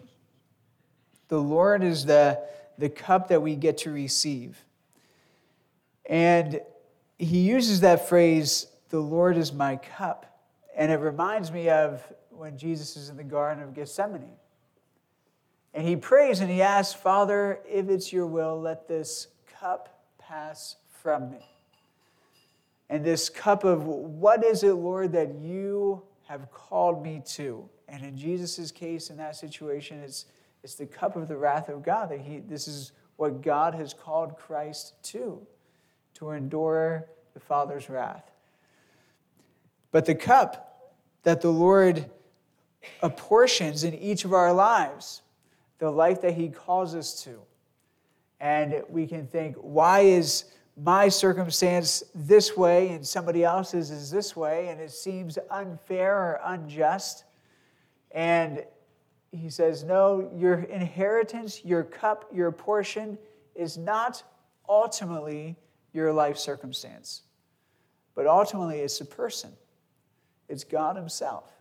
The 1.28 1.40
Lord 1.40 1.82
is 1.82 2.04
the, 2.04 2.40
the 2.78 2.88
cup 2.88 3.28
that 3.28 3.40
we 3.40 3.56
get 3.56 3.78
to 3.78 3.90
receive. 3.90 4.62
And 6.06 6.60
he 7.18 7.40
uses 7.40 7.80
that 7.80 8.08
phrase, 8.08 8.66
the 8.88 9.00
Lord 9.00 9.36
is 9.36 9.52
my 9.52 9.76
cup. 9.76 10.26
And 10.74 10.90
it 10.90 10.96
reminds 10.96 11.52
me 11.52 11.68
of 11.68 12.02
when 12.40 12.56
Jesus 12.56 12.96
is 12.96 13.10
in 13.10 13.18
the 13.18 13.22
Garden 13.22 13.62
of 13.62 13.74
Gethsemane. 13.74 14.32
And 15.74 15.86
he 15.86 15.94
prays 15.94 16.40
and 16.40 16.50
he 16.50 16.62
asks, 16.62 16.98
Father, 16.98 17.60
if 17.68 17.90
it's 17.90 18.14
your 18.14 18.26
will, 18.26 18.58
let 18.58 18.88
this 18.88 19.28
cup 19.60 20.02
pass 20.18 20.76
from 21.02 21.30
me. 21.30 21.46
And 22.88 23.04
this 23.04 23.28
cup 23.28 23.62
of 23.62 23.84
what 23.84 24.42
is 24.42 24.64
it, 24.64 24.72
Lord, 24.72 25.12
that 25.12 25.34
you 25.34 26.02
have 26.28 26.50
called 26.50 27.02
me 27.02 27.22
to? 27.32 27.68
And 27.88 28.02
in 28.02 28.16
Jesus' 28.16 28.72
case, 28.72 29.10
in 29.10 29.18
that 29.18 29.36
situation, 29.36 30.00
it's, 30.00 30.24
it's 30.64 30.76
the 30.76 30.86
cup 30.86 31.16
of 31.16 31.28
the 31.28 31.36
wrath 31.36 31.68
of 31.68 31.82
God 31.82 32.10
that 32.10 32.20
he, 32.20 32.38
this 32.38 32.66
is 32.66 32.92
what 33.16 33.42
God 33.42 33.74
has 33.74 33.92
called 33.92 34.38
Christ 34.38 34.94
to, 35.02 35.46
to 36.14 36.30
endure 36.30 37.06
the 37.34 37.40
Father's 37.40 37.90
wrath. 37.90 38.30
But 39.92 40.06
the 40.06 40.14
cup 40.14 40.94
that 41.22 41.42
the 41.42 41.52
Lord 41.52 42.10
apportions 43.02 43.84
in 43.84 43.94
each 43.94 44.24
of 44.24 44.32
our 44.32 44.52
lives, 44.52 45.22
the 45.78 45.90
life 45.90 46.20
that 46.22 46.34
He 46.34 46.48
calls 46.48 46.94
us 46.94 47.22
to. 47.24 47.40
And 48.40 48.82
we 48.88 49.06
can 49.06 49.26
think, 49.26 49.56
why 49.56 50.00
is 50.00 50.44
my 50.76 51.08
circumstance 51.08 52.02
this 52.14 52.56
way 52.56 52.88
and 52.88 53.06
somebody 53.06 53.44
else's 53.44 53.90
is 53.90 54.10
this 54.10 54.34
way, 54.34 54.68
and 54.68 54.80
it 54.80 54.90
seems 54.90 55.38
unfair 55.50 56.16
or 56.16 56.40
unjust? 56.44 57.24
And 58.12 58.64
he 59.32 59.48
says, 59.48 59.84
No, 59.84 60.30
your 60.34 60.60
inheritance, 60.60 61.64
your 61.64 61.84
cup, 61.84 62.24
your 62.32 62.50
portion 62.50 63.18
is 63.54 63.78
not 63.78 64.22
ultimately 64.68 65.56
your 65.92 66.12
life 66.12 66.36
circumstance, 66.36 67.22
but 68.14 68.26
ultimately 68.26 68.80
it's 68.80 68.98
the 68.98 69.04
person, 69.04 69.52
it's 70.48 70.64
God 70.64 70.96
Himself. 70.96 71.52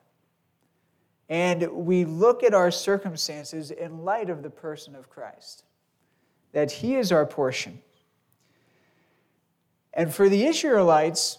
And 1.29 1.71
we 1.71 2.05
look 2.05 2.43
at 2.43 2.55
our 2.55 2.71
circumstances 2.71 3.69
in 3.69 4.03
light 4.03 4.31
of 4.31 4.41
the 4.41 4.49
person 4.49 4.95
of 4.95 5.09
Christ, 5.09 5.63
that 6.53 6.71
He 6.71 6.95
is 6.95 7.11
our 7.11 7.25
portion. 7.25 7.79
And 9.93 10.13
for 10.13 10.27
the 10.27 10.45
Israelites, 10.45 11.37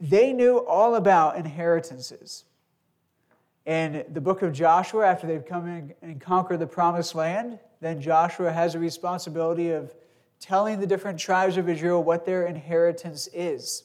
they 0.00 0.32
knew 0.32 0.58
all 0.58 0.94
about 0.94 1.36
inheritances. 1.36 2.44
In 3.66 4.04
the 4.10 4.20
book 4.22 4.40
of 4.40 4.54
Joshua, 4.54 5.06
after 5.06 5.26
they've 5.26 5.44
come 5.44 5.68
in 5.68 5.94
and 6.00 6.18
conquered 6.18 6.58
the 6.58 6.66
promised 6.66 7.14
land, 7.14 7.58
then 7.80 8.00
Joshua 8.00 8.50
has 8.50 8.74
a 8.74 8.78
responsibility 8.78 9.70
of 9.70 9.94
telling 10.38 10.80
the 10.80 10.86
different 10.86 11.18
tribes 11.18 11.58
of 11.58 11.68
Israel 11.68 12.02
what 12.02 12.24
their 12.24 12.46
inheritance 12.46 13.28
is. 13.34 13.84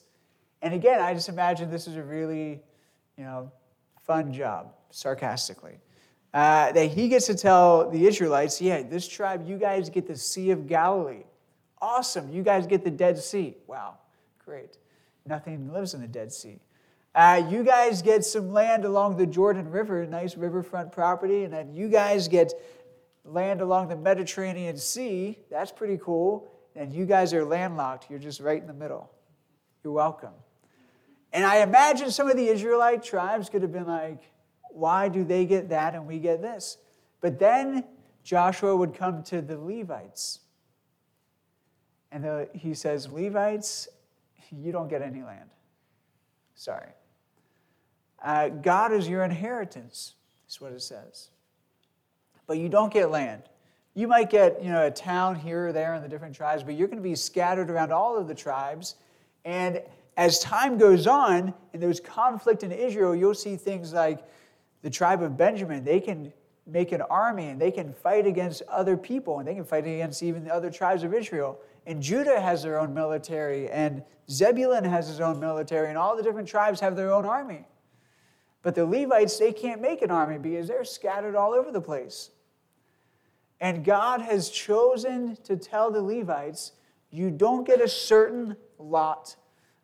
And 0.62 0.74
again, 0.74 1.02
I 1.02 1.14
just 1.14 1.28
imagine 1.28 1.70
this 1.70 1.88
is 1.88 1.98
a 1.98 2.04
really, 2.04 2.62
you 3.18 3.26
know, 3.26 3.52
fun 4.06 4.32
job 4.32 4.72
sarcastically. 4.96 5.78
Uh, 6.34 6.72
that 6.72 6.88
he 6.88 7.08
gets 7.08 7.28
to 7.28 7.36
tell 7.36 7.90
the 7.90 8.08
Israelites, 8.08 8.62
yeah, 8.62 8.82
this 8.82 9.08
tribe, 9.08 9.48
you 9.48 9.58
guys 9.58 9.90
get 9.90 10.08
the 10.08 10.18
Sea 10.18 10.52
of 10.52 10.68
Galilee. 10.68 11.24
Awesome. 11.82 12.32
You 12.32 12.44
guys 12.44 12.66
get 12.66 12.84
the 12.84 12.92
Dead 12.92 13.18
Sea. 13.18 13.56
Wow, 13.68 13.98
great. 14.44 14.78
Nothing 15.26 15.72
lives 15.72 15.94
in 15.94 16.02
the 16.02 16.08
Dead 16.08 16.32
Sea. 16.32 16.60
Uh, 17.14 17.46
you 17.50 17.64
guys 17.64 18.02
get 18.02 18.26
some 18.26 18.52
land 18.52 18.84
along 18.84 19.16
the 19.16 19.26
Jordan 19.26 19.70
River, 19.72 20.06
nice 20.06 20.36
riverfront 20.36 20.92
property, 20.92 21.44
and 21.44 21.54
then 21.54 21.74
you 21.74 21.88
guys 21.88 22.28
get 22.28 22.54
land 23.24 23.62
along 23.62 23.88
the 23.88 23.96
Mediterranean 23.96 24.78
Sea. 24.78 25.38
That's 25.50 25.72
pretty 25.72 25.98
cool. 25.98 26.50
And 26.76 26.94
you 26.94 27.06
guys 27.06 27.34
are 27.34 27.46
landlocked. 27.46 28.10
You're 28.10 28.20
just 28.20 28.42
right 28.42 28.60
in 28.60 28.68
the 28.68 28.74
middle. 28.74 29.10
You're 29.84 29.94
welcome. 29.94 30.34
And 31.32 31.46
I 31.46 31.58
imagine 31.58 32.12
some 32.12 32.30
of 32.30 32.36
the 32.36 32.48
Israelite 32.48 33.04
tribes 33.04 33.50
could 33.50 33.62
have 33.62 33.72
been 33.72 33.88
like, 33.88 34.22
why 34.76 35.08
do 35.08 35.24
they 35.24 35.46
get 35.46 35.70
that 35.70 35.96
and 35.96 36.06
we 36.06 36.20
get 36.20 36.42
this? 36.42 36.78
But 37.22 37.40
then 37.40 37.84
Joshua 38.24 38.76
would 38.76 38.94
come 38.94 39.24
to 39.24 39.42
the 39.42 39.58
Levites. 39.58 40.40
And 42.12 42.24
the, 42.24 42.50
he 42.54 42.74
says, 42.74 43.08
Levites, 43.10 43.88
you 44.52 44.72
don't 44.72 44.90
get 44.90 45.02
any 45.02 45.24
land. 45.24 45.50
Sorry. 46.56 46.90
Uh, 48.24 48.50
God 48.50 48.92
is 48.92 49.08
your 49.08 49.24
inheritance, 49.24 50.16
is 50.50 50.60
what 50.60 50.72
it 50.72 50.82
says. 50.82 51.30
But 52.48 52.58
you 52.58 52.70
don't 52.70 52.92
get 52.92 53.12
land. 53.12 53.44
You 53.94 54.08
might 54.08 54.30
get 54.30 54.62
you 54.64 54.72
know, 54.72 54.86
a 54.86 54.92
town 54.92 55.36
here 55.36 55.68
or 55.68 55.74
there 55.74 55.94
in 55.96 56.02
the 56.02 56.10
different 56.10 56.36
tribes, 56.36 56.64
but 56.64 56.76
you're 56.76 56.88
going 56.88 57.02
to 57.02 57.08
be 57.08 57.16
scattered 57.16 57.70
around 57.70 57.92
all 57.92 58.18
of 58.18 58.28
the 58.28 58.36
tribes. 58.36 58.96
And 59.46 59.82
as 60.18 60.40
time 60.40 60.78
goes 60.78 61.08
on 61.08 61.54
and 61.74 61.82
there's 61.82 62.00
conflict 62.00 62.64
in 62.64 62.72
Israel, 62.72 63.16
you'll 63.16 63.34
see 63.34 63.56
things 63.56 63.94
like 63.94 64.24
the 64.86 64.92
tribe 64.92 65.24
of 65.24 65.36
Benjamin, 65.36 65.84
they 65.84 66.00
can 66.00 66.32
make 66.68 66.92
an 66.92 67.02
army 67.02 67.48
and 67.48 67.60
they 67.60 67.72
can 67.72 67.92
fight 67.92 68.28
against 68.28 68.62
other 68.70 68.96
people 68.96 69.40
and 69.40 69.48
they 69.48 69.56
can 69.56 69.64
fight 69.64 69.84
against 69.84 70.22
even 70.22 70.44
the 70.44 70.54
other 70.54 70.70
tribes 70.70 71.02
of 71.02 71.12
Israel. 71.12 71.60
And 71.88 72.04
Judah 72.04 72.40
has 72.40 72.62
their 72.62 72.80
own 72.80 72.94
military, 72.94 73.68
and 73.68 74.04
Zebulun 74.30 74.84
has 74.84 75.08
his 75.08 75.20
own 75.20 75.40
military, 75.40 75.90
and 75.90 75.98
all 75.98 76.16
the 76.16 76.22
different 76.22 76.48
tribes 76.48 76.80
have 76.82 76.96
their 76.96 77.12
own 77.12 77.26
army. 77.26 77.66
But 78.62 78.76
the 78.76 78.86
Levites, 78.86 79.40
they 79.40 79.54
can't 79.54 79.82
make 79.82 80.04
an 80.04 80.12
army 80.12 80.38
because 80.38 80.68
they're 80.68 80.84
scattered 80.84 81.36
all 81.36 81.54
over 81.54 81.72
the 81.72 81.82
place. 81.82 82.30
And 83.60 83.84
God 83.84 84.22
has 84.22 84.52
chosen 84.52 85.36
to 85.46 85.58
tell 85.58 85.90
the 85.90 86.04
Levites, 86.04 86.74
you 87.10 87.32
don't 87.32 87.66
get 87.66 87.82
a 87.82 87.90
certain 87.90 88.56
lot, 88.78 89.36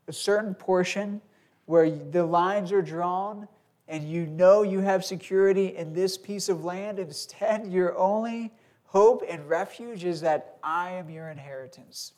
a 0.07 0.13
certain 0.13 0.53
portion 0.53 1.21
where 1.65 1.89
the 1.89 2.23
lines 2.23 2.71
are 2.71 2.83
drawn 2.83 3.47
and 3.91 4.10
you 4.10 4.25
know 4.25 4.63
you 4.63 4.80
have 4.80 5.04
security 5.04 5.75
in 5.75 5.91
this 5.93 6.17
piece 6.17 6.47
of 6.47 6.63
land. 6.63 6.97
Instead, 6.97 7.67
your 7.67 7.95
only 7.97 8.49
hope 8.86 9.21
and 9.27 9.47
refuge 9.49 10.06
is 10.06 10.21
that 10.21 10.56
I 10.63 10.91
am 10.91 11.10
your 11.10 11.30
inheritance. 11.30 12.13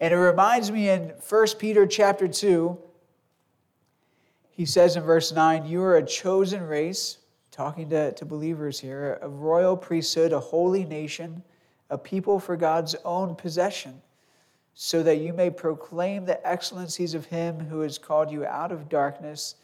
And 0.00 0.14
it 0.14 0.16
reminds 0.16 0.72
me 0.72 0.88
in 0.88 1.12
1 1.28 1.46
Peter 1.58 1.86
chapter 1.86 2.26
2, 2.26 2.78
he 4.50 4.64
says 4.64 4.96
in 4.96 5.02
verse 5.02 5.32
9, 5.32 5.66
You 5.66 5.82
are 5.82 5.98
a 5.98 6.02
chosen 6.02 6.62
race, 6.62 7.18
talking 7.50 7.90
to, 7.90 8.12
to 8.12 8.24
believers 8.24 8.80
here, 8.80 9.18
a 9.20 9.28
royal 9.28 9.76
priesthood, 9.76 10.32
a 10.32 10.40
holy 10.40 10.86
nation, 10.86 11.42
a 11.90 11.98
people 11.98 12.40
for 12.40 12.56
God's 12.56 12.96
own 13.04 13.34
possession, 13.34 14.00
so 14.72 15.02
that 15.02 15.18
you 15.18 15.34
may 15.34 15.50
proclaim 15.50 16.24
the 16.24 16.44
excellencies 16.48 17.12
of 17.12 17.26
him 17.26 17.60
who 17.60 17.80
has 17.80 17.98
called 17.98 18.30
you 18.30 18.46
out 18.46 18.72
of 18.72 18.88
darkness 18.88 19.56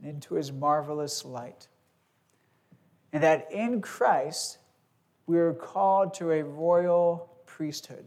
and 0.00 0.10
into 0.10 0.34
his 0.34 0.52
marvelous 0.52 1.24
light. 1.24 1.68
And 3.12 3.22
that 3.22 3.50
in 3.50 3.80
Christ, 3.80 4.58
we 5.26 5.38
are 5.38 5.52
called 5.52 6.14
to 6.14 6.32
a 6.32 6.42
royal 6.42 7.30
priesthood. 7.46 8.06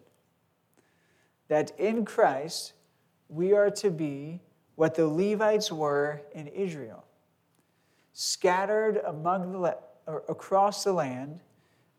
That 1.48 1.78
in 1.80 2.06
Christ, 2.06 2.74
we 3.30 3.54
are 3.54 3.70
to 3.72 3.92
be 3.92 4.42
what 4.76 4.96
the 4.96 5.08
Levites 5.08 5.72
were 5.72 6.22
in 6.34 6.48
Israel, 6.48 7.06
scattered 8.14 8.98
among 9.06 9.52
the, 9.52 9.78
across 10.08 10.84
the 10.84 10.94
land, 10.94 11.40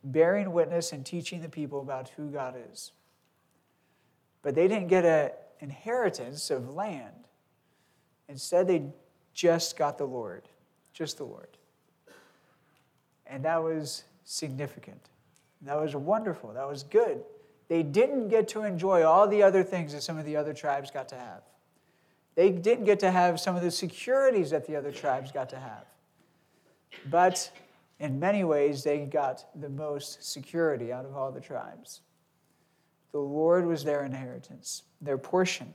bearing 0.02 0.52
witness 0.52 0.92
and 0.92 1.04
teaching 1.07 1.40
the 1.40 1.48
people 1.48 1.80
about 1.80 2.11
who 2.11 2.30
God 2.30 2.57
is. 2.72 2.92
But 4.42 4.54
they 4.54 4.68
didn't 4.68 4.88
get 4.88 5.04
an 5.04 5.30
inheritance 5.61 6.50
of 6.50 6.74
land. 6.74 7.28
Instead, 8.28 8.68
they 8.68 8.92
just 9.35 9.77
got 9.77 9.99
the 9.99 10.07
Lord, 10.07 10.42
just 10.92 11.18
the 11.18 11.25
Lord. 11.25 11.49
And 13.27 13.44
that 13.44 13.62
was 13.62 14.05
significant. 14.25 15.01
That 15.62 15.81
was 15.81 15.97
wonderful. 15.97 16.53
That 16.53 16.68
was 16.68 16.83
good. 16.83 17.23
They 17.68 17.83
didn't 17.83 18.29
get 18.29 18.49
to 18.49 18.62
enjoy 18.62 19.03
all 19.03 19.27
the 19.27 19.42
other 19.42 19.62
things 19.62 19.92
that 19.92 20.03
some 20.03 20.18
of 20.18 20.25
the 20.25 20.37
other 20.37 20.53
tribes 20.53 20.90
got 20.90 21.09
to 21.09 21.16
have. 21.16 21.42
They 22.35 22.51
didn't 22.51 22.85
get 22.85 23.01
to 23.01 23.11
have 23.11 23.40
some 23.40 23.57
of 23.57 23.62
the 23.62 23.70
securities 23.70 24.51
that 24.51 24.66
the 24.66 24.77
other 24.77 24.92
tribes 24.92 25.33
got 25.33 25.49
to 25.51 25.57
have. 25.57 25.87
But 27.11 27.51
in 28.01 28.18
many 28.18 28.44
ways, 28.44 28.85
they 28.85 29.07
got 29.07 29.44
the 29.61 29.68
most 29.68 30.23
security 30.23 30.92
out 30.92 31.05
of 31.05 31.16
all 31.16 31.33
the 31.33 31.40
tribes. 31.40 32.01
The 33.12 33.20
Lord 33.20 33.66
was 33.66 33.85
their 33.85 34.05
inheritance, 34.05 34.83
their 35.01 35.18
portion. 35.18 35.73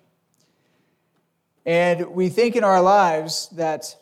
And 1.69 2.15
we 2.15 2.29
think 2.29 2.55
in 2.55 2.63
our 2.63 2.81
lives 2.81 3.47
that 3.49 3.95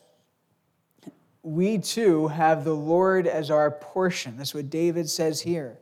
we 1.43 1.79
too 1.79 2.29
have 2.29 2.63
the 2.63 2.73
Lord 2.73 3.27
as 3.27 3.51
our 3.51 3.69
portion. 3.71 4.37
That's 4.37 4.53
what 4.53 4.69
David 4.69 5.09
says 5.09 5.41
here. 5.41 5.77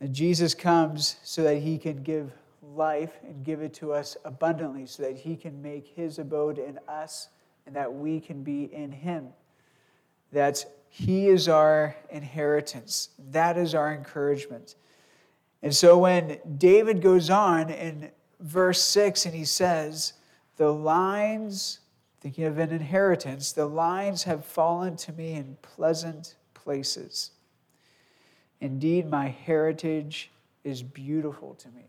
That 0.00 0.10
Jesus 0.10 0.54
comes 0.54 1.18
so 1.22 1.44
that 1.44 1.58
he 1.58 1.78
can 1.78 2.02
give 2.02 2.32
life 2.74 3.12
and 3.22 3.44
give 3.44 3.62
it 3.62 3.74
to 3.74 3.92
us 3.92 4.16
abundantly 4.24 4.86
so 4.86 5.04
that 5.04 5.16
He 5.16 5.36
can 5.36 5.62
make 5.62 5.86
His 5.86 6.18
abode 6.18 6.58
in 6.58 6.80
us 6.88 7.28
and 7.64 7.76
that 7.76 7.94
we 7.94 8.18
can 8.18 8.42
be 8.42 8.64
in 8.74 8.90
Him. 8.90 9.28
That 10.32 10.64
He 10.88 11.28
is 11.28 11.48
our 11.48 11.94
inheritance. 12.10 13.10
That 13.30 13.56
is 13.56 13.72
our 13.72 13.94
encouragement. 13.94 14.74
And 15.62 15.72
so 15.72 15.96
when 15.96 16.40
David 16.58 17.00
goes 17.00 17.30
on 17.30 17.70
in 17.70 18.10
verse 18.40 18.82
6 18.82 19.26
and 19.26 19.34
he 19.34 19.44
says, 19.44 20.12
The 20.56 20.72
lines, 20.72 21.80
thinking 22.20 22.44
of 22.44 22.58
an 22.58 22.70
inheritance, 22.70 23.52
the 23.52 23.66
lines 23.66 24.24
have 24.24 24.44
fallen 24.44 24.96
to 24.96 25.12
me 25.12 25.32
in 25.32 25.56
pleasant 25.62 26.36
places. 26.54 27.32
Indeed, 28.60 29.10
my 29.10 29.28
heritage 29.28 30.30
is 30.64 30.82
beautiful 30.82 31.54
to 31.54 31.68
me. 31.68 31.84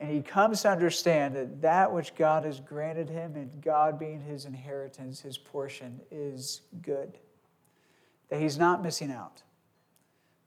And 0.00 0.10
he 0.10 0.20
comes 0.20 0.62
to 0.62 0.70
understand 0.70 1.36
that 1.36 1.62
that 1.62 1.92
which 1.92 2.16
God 2.16 2.44
has 2.44 2.58
granted 2.58 3.08
him 3.08 3.36
and 3.36 3.62
God 3.62 4.00
being 4.00 4.20
his 4.20 4.46
inheritance, 4.46 5.20
his 5.20 5.38
portion, 5.38 6.00
is 6.10 6.62
good. 6.82 7.18
That 8.28 8.40
he's 8.40 8.58
not 8.58 8.82
missing 8.82 9.12
out. 9.12 9.42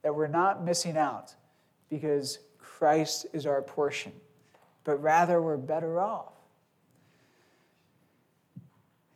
That 0.02 0.14
we're 0.14 0.28
not 0.28 0.66
missing 0.66 0.98
out 0.98 1.34
because 1.90 2.40
Christ 2.58 3.28
is 3.32 3.46
our 3.46 3.62
portion, 3.62 4.12
but 4.86 5.02
rather 5.02 5.42
we're 5.42 5.58
better 5.58 6.00
off. 6.00 6.32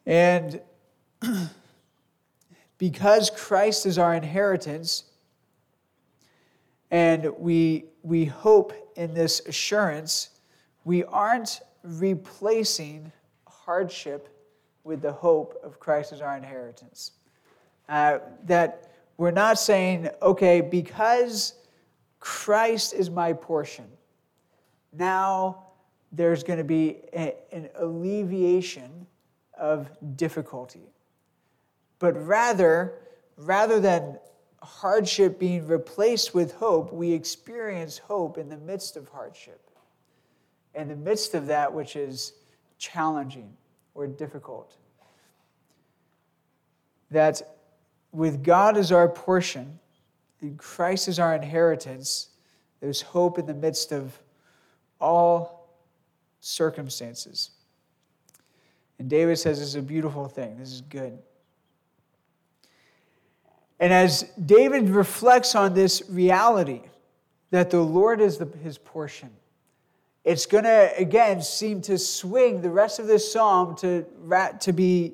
And 0.05 0.59
because 2.77 3.29
Christ 3.29 3.85
is 3.85 3.97
our 3.97 4.13
inheritance, 4.13 5.05
and 6.91 7.31
we, 7.37 7.85
we 8.01 8.25
hope 8.25 8.73
in 8.97 9.13
this 9.13 9.41
assurance, 9.45 10.29
we 10.83 11.03
aren't 11.05 11.61
replacing 11.83 13.11
hardship 13.47 14.35
with 14.83 15.01
the 15.01 15.11
hope 15.11 15.59
of 15.63 15.79
Christ 15.79 16.11
as 16.11 16.21
our 16.21 16.35
inheritance. 16.35 17.11
Uh, 17.87 18.19
that 18.45 18.91
we're 19.17 19.31
not 19.31 19.59
saying, 19.59 20.09
okay, 20.21 20.61
because 20.61 21.53
Christ 22.19 22.93
is 22.93 23.09
my 23.09 23.33
portion, 23.33 23.85
now 24.93 25.67
there's 26.11 26.43
going 26.43 26.57
to 26.57 26.65
be 26.65 26.97
a, 27.13 27.35
an 27.51 27.69
alleviation 27.75 29.05
of 29.57 29.89
difficulty. 30.15 30.91
But 31.99 32.13
rather, 32.25 32.93
rather 33.37 33.79
than 33.79 34.17
hardship 34.61 35.39
being 35.39 35.67
replaced 35.67 36.33
with 36.33 36.53
hope, 36.53 36.91
we 36.91 37.11
experience 37.11 37.97
hope 37.97 38.37
in 38.37 38.49
the 38.49 38.57
midst 38.57 38.97
of 38.97 39.07
hardship, 39.09 39.61
in 40.73 40.87
the 40.87 40.95
midst 40.95 41.35
of 41.35 41.47
that 41.47 41.71
which 41.71 41.95
is 41.95 42.33
challenging 42.77 43.53
or 43.93 44.07
difficult. 44.07 44.75
That 47.11 47.41
with 48.11 48.43
God 48.43 48.77
as 48.77 48.91
our 48.91 49.09
portion 49.09 49.79
and 50.41 50.57
Christ 50.57 51.07
as 51.07 51.19
our 51.19 51.35
inheritance, 51.35 52.29
there's 52.79 53.01
hope 53.01 53.37
in 53.37 53.45
the 53.45 53.53
midst 53.53 53.91
of 53.91 54.17
all 54.99 55.69
circumstances. 56.39 57.51
And 58.97 59.09
David 59.09 59.37
says 59.37 59.59
this 59.59 59.69
is 59.69 59.75
a 59.75 59.81
beautiful 59.81 60.27
thing. 60.27 60.57
This 60.57 60.71
is 60.71 60.81
good. 60.81 61.17
And 63.79 63.93
as 63.93 64.23
David 64.45 64.89
reflects 64.89 65.55
on 65.55 65.73
this 65.73 66.03
reality 66.09 66.81
that 67.51 67.69
the 67.69 67.79
Lord 67.79 68.19
is 68.19 68.37
the, 68.37 68.45
his 68.61 68.77
portion, 68.77 69.29
it's 70.25 70.45
going 70.45 70.65
to, 70.65 70.91
again, 70.97 71.41
seem 71.41 71.81
to 71.83 71.97
swing 71.97 72.61
the 72.61 72.69
rest 72.69 72.99
of 72.99 73.07
this 73.07 73.31
psalm 73.31 73.75
to, 73.77 74.05
to 74.59 74.73
be 74.73 75.13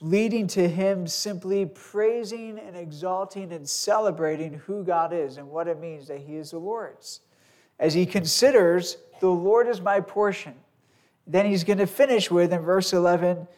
leading 0.00 0.46
to 0.46 0.66
him 0.66 1.06
simply 1.06 1.66
praising 1.66 2.58
and 2.58 2.74
exalting 2.74 3.52
and 3.52 3.68
celebrating 3.68 4.54
who 4.54 4.82
God 4.82 5.12
is 5.12 5.36
and 5.36 5.48
what 5.48 5.68
it 5.68 5.78
means 5.78 6.08
that 6.08 6.20
he 6.20 6.36
is 6.36 6.52
the 6.52 6.58
Lord's. 6.58 7.20
As 7.80 7.94
he 7.94 8.06
considers, 8.06 8.98
the 9.18 9.28
Lord 9.28 9.66
is 9.66 9.80
my 9.80 10.00
portion. 10.00 10.54
Then 11.26 11.46
he's 11.46 11.64
going 11.64 11.78
to 11.78 11.86
finish 11.86 12.30
with, 12.30 12.52
in 12.52 12.60
verse 12.60 12.92
11, 12.92 13.48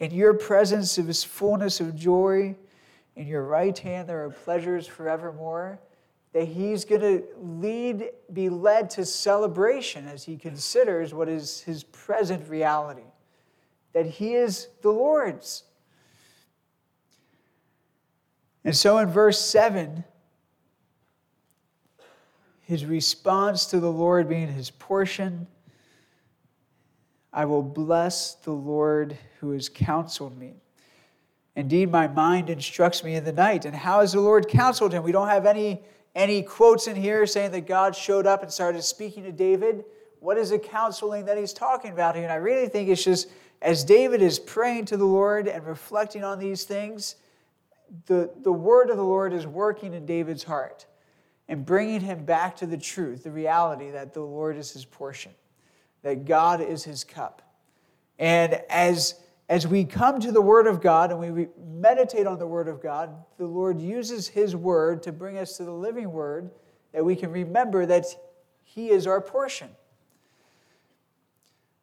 in 0.00 0.10
your 0.10 0.34
presence 0.34 0.98
of 0.98 1.06
his 1.06 1.24
fullness 1.24 1.80
of 1.80 1.94
joy 1.94 2.56
in 3.16 3.26
your 3.26 3.44
right 3.44 3.76
hand 3.76 4.08
there 4.08 4.24
are 4.24 4.30
pleasures 4.30 4.86
forevermore, 4.86 5.78
that 6.32 6.46
he's 6.46 6.84
going 6.84 7.00
to 7.00 7.24
lead, 7.38 8.10
be 8.32 8.48
led 8.48 8.88
to 8.90 9.04
celebration 9.04 10.06
as 10.06 10.24
he 10.24 10.36
considers 10.36 11.12
what 11.12 11.28
is 11.28 11.60
his 11.60 11.82
present 11.84 12.48
reality, 12.48 13.04
that 13.92 14.06
he 14.06 14.34
is 14.34 14.68
the 14.82 14.90
Lord's. 14.90 15.64
And 18.64 18.76
so 18.76 18.98
in 18.98 19.08
verse 19.08 19.40
7, 19.40 20.04
his 22.70 22.86
response 22.86 23.66
to 23.66 23.80
the 23.80 23.90
Lord 23.90 24.28
being 24.28 24.46
his 24.46 24.70
portion, 24.70 25.48
I 27.32 27.44
will 27.44 27.64
bless 27.64 28.34
the 28.34 28.52
Lord 28.52 29.18
who 29.40 29.50
has 29.50 29.68
counseled 29.68 30.38
me. 30.38 30.54
Indeed, 31.56 31.90
my 31.90 32.06
mind 32.06 32.48
instructs 32.48 33.02
me 33.02 33.16
in 33.16 33.24
the 33.24 33.32
night. 33.32 33.64
And 33.64 33.74
how 33.74 34.02
has 34.02 34.12
the 34.12 34.20
Lord 34.20 34.46
counseled 34.46 34.92
him? 34.92 35.02
We 35.02 35.10
don't 35.10 35.26
have 35.26 35.46
any, 35.46 35.82
any 36.14 36.44
quotes 36.44 36.86
in 36.86 36.94
here 36.94 37.26
saying 37.26 37.50
that 37.50 37.66
God 37.66 37.96
showed 37.96 38.24
up 38.24 38.44
and 38.44 38.52
started 38.52 38.84
speaking 38.84 39.24
to 39.24 39.32
David. 39.32 39.84
What 40.20 40.38
is 40.38 40.50
the 40.50 40.58
counseling 40.60 41.24
that 41.24 41.36
he's 41.36 41.52
talking 41.52 41.90
about 41.90 42.14
here? 42.14 42.22
And 42.22 42.32
I 42.32 42.36
really 42.36 42.68
think 42.68 42.88
it's 42.88 43.02
just 43.02 43.30
as 43.60 43.82
David 43.82 44.22
is 44.22 44.38
praying 44.38 44.84
to 44.86 44.96
the 44.96 45.04
Lord 45.04 45.48
and 45.48 45.66
reflecting 45.66 46.22
on 46.22 46.38
these 46.38 46.62
things, 46.62 47.16
the, 48.06 48.30
the 48.42 48.52
word 48.52 48.90
of 48.90 48.96
the 48.96 49.02
Lord 49.02 49.32
is 49.32 49.44
working 49.44 49.92
in 49.92 50.06
David's 50.06 50.44
heart 50.44 50.86
and 51.50 51.66
bringing 51.66 52.00
him 52.00 52.24
back 52.24 52.56
to 52.56 52.64
the 52.64 52.78
truth, 52.78 53.24
the 53.24 53.30
reality 53.30 53.90
that 53.90 54.14
the 54.14 54.20
Lord 54.22 54.56
is 54.56 54.70
his 54.70 54.84
portion, 54.84 55.32
that 56.02 56.24
God 56.24 56.60
is 56.60 56.84
his 56.84 57.02
cup. 57.02 57.42
And 58.20 58.62
as, 58.70 59.16
as 59.48 59.66
we 59.66 59.84
come 59.84 60.20
to 60.20 60.30
the 60.30 60.40
Word 60.40 60.68
of 60.68 60.80
God 60.80 61.10
and 61.10 61.18
we 61.18 61.48
meditate 61.58 62.28
on 62.28 62.38
the 62.38 62.46
Word 62.46 62.68
of 62.68 62.80
God, 62.80 63.12
the 63.36 63.46
Lord 63.46 63.82
uses 63.82 64.28
His 64.28 64.54
Word 64.54 65.02
to 65.02 65.12
bring 65.12 65.38
us 65.38 65.56
to 65.56 65.64
the 65.64 65.72
living 65.72 66.12
Word 66.12 66.50
that 66.92 67.04
we 67.04 67.16
can 67.16 67.32
remember 67.32 67.84
that 67.84 68.04
He 68.62 68.90
is 68.90 69.06
our 69.06 69.20
portion. 69.20 69.70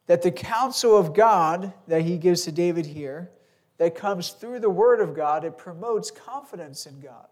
That 0.06 0.22
the 0.22 0.30
counsel 0.30 0.96
of 0.96 1.12
God 1.12 1.74
that 1.88 2.02
He 2.02 2.16
gives 2.16 2.44
to 2.44 2.52
David 2.52 2.86
here, 2.86 3.30
that 3.76 3.94
comes 3.94 4.30
through 4.30 4.60
the 4.60 4.70
Word 4.70 5.00
of 5.00 5.14
God, 5.14 5.44
it 5.44 5.58
promotes 5.58 6.10
confidence 6.10 6.86
in 6.86 7.00
God. 7.00 7.26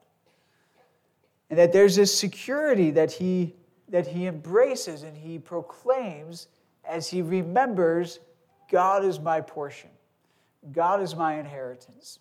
And 1.50 1.58
that 1.58 1.72
there's 1.72 1.96
this 1.96 2.16
security 2.16 2.90
that 2.92 3.12
he, 3.12 3.54
that 3.88 4.06
he 4.06 4.26
embraces 4.26 5.02
and 5.02 5.16
he 5.16 5.38
proclaims 5.38 6.48
as 6.84 7.08
he 7.08 7.22
remembers 7.22 8.20
God 8.70 9.04
is 9.04 9.20
my 9.20 9.40
portion, 9.40 9.90
God 10.72 11.00
is 11.00 11.14
my 11.14 11.38
inheritance. 11.38 12.18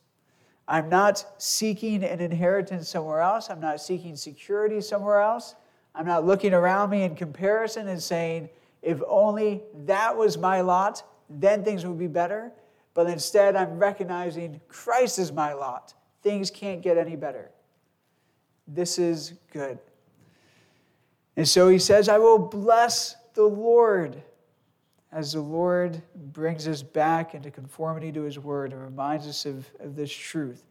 I'm 0.68 0.90
not 0.90 1.24
seeking 1.38 2.04
an 2.04 2.20
inheritance 2.20 2.90
somewhere 2.90 3.22
else. 3.22 3.50
I'm 3.50 3.60
not 3.60 3.80
seeking 3.82 4.16
security 4.16 4.82
somewhere 4.82 5.22
else. 5.22 5.56
I'm 5.94 6.08
not 6.08 6.26
looking 6.26 6.54
around 6.54 6.90
me 6.90 7.04
in 7.04 7.16
comparison 7.16 7.88
and 7.88 8.02
saying, 8.02 8.50
if 8.82 9.00
only 9.08 9.62
that 9.86 10.16
was 10.16 10.38
my 10.38 10.62
lot, 10.62 11.04
then 11.30 11.64
things 11.64 11.86
would 11.86 12.00
be 12.00 12.08
better. 12.08 12.52
But 12.94 13.08
instead, 13.10 13.56
I'm 13.56 13.78
recognizing 13.78 14.60
Christ 14.68 15.20
is 15.20 15.32
my 15.32 15.54
lot. 15.54 15.94
Things 16.22 16.50
can't 16.50 16.82
get 16.82 16.98
any 16.98 17.16
better. 17.16 17.52
This 18.68 18.98
is 18.98 19.34
good. 19.52 19.80
And 21.38 21.48
so 21.48 21.70
he 21.70 21.80
says, 21.80 22.10
I 22.10 22.18
will 22.18 22.40
bless 22.40 23.16
the 23.34 23.44
Lord 23.44 24.22
as 25.12 25.34
the 25.34 25.42
Lord 25.42 26.02
brings 26.14 26.68
us 26.68 26.82
back 26.82 27.36
into 27.36 27.50
conformity 27.50 28.12
to 28.12 28.24
his 28.24 28.38
word 28.38 28.74
and 28.74 28.82
reminds 28.82 29.28
us 29.28 29.46
of, 29.46 29.66
of 29.80 29.96
this 29.96 30.12
truth. 30.12 30.66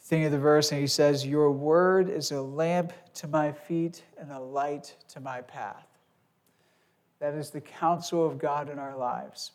Think 0.00 0.26
of 0.26 0.32
the 0.32 0.38
verse, 0.38 0.72
and 0.72 0.80
he 0.80 0.86
says, 0.86 1.26
Your 1.26 1.50
word 1.50 2.08
is 2.10 2.32
a 2.32 2.40
lamp 2.40 2.92
to 3.14 3.28
my 3.28 3.52
feet 3.52 4.02
and 4.18 4.30
a 4.30 4.40
light 4.40 4.96
to 5.08 5.20
my 5.20 5.42
path. 5.42 5.86
That 7.18 7.34
is 7.34 7.50
the 7.50 7.60
counsel 7.60 8.26
of 8.26 8.38
God 8.38 8.68
in 8.68 8.78
our 8.78 8.96
lives. 8.96 9.52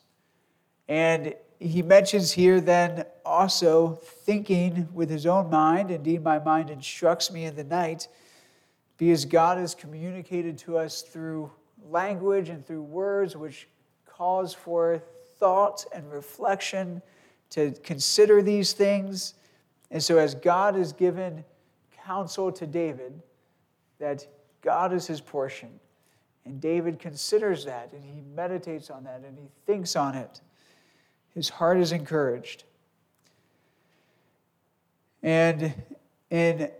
And 0.87 1.33
he 1.59 1.81
mentions 1.81 2.31
here 2.31 2.61
then 2.61 3.05
also 3.25 3.99
thinking 4.03 4.87
with 4.93 5.09
his 5.09 5.25
own 5.25 5.49
mind. 5.49 5.91
Indeed, 5.91 6.23
my 6.23 6.39
mind 6.39 6.69
instructs 6.69 7.31
me 7.31 7.45
in 7.45 7.55
the 7.55 7.63
night, 7.63 8.07
because 8.97 9.25
God 9.25 9.57
has 9.57 9.75
communicated 9.75 10.57
to 10.59 10.77
us 10.77 11.01
through 11.01 11.51
language 11.89 12.49
and 12.49 12.65
through 12.65 12.83
words, 12.83 13.35
which 13.35 13.67
calls 14.05 14.53
for 14.53 15.01
thought 15.39 15.85
and 15.93 16.11
reflection 16.11 17.01
to 17.51 17.71
consider 17.83 18.41
these 18.41 18.73
things. 18.73 19.35
And 19.91 20.01
so, 20.01 20.17
as 20.17 20.35
God 20.35 20.75
has 20.75 20.93
given 20.93 21.43
counsel 22.03 22.51
to 22.51 22.67
David, 22.67 23.21
that 23.99 24.25
God 24.61 24.93
is 24.93 25.07
his 25.07 25.21
portion, 25.21 25.79
and 26.45 26.59
David 26.59 26.99
considers 26.99 27.65
that, 27.65 27.91
and 27.93 28.03
he 28.03 28.21
meditates 28.35 28.89
on 28.89 29.03
that, 29.05 29.23
and 29.25 29.37
he 29.37 29.47
thinks 29.65 29.95
on 29.95 30.15
it 30.15 30.41
his 31.37 31.49
heart 31.49 31.77
is 31.77 31.91
encouraged. 31.91 32.63
And 35.21 35.71
in 36.31 36.71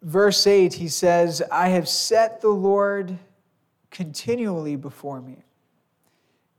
verse 0.00 0.46
8, 0.46 0.74
he 0.74 0.86
says, 0.86 1.42
I 1.50 1.70
have 1.70 1.88
set 1.88 2.40
the 2.40 2.50
Lord 2.50 3.18
continually 3.90 4.76
before 4.76 5.20
me. 5.20 5.42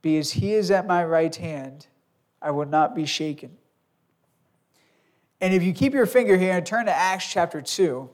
Because 0.02 0.34
he 0.34 0.56
is 0.56 0.72
at 0.72 0.88
my 0.88 1.06
right 1.06 1.34
hand, 1.34 1.88
I 2.42 2.52
will 2.52 2.66
not 2.66 2.94
be 2.94 3.06
shaken. 3.06 3.58
And 5.40 5.54
if 5.54 5.64
you 5.64 5.72
keep 5.72 5.94
your 5.94 6.06
finger 6.06 6.36
here 6.36 6.52
and 6.52 6.66
turn 6.66 6.88
to 6.88 6.94
Acts 6.94 7.32
chapter 7.32 7.62
2, 7.62 8.10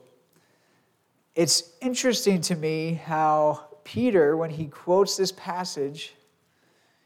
it's 1.34 1.72
interesting 1.80 2.40
to 2.42 2.54
me 2.54 3.00
how 3.04 3.66
Peter, 3.82 4.36
when 4.36 4.50
he 4.50 4.66
quotes 4.66 5.16
this 5.16 5.32
passage, 5.32 6.14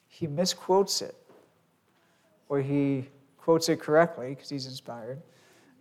he 0.08 0.26
misquotes 0.26 1.00
it 1.00 1.14
or 2.48 2.60
he 2.60 3.08
quotes 3.36 3.68
it 3.68 3.80
correctly 3.80 4.30
because 4.30 4.48
he's 4.48 4.66
inspired. 4.66 5.20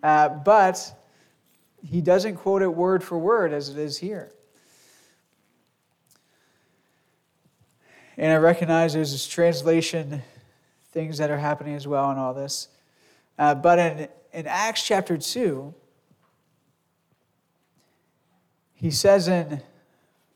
Uh, 0.04 0.30
but 0.30 0.94
he 1.84 2.02
doesn't 2.02 2.36
quote 2.36 2.62
it 2.62 2.68
word 2.68 3.04
for 3.04 3.18
word 3.18 3.54
as 3.54 3.70
it 3.70 3.78
is 3.78 3.98
here. 3.98 4.32
And 8.18 8.32
I 8.32 8.38
recognize 8.38 8.94
there's 8.94 9.12
this 9.12 9.28
translation 9.28 10.24
things 10.92 11.20
that 11.20 11.30
are 11.30 11.38
happening 11.38 11.76
as 11.76 11.88
well 11.88 12.10
in 12.12 12.18
all 12.18 12.34
this. 12.34 12.70
Uh, 13.38 13.54
but 13.54 13.78
in, 13.78 14.08
in 14.34 14.48
Acts 14.48 14.84
chapter 14.84 15.18
2, 15.18 15.74
he 18.74 18.90
says 18.90 19.28
in 19.28 19.62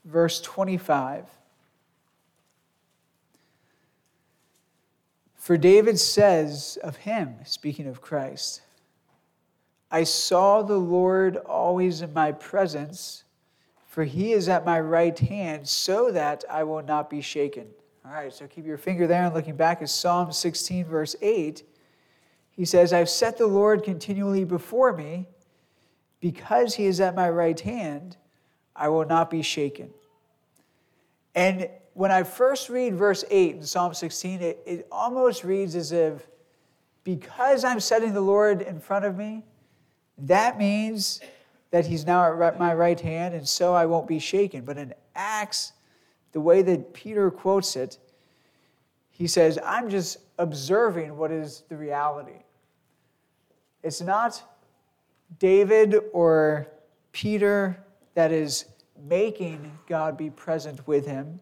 verse 0.05 0.39
25, 0.41 1.25
For 5.41 5.57
David 5.57 5.97
says 5.97 6.77
of 6.83 6.97
him, 6.97 7.37
speaking 7.45 7.87
of 7.87 7.99
Christ, 7.99 8.61
I 9.89 10.03
saw 10.03 10.61
the 10.61 10.77
Lord 10.77 11.35
always 11.35 12.03
in 12.03 12.13
my 12.13 12.31
presence, 12.31 13.23
for 13.87 14.03
he 14.03 14.33
is 14.33 14.47
at 14.47 14.67
my 14.67 14.79
right 14.79 15.17
hand, 15.17 15.67
so 15.67 16.11
that 16.11 16.45
I 16.47 16.63
will 16.63 16.83
not 16.83 17.09
be 17.09 17.21
shaken. 17.21 17.65
All 18.05 18.11
right, 18.11 18.31
so 18.31 18.45
keep 18.45 18.67
your 18.67 18.77
finger 18.77 19.07
there 19.07 19.23
and 19.23 19.33
looking 19.33 19.55
back 19.55 19.81
at 19.81 19.89
Psalm 19.89 20.31
16, 20.31 20.85
verse 20.85 21.15
8. 21.23 21.63
He 22.51 22.63
says, 22.63 22.93
I've 22.93 23.09
set 23.09 23.39
the 23.39 23.47
Lord 23.47 23.83
continually 23.83 24.43
before 24.43 24.93
me. 24.93 25.27
Because 26.19 26.75
he 26.75 26.85
is 26.85 27.01
at 27.01 27.15
my 27.15 27.31
right 27.31 27.59
hand, 27.59 28.15
I 28.75 28.89
will 28.89 29.07
not 29.07 29.31
be 29.31 29.41
shaken. 29.41 29.89
And 31.33 31.67
when 31.93 32.11
I 32.11 32.23
first 32.23 32.69
read 32.69 32.95
verse 32.95 33.25
8 33.29 33.55
in 33.55 33.63
Psalm 33.63 33.93
16, 33.93 34.41
it, 34.41 34.59
it 34.65 34.87
almost 34.91 35.43
reads 35.43 35.75
as 35.75 35.91
if, 35.91 36.27
because 37.03 37.63
I'm 37.63 37.79
setting 37.79 38.13
the 38.13 38.21
Lord 38.21 38.61
in 38.61 38.79
front 38.79 39.05
of 39.05 39.17
me, 39.17 39.43
that 40.19 40.57
means 40.57 41.19
that 41.71 41.85
he's 41.85 42.05
now 42.05 42.41
at 42.41 42.59
my 42.59 42.73
right 42.73 42.99
hand, 42.99 43.33
and 43.33 43.47
so 43.47 43.73
I 43.73 43.85
won't 43.85 44.07
be 44.07 44.19
shaken. 44.19 44.63
But 44.63 44.77
in 44.77 44.93
Acts, 45.15 45.73
the 46.31 46.41
way 46.41 46.61
that 46.61 46.93
Peter 46.93 47.31
quotes 47.31 47.75
it, 47.75 47.97
he 49.09 49.27
says, 49.27 49.59
I'm 49.65 49.89
just 49.89 50.17
observing 50.37 51.17
what 51.17 51.31
is 51.31 51.63
the 51.69 51.77
reality. 51.77 52.43
It's 53.83 54.01
not 54.01 54.41
David 55.39 55.95
or 56.13 56.67
Peter 57.11 57.83
that 58.13 58.31
is 58.31 58.65
making 59.07 59.77
God 59.87 60.17
be 60.17 60.29
present 60.29 60.87
with 60.87 61.05
him 61.05 61.39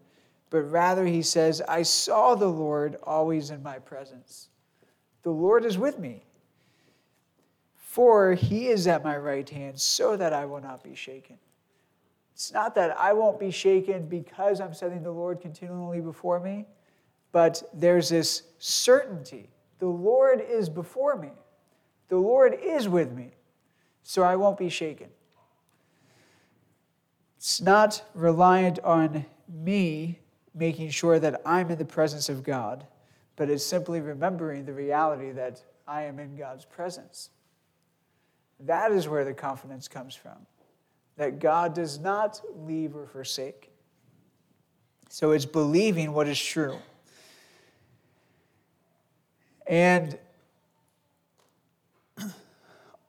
but 0.50 0.62
rather 0.62 1.06
he 1.06 1.22
says, 1.22 1.62
I 1.68 1.84
saw 1.84 2.36
the 2.36 2.48
Lord 2.48 2.98
always 3.04 3.52
in 3.52 3.62
my 3.62 3.80
presence. 3.80 4.50
The 5.24 5.32
Lord 5.32 5.66
is 5.66 5.78
with 5.78 6.00
me. 6.00 6.24
For 7.76 8.34
he 8.34 8.68
is 8.68 8.88
at 8.88 9.04
my 9.04 9.18
right 9.18 9.50
hand, 9.50 9.80
so 9.80 10.16
that 10.16 10.32
I 10.32 10.46
will 10.46 10.62
not 10.62 10.84
be 10.84 10.96
shaken. 10.96 11.38
It's 12.34 12.54
not 12.54 12.76
that 12.76 12.98
I 12.98 13.14
won't 13.14 13.40
be 13.40 13.52
shaken 13.52 14.08
because 14.08 14.62
I'm 14.62 14.74
setting 14.74 15.04
the 15.04 15.12
Lord 15.12 15.42
continually 15.42 16.00
before 16.00 16.40
me, 16.40 16.66
but 17.32 17.62
there's 17.74 18.10
this 18.10 18.44
certainty. 18.60 19.50
The 19.80 19.88
Lord 19.88 20.40
is 20.40 20.70
before 20.70 21.16
me, 21.18 21.32
the 22.08 22.18
Lord 22.18 22.58
is 22.62 22.88
with 22.88 23.12
me, 23.12 23.32
so 24.04 24.24
I 24.24 24.36
won't 24.36 24.58
be 24.58 24.70
shaken. 24.70 25.10
It's 27.38 27.60
not 27.60 28.04
reliant 28.14 28.80
on 28.80 29.26
me 29.48 30.20
making 30.54 30.90
sure 30.90 31.20
that 31.20 31.42
I'm 31.46 31.70
in 31.70 31.78
the 31.78 31.86
presence 31.86 32.30
of 32.30 32.44
God, 32.44 32.86
but 33.36 33.50
it's 33.50 33.66
simply 33.66 34.02
remembering 34.02 34.66
the 34.66 34.74
reality 34.74 35.32
that 35.32 35.62
I 35.88 36.04
am 36.04 36.20
in 36.20 36.36
God's 36.36 36.66
presence. 36.66 37.30
That 38.60 38.92
is 38.92 39.08
where 39.08 39.24
the 39.24 39.34
confidence 39.34 39.88
comes 39.88 40.16
from, 40.16 40.46
that 41.18 41.40
God 41.40 41.74
does 41.74 42.00
not 42.00 42.42
leave 42.56 42.96
or 42.96 43.08
forsake. 43.08 43.72
So 45.10 45.32
it's 45.32 45.46
believing 45.46 46.14
what 46.14 46.28
is 46.28 46.40
true. 46.40 46.78
And 49.66 50.18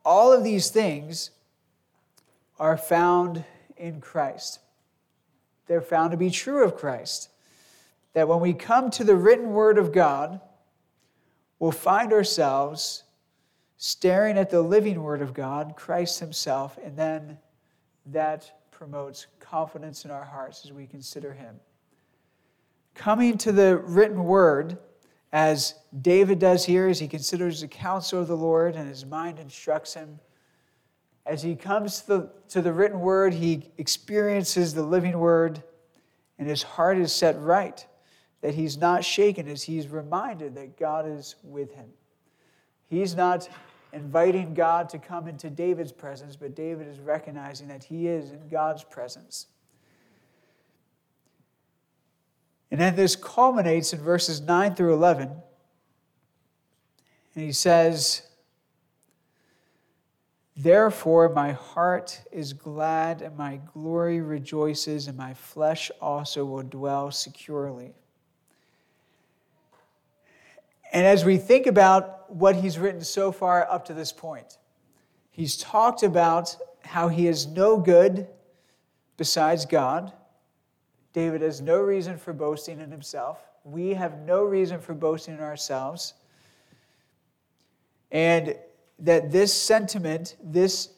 all 0.04 0.32
of 0.32 0.44
these 0.44 0.70
things 0.70 1.30
are 2.58 2.76
found 2.76 3.44
in 3.76 4.00
Christ. 4.00 4.60
They're 5.70 5.80
found 5.80 6.10
to 6.10 6.16
be 6.16 6.30
true 6.30 6.64
of 6.64 6.74
Christ. 6.74 7.28
That 8.14 8.26
when 8.26 8.40
we 8.40 8.54
come 8.54 8.90
to 8.90 9.04
the 9.04 9.14
written 9.14 9.50
word 9.50 9.78
of 9.78 9.92
God, 9.92 10.40
we'll 11.60 11.70
find 11.70 12.12
ourselves 12.12 13.04
staring 13.76 14.36
at 14.36 14.50
the 14.50 14.62
living 14.62 15.00
word 15.00 15.22
of 15.22 15.32
God, 15.32 15.74
Christ 15.76 16.18
Himself, 16.18 16.76
and 16.84 16.96
then 16.96 17.38
that 18.06 18.50
promotes 18.72 19.28
confidence 19.38 20.04
in 20.04 20.10
our 20.10 20.24
hearts 20.24 20.64
as 20.64 20.72
we 20.72 20.88
consider 20.88 21.32
Him. 21.32 21.54
Coming 22.96 23.38
to 23.38 23.52
the 23.52 23.78
written 23.78 24.24
word, 24.24 24.76
as 25.32 25.76
David 26.02 26.40
does 26.40 26.64
here, 26.64 26.88
as 26.88 26.98
he 26.98 27.06
considers 27.06 27.60
the 27.60 27.68
counsel 27.68 28.20
of 28.20 28.26
the 28.26 28.36
Lord 28.36 28.74
and 28.74 28.88
his 28.88 29.06
mind 29.06 29.38
instructs 29.38 29.94
him, 29.94 30.18
as 31.26 31.42
he 31.42 31.54
comes 31.54 32.00
to 32.00 32.06
the, 32.06 32.30
to 32.48 32.62
the 32.62 32.72
written 32.72 33.00
word, 33.00 33.34
he 33.34 33.70
experiences 33.78 34.74
the 34.74 34.82
living 34.82 35.18
word, 35.18 35.62
and 36.38 36.48
his 36.48 36.62
heart 36.62 36.98
is 36.98 37.12
set 37.12 37.38
right, 37.40 37.86
that 38.40 38.54
he's 38.54 38.76
not 38.76 39.04
shaken 39.04 39.46
as 39.48 39.62
he's 39.62 39.88
reminded 39.88 40.54
that 40.54 40.78
God 40.78 41.06
is 41.06 41.36
with 41.42 41.72
him. 41.74 41.88
He's 42.88 43.14
not 43.14 43.48
inviting 43.92 44.54
God 44.54 44.88
to 44.90 44.98
come 44.98 45.28
into 45.28 45.50
David's 45.50 45.92
presence, 45.92 46.36
but 46.36 46.54
David 46.54 46.88
is 46.88 46.98
recognizing 46.98 47.68
that 47.68 47.84
he 47.84 48.08
is 48.08 48.32
in 48.32 48.48
God's 48.48 48.84
presence. 48.84 49.46
And 52.70 52.80
then 52.80 52.94
this 52.94 53.16
culminates 53.16 53.92
in 53.92 54.00
verses 54.00 54.40
9 54.40 54.74
through 54.74 54.94
11. 54.94 55.28
And 57.34 57.44
he 57.44 57.52
says, 57.52 58.22
Therefore, 60.62 61.30
my 61.30 61.52
heart 61.52 62.20
is 62.30 62.52
glad, 62.52 63.22
and 63.22 63.34
my 63.34 63.60
glory 63.72 64.20
rejoices, 64.20 65.08
and 65.08 65.16
my 65.16 65.32
flesh 65.32 65.90
also 66.02 66.44
will 66.44 66.62
dwell 66.62 67.10
securely. 67.10 67.94
And 70.92 71.06
as 71.06 71.24
we 71.24 71.38
think 71.38 71.66
about 71.66 72.30
what 72.30 72.56
he's 72.56 72.78
written 72.78 73.00
so 73.00 73.32
far 73.32 73.66
up 73.70 73.86
to 73.86 73.94
this 73.94 74.12
point, 74.12 74.58
he's 75.30 75.56
talked 75.56 76.02
about 76.02 76.54
how 76.82 77.08
he 77.08 77.26
is 77.26 77.46
no 77.46 77.78
good 77.78 78.28
besides 79.16 79.64
God. 79.64 80.12
David 81.14 81.40
has 81.40 81.62
no 81.62 81.80
reason 81.80 82.18
for 82.18 82.34
boasting 82.34 82.80
in 82.80 82.90
himself. 82.90 83.38
We 83.64 83.94
have 83.94 84.18
no 84.26 84.44
reason 84.44 84.78
for 84.78 84.92
boasting 84.92 85.38
in 85.38 85.40
ourselves. 85.40 86.12
And 88.12 88.56
that 89.00 89.30
this 89.30 89.52
sentiment, 89.52 90.36
this 90.42 90.90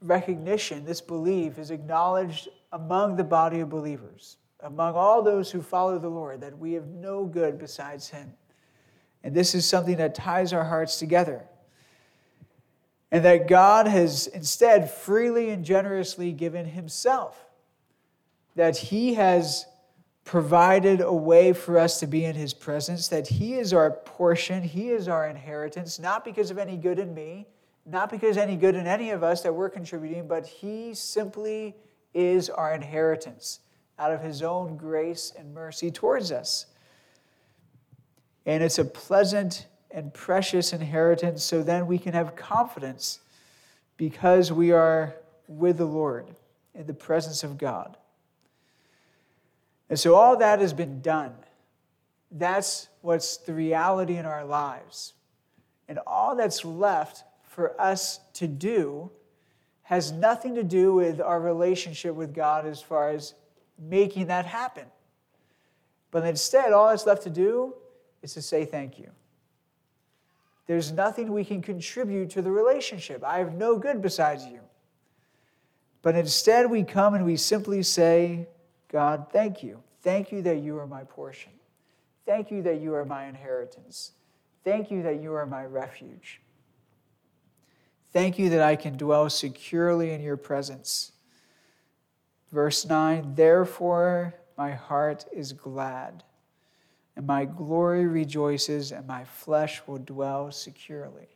recognition, 0.00 0.84
this 0.84 1.00
belief 1.00 1.58
is 1.58 1.70
acknowledged 1.70 2.48
among 2.72 3.16
the 3.16 3.24
body 3.24 3.60
of 3.60 3.68
believers, 3.68 4.36
among 4.60 4.94
all 4.94 5.22
those 5.22 5.50
who 5.50 5.60
follow 5.60 5.98
the 5.98 6.08
Lord, 6.08 6.40
that 6.40 6.58
we 6.58 6.72
have 6.72 6.86
no 6.86 7.24
good 7.24 7.58
besides 7.58 8.08
Him. 8.08 8.32
And 9.22 9.34
this 9.34 9.54
is 9.54 9.66
something 9.66 9.96
that 9.96 10.14
ties 10.14 10.52
our 10.52 10.64
hearts 10.64 10.98
together. 10.98 11.44
And 13.12 13.24
that 13.24 13.48
God 13.48 13.86
has 13.86 14.28
instead 14.28 14.90
freely 14.90 15.50
and 15.50 15.64
generously 15.64 16.32
given 16.32 16.64
Himself 16.64 17.50
that 18.56 18.76
He 18.76 19.14
has 19.14 19.66
provided 20.30 21.00
a 21.00 21.12
way 21.12 21.52
for 21.52 21.76
us 21.76 21.98
to 21.98 22.06
be 22.06 22.24
in 22.24 22.36
His 22.36 22.54
presence, 22.54 23.08
that 23.08 23.26
He 23.26 23.54
is 23.54 23.72
our 23.72 23.90
portion, 23.90 24.62
He 24.62 24.90
is 24.90 25.08
our 25.08 25.26
inheritance, 25.26 25.98
not 25.98 26.24
because 26.24 26.52
of 26.52 26.58
any 26.58 26.76
good 26.76 27.00
in 27.00 27.12
me, 27.12 27.48
not 27.84 28.08
because 28.08 28.36
any 28.36 28.54
good 28.54 28.76
in 28.76 28.86
any 28.86 29.10
of 29.10 29.24
us 29.24 29.42
that 29.42 29.52
we're 29.52 29.68
contributing, 29.68 30.28
but 30.28 30.46
He 30.46 30.94
simply 30.94 31.74
is 32.14 32.48
our 32.48 32.72
inheritance 32.72 33.58
out 33.98 34.12
of 34.12 34.22
His 34.22 34.40
own 34.40 34.76
grace 34.76 35.32
and 35.36 35.52
mercy 35.52 35.90
towards 35.90 36.30
us. 36.30 36.66
And 38.46 38.62
it's 38.62 38.78
a 38.78 38.84
pleasant 38.84 39.66
and 39.90 40.14
precious 40.14 40.72
inheritance, 40.72 41.42
so 41.42 41.64
then 41.64 41.88
we 41.88 41.98
can 41.98 42.14
have 42.14 42.36
confidence 42.36 43.18
because 43.96 44.52
we 44.52 44.70
are 44.70 45.16
with 45.48 45.78
the 45.78 45.86
Lord 45.86 46.28
in 46.76 46.86
the 46.86 46.94
presence 46.94 47.42
of 47.42 47.58
God. 47.58 47.96
And 49.90 49.98
so 49.98 50.14
all 50.14 50.36
that 50.36 50.60
has 50.60 50.72
been 50.72 51.02
done. 51.02 51.34
That's 52.30 52.88
what's 53.02 53.36
the 53.38 53.52
reality 53.52 54.16
in 54.16 54.24
our 54.24 54.44
lives. 54.44 55.14
And 55.88 55.98
all 56.06 56.36
that's 56.36 56.64
left 56.64 57.24
for 57.42 57.78
us 57.80 58.20
to 58.34 58.46
do 58.46 59.10
has 59.82 60.12
nothing 60.12 60.54
to 60.54 60.62
do 60.62 60.94
with 60.94 61.20
our 61.20 61.40
relationship 61.40 62.14
with 62.14 62.32
God 62.32 62.64
as 62.64 62.80
far 62.80 63.10
as 63.10 63.34
making 63.76 64.28
that 64.28 64.46
happen. 64.46 64.86
But 66.12 66.24
instead, 66.24 66.72
all 66.72 66.90
that's 66.90 67.06
left 67.06 67.24
to 67.24 67.30
do 67.30 67.74
is 68.22 68.34
to 68.34 68.42
say 68.42 68.64
thank 68.64 68.98
you. 69.00 69.10
There's 70.68 70.92
nothing 70.92 71.32
we 71.32 71.44
can 71.44 71.62
contribute 71.62 72.30
to 72.30 72.42
the 72.42 72.52
relationship. 72.52 73.24
I 73.24 73.38
have 73.38 73.54
no 73.54 73.76
good 73.76 74.00
besides 74.00 74.46
you. 74.46 74.60
But 76.02 76.14
instead, 76.14 76.70
we 76.70 76.84
come 76.84 77.14
and 77.14 77.24
we 77.24 77.36
simply 77.36 77.82
say, 77.82 78.46
God, 78.90 79.26
thank 79.32 79.62
you. 79.62 79.82
Thank 80.02 80.32
you 80.32 80.42
that 80.42 80.58
you 80.58 80.78
are 80.78 80.86
my 80.86 81.04
portion. 81.04 81.52
Thank 82.26 82.50
you 82.50 82.62
that 82.62 82.80
you 82.80 82.94
are 82.94 83.04
my 83.04 83.26
inheritance. 83.26 84.12
Thank 84.64 84.90
you 84.90 85.02
that 85.02 85.22
you 85.22 85.32
are 85.34 85.46
my 85.46 85.64
refuge. 85.64 86.40
Thank 88.12 88.38
you 88.38 88.50
that 88.50 88.62
I 88.62 88.76
can 88.76 88.96
dwell 88.96 89.30
securely 89.30 90.12
in 90.12 90.20
your 90.20 90.36
presence. 90.36 91.12
Verse 92.50 92.84
9 92.84 93.34
Therefore, 93.36 94.34
my 94.58 94.72
heart 94.72 95.24
is 95.32 95.52
glad, 95.52 96.24
and 97.14 97.26
my 97.26 97.44
glory 97.44 98.06
rejoices, 98.06 98.90
and 98.90 99.06
my 99.06 99.24
flesh 99.24 99.82
will 99.86 99.98
dwell 99.98 100.50
securely. 100.50 101.28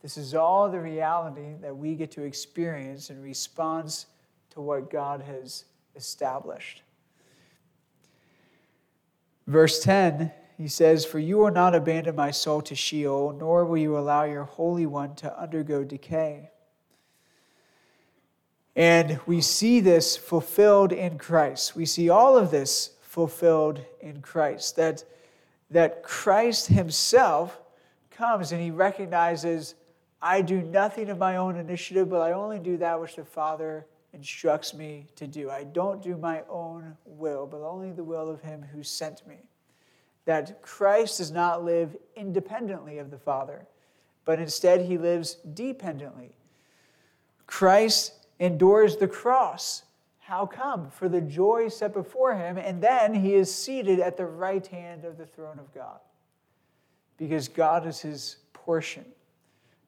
This 0.00 0.16
is 0.16 0.34
all 0.34 0.70
the 0.70 0.80
reality 0.80 1.54
that 1.60 1.76
we 1.76 1.94
get 1.94 2.10
to 2.12 2.22
experience 2.22 3.10
in 3.10 3.20
response 3.20 4.06
to 4.50 4.60
what 4.60 4.90
God 4.90 5.20
has 5.22 5.64
established. 5.98 6.82
Verse 9.46 9.82
10, 9.82 10.32
he 10.56 10.68
says, 10.68 11.04
For 11.04 11.18
you 11.18 11.38
will 11.38 11.50
not 11.50 11.74
abandon 11.74 12.16
my 12.16 12.30
soul 12.30 12.62
to 12.62 12.74
Sheol, 12.74 13.36
nor 13.38 13.64
will 13.64 13.76
you 13.76 13.98
allow 13.98 14.24
your 14.24 14.44
Holy 14.44 14.86
One 14.86 15.14
to 15.16 15.38
undergo 15.38 15.84
decay. 15.84 16.50
And 18.76 19.18
we 19.26 19.40
see 19.40 19.80
this 19.80 20.16
fulfilled 20.16 20.92
in 20.92 21.18
Christ. 21.18 21.74
We 21.74 21.84
see 21.84 22.08
all 22.10 22.38
of 22.38 22.50
this 22.50 22.92
fulfilled 23.02 23.84
in 24.00 24.20
Christ. 24.22 24.76
That, 24.76 25.02
that 25.70 26.02
Christ 26.02 26.68
himself 26.68 27.58
comes 28.10 28.52
and 28.52 28.60
he 28.60 28.70
recognizes, 28.70 29.74
I 30.20 30.42
do 30.42 30.60
nothing 30.60 31.08
of 31.10 31.18
my 31.18 31.36
own 31.36 31.56
initiative, 31.56 32.08
but 32.10 32.20
I 32.20 32.32
only 32.32 32.58
do 32.58 32.76
that 32.76 33.00
which 33.00 33.16
the 33.16 33.24
Father 33.24 33.86
instructs 34.12 34.74
me 34.74 35.06
to 35.16 35.26
do. 35.26 35.50
I 35.50 35.64
don't 35.64 36.02
do 36.02 36.16
my 36.16 36.42
own 36.48 36.96
will, 37.04 37.46
but 37.46 37.60
only 37.60 37.92
the 37.92 38.04
will 38.04 38.28
of 38.28 38.40
him 38.40 38.64
who 38.72 38.82
sent 38.82 39.26
me. 39.26 39.36
That 40.24 40.62
Christ 40.62 41.18
does 41.18 41.30
not 41.30 41.64
live 41.64 41.96
independently 42.16 42.98
of 42.98 43.10
the 43.10 43.18
Father, 43.18 43.66
but 44.24 44.38
instead 44.38 44.82
he 44.82 44.98
lives 44.98 45.34
dependently. 45.54 46.36
Christ 47.46 48.26
endures 48.38 48.96
the 48.96 49.08
cross. 49.08 49.84
How 50.18 50.44
come? 50.44 50.90
For 50.90 51.08
the 51.08 51.22
joy 51.22 51.68
set 51.68 51.94
before 51.94 52.34
him, 52.34 52.58
and 52.58 52.82
then 52.82 53.14
he 53.14 53.34
is 53.34 53.54
seated 53.54 54.00
at 54.00 54.16
the 54.16 54.26
right 54.26 54.66
hand 54.66 55.04
of 55.04 55.16
the 55.16 55.26
throne 55.26 55.58
of 55.58 55.72
God. 55.74 56.00
Because 57.16 57.48
God 57.48 57.86
is 57.86 58.00
his 58.00 58.36
portion, 58.52 59.06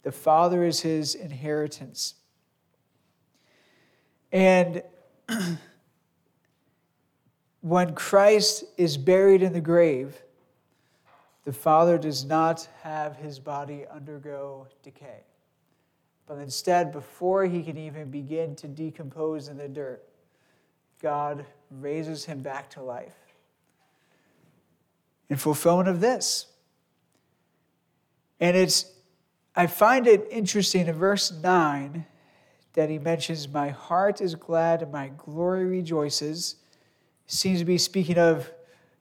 the 0.02 0.12
Father 0.12 0.64
is 0.64 0.80
his 0.80 1.14
inheritance. 1.14 2.14
And 4.32 4.82
when 7.60 7.94
Christ 7.94 8.64
is 8.76 8.96
buried 8.96 9.42
in 9.42 9.52
the 9.52 9.60
grave, 9.60 10.22
the 11.44 11.52
Father 11.52 11.98
does 11.98 12.24
not 12.24 12.68
have 12.82 13.16
his 13.16 13.38
body 13.38 13.84
undergo 13.90 14.66
decay. 14.82 15.24
But 16.26 16.38
instead, 16.38 16.92
before 16.92 17.44
he 17.44 17.62
can 17.62 17.76
even 17.76 18.10
begin 18.10 18.54
to 18.56 18.68
decompose 18.68 19.48
in 19.48 19.56
the 19.56 19.68
dirt, 19.68 20.04
God 21.02 21.44
raises 21.70 22.24
him 22.24 22.40
back 22.40 22.70
to 22.70 22.82
life. 22.82 23.16
In 25.28 25.36
fulfillment 25.36 25.88
of 25.88 26.00
this. 26.00 26.46
And 28.38 28.56
it's, 28.56 28.86
I 29.56 29.66
find 29.66 30.06
it 30.06 30.26
interesting 30.30 30.86
in 30.86 30.94
verse 30.94 31.32
9 31.32 32.06
that 32.74 32.90
he 32.90 32.98
mentions, 32.98 33.48
My 33.48 33.70
heart 33.70 34.20
is 34.20 34.34
glad 34.34 34.82
and 34.82 34.92
my 34.92 35.08
glory 35.16 35.64
rejoices. 35.64 36.56
Seems 37.26 37.60
to 37.60 37.64
be 37.64 37.78
speaking 37.78 38.18
of 38.18 38.50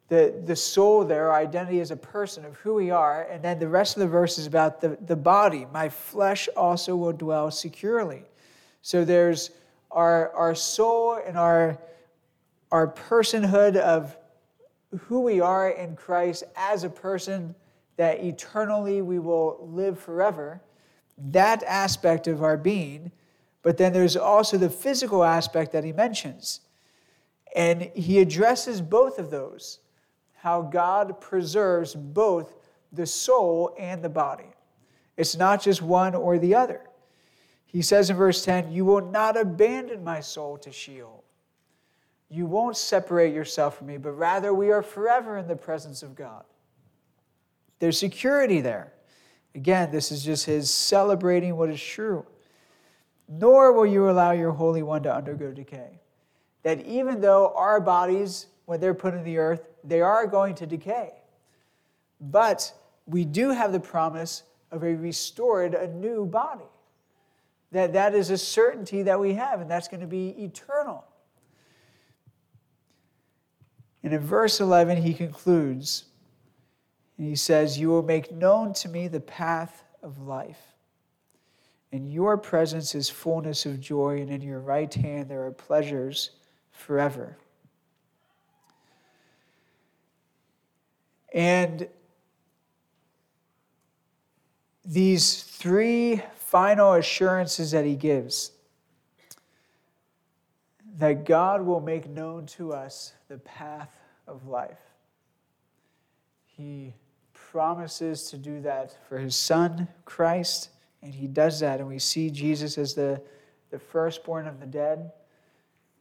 the, 0.09 0.41
the 0.45 0.55
soul 0.55 1.05
there, 1.05 1.31
our 1.31 1.39
identity 1.39 1.79
as 1.79 1.91
a 1.91 1.95
person, 1.95 2.43
of 2.43 2.57
who 2.57 2.73
we 2.73 2.89
are. 2.89 3.23
And 3.23 3.43
then 3.43 3.59
the 3.59 3.67
rest 3.67 3.95
of 3.95 4.01
the 4.01 4.07
verse 4.07 4.37
is 4.37 4.47
about 4.47 4.81
the, 4.81 4.97
the 5.05 5.15
body. 5.15 5.67
My 5.71 5.89
flesh 5.89 6.49
also 6.57 6.95
will 6.95 7.13
dwell 7.13 7.51
securely. 7.51 8.23
So 8.81 9.05
there's 9.05 9.51
our, 9.91 10.31
our 10.33 10.55
soul 10.55 11.19
and 11.25 11.37
our, 11.37 11.77
our 12.71 12.87
personhood 12.87 13.75
of 13.75 14.17
who 15.01 15.21
we 15.21 15.39
are 15.39 15.69
in 15.69 15.95
Christ 15.95 16.43
as 16.55 16.83
a 16.83 16.89
person 16.89 17.53
that 17.97 18.23
eternally 18.23 19.01
we 19.01 19.19
will 19.19 19.69
live 19.71 19.99
forever. 19.99 20.61
That 21.17 21.63
aspect 21.63 22.27
of 22.27 22.41
our 22.41 22.57
being. 22.57 23.11
But 23.61 23.77
then 23.77 23.93
there's 23.93 24.15
also 24.15 24.57
the 24.57 24.69
physical 24.69 25.23
aspect 25.23 25.71
that 25.73 25.83
he 25.83 25.91
mentions. 25.91 26.61
And 27.55 27.83
he 27.95 28.19
addresses 28.19 28.81
both 28.81 29.19
of 29.19 29.31
those 29.31 29.79
how 30.35 30.61
God 30.61 31.19
preserves 31.19 31.93
both 31.93 32.55
the 32.93 33.05
soul 33.05 33.75
and 33.77 34.01
the 34.01 34.09
body. 34.09 34.51
It's 35.17 35.35
not 35.35 35.61
just 35.61 35.81
one 35.81 36.15
or 36.15 36.39
the 36.39 36.55
other. 36.55 36.81
He 37.65 37.81
says 37.81 38.09
in 38.09 38.15
verse 38.15 38.43
10, 38.45 38.71
You 38.71 38.85
will 38.85 39.01
not 39.01 39.37
abandon 39.37 40.03
my 40.03 40.21
soul 40.21 40.57
to 40.59 40.71
Sheol. 40.71 41.23
You 42.29 42.45
won't 42.45 42.77
separate 42.77 43.33
yourself 43.33 43.77
from 43.77 43.87
me, 43.87 43.97
but 43.97 44.11
rather 44.11 44.53
we 44.53 44.71
are 44.71 44.81
forever 44.81 45.37
in 45.37 45.47
the 45.47 45.55
presence 45.55 46.03
of 46.03 46.15
God. 46.15 46.43
There's 47.79 47.99
security 47.99 48.61
there. 48.61 48.93
Again, 49.55 49.91
this 49.91 50.11
is 50.11 50.23
just 50.23 50.45
his 50.45 50.71
celebrating 50.73 51.57
what 51.57 51.69
is 51.69 51.81
true. 51.81 52.25
Nor 53.29 53.73
will 53.73 53.85
you 53.85 54.09
allow 54.09 54.31
your 54.31 54.51
Holy 54.51 54.81
One 54.81 55.03
to 55.03 55.13
undergo 55.13 55.51
decay. 55.51 55.99
That 56.63 56.85
even 56.85 57.21
though 57.21 57.53
our 57.55 57.79
bodies 57.79 58.47
when 58.65 58.79
they're 58.79 58.93
put 58.93 59.13
in 59.13 59.23
the 59.23 59.37
earth, 59.37 59.67
they 59.83 60.01
are 60.01 60.27
going 60.27 60.55
to 60.55 60.67
decay. 60.67 61.13
But 62.19 62.73
we 63.07 63.25
do 63.25 63.49
have 63.49 63.71
the 63.71 63.79
promise 63.79 64.43
of 64.71 64.83
a 64.83 64.93
restored, 64.93 65.73
a 65.73 65.87
new 65.87 66.25
body. 66.25 66.65
That 67.71 67.93
that 67.93 68.13
is 68.13 68.29
a 68.29 68.37
certainty 68.37 69.03
that 69.03 69.19
we 69.19 69.33
have, 69.33 69.61
and 69.61 69.69
that's 69.69 69.87
going 69.87 70.01
to 70.01 70.07
be 70.07 70.29
eternal. 70.43 71.03
And 74.03 74.13
in 74.13 74.21
verse 74.21 74.59
11, 74.59 75.01
he 75.01 75.13
concludes, 75.13 76.05
and 77.17 77.27
he 77.27 77.35
says, 77.35 77.77
You 77.77 77.89
will 77.89 78.03
make 78.03 78.31
known 78.31 78.73
to 78.73 78.89
me 78.89 79.07
the 79.07 79.19
path 79.19 79.83
of 80.01 80.19
life. 80.19 80.68
In 81.91 82.05
your 82.05 82.37
presence 82.37 82.93
is 82.93 83.09
fullness 83.09 83.65
of 83.65 83.79
joy, 83.79 84.21
and 84.21 84.29
in 84.29 84.41
your 84.41 84.59
right 84.59 84.93
hand 84.93 85.29
there 85.29 85.43
are 85.45 85.51
pleasures 85.51 86.31
forever. 86.71 87.37
And 91.33 91.87
these 94.85 95.43
three 95.43 96.21
final 96.35 96.93
assurances 96.93 97.71
that 97.71 97.85
he 97.85 97.95
gives 97.95 98.51
that 100.97 101.23
God 101.23 101.61
will 101.61 101.79
make 101.79 102.09
known 102.09 102.45
to 102.45 102.73
us 102.73 103.13
the 103.29 103.37
path 103.37 103.89
of 104.27 104.47
life. 104.47 104.79
He 106.45 106.93
promises 107.33 108.29
to 108.31 108.37
do 108.37 108.59
that 108.61 108.97
for 109.07 109.17
his 109.17 109.35
son, 109.35 109.87
Christ, 110.03 110.69
and 111.01 111.13
he 111.13 111.27
does 111.27 111.59
that. 111.59 111.79
And 111.79 111.87
we 111.87 111.99
see 111.99 112.29
Jesus 112.29 112.77
as 112.77 112.93
the, 112.93 113.21
the 113.71 113.79
firstborn 113.79 114.47
of 114.47 114.59
the 114.59 114.65
dead. 114.65 115.11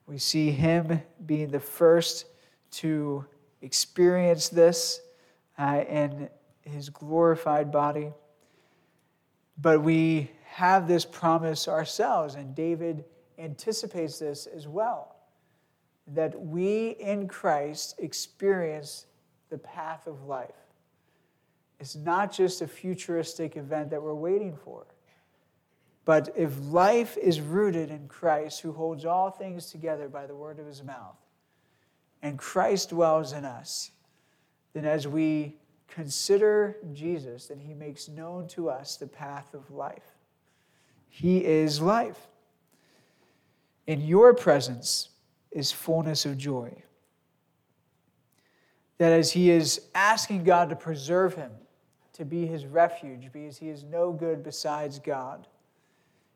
We 0.06 0.18
see 0.18 0.50
him 0.50 1.00
being 1.26 1.50
the 1.50 1.60
first 1.60 2.26
to 2.72 3.24
experience 3.62 4.48
this 4.48 5.00
uh, 5.58 5.82
in 5.88 6.28
his 6.62 6.88
glorified 6.88 7.70
body. 7.70 8.12
But 9.60 9.82
we 9.82 10.30
have 10.44 10.88
this 10.88 11.04
promise 11.04 11.68
ourselves, 11.68 12.34
and 12.36 12.54
David 12.54 13.04
anticipates 13.38 14.18
this 14.18 14.46
as 14.46 14.66
well 14.66 15.16
that 16.14 16.38
we 16.40 16.90
in 17.00 17.28
Christ 17.28 17.94
experience 17.98 19.06
the 19.50 19.58
path 19.58 20.06
of 20.06 20.24
life. 20.24 20.48
It's 21.80 21.94
not 21.94 22.32
just 22.32 22.60
a 22.60 22.66
futuristic 22.66 23.56
event 23.56 23.90
that 23.90 24.02
we're 24.02 24.14
waiting 24.14 24.56
for. 24.56 24.86
But 26.04 26.32
if 26.36 26.52
life 26.70 27.16
is 27.18 27.40
rooted 27.40 27.90
in 27.90 28.08
Christ, 28.08 28.62
who 28.62 28.72
holds 28.72 29.04
all 29.04 29.30
things 29.30 29.70
together 29.70 30.08
by 30.08 30.26
the 30.26 30.34
word 30.34 30.58
of 30.58 30.66
his 30.66 30.82
mouth, 30.82 31.18
and 32.22 32.38
Christ 32.38 32.90
dwells 32.90 33.32
in 33.32 33.44
us, 33.44 33.90
then 34.72 34.84
as 34.84 35.06
we 35.06 35.56
consider 35.86 36.76
Jesus, 36.92 37.46
then 37.46 37.58
he 37.58 37.74
makes 37.74 38.08
known 38.08 38.48
to 38.48 38.70
us 38.70 38.96
the 38.96 39.06
path 39.06 39.54
of 39.54 39.70
life. 39.70 40.16
He 41.08 41.44
is 41.44 41.80
life. 41.80 42.26
In 43.86 44.00
your 44.00 44.34
presence 44.34 45.10
is 45.50 45.72
fullness 45.72 46.26
of 46.26 46.36
joy. 46.36 46.82
That 48.98 49.12
as 49.12 49.32
he 49.32 49.50
is 49.50 49.82
asking 49.94 50.44
God 50.44 50.70
to 50.70 50.76
preserve 50.76 51.34
him, 51.34 51.50
to 52.18 52.24
be 52.24 52.46
his 52.46 52.66
refuge, 52.66 53.30
because 53.32 53.58
he 53.58 53.68
is 53.68 53.84
no 53.84 54.12
good 54.12 54.42
besides 54.42 54.98
God, 54.98 55.46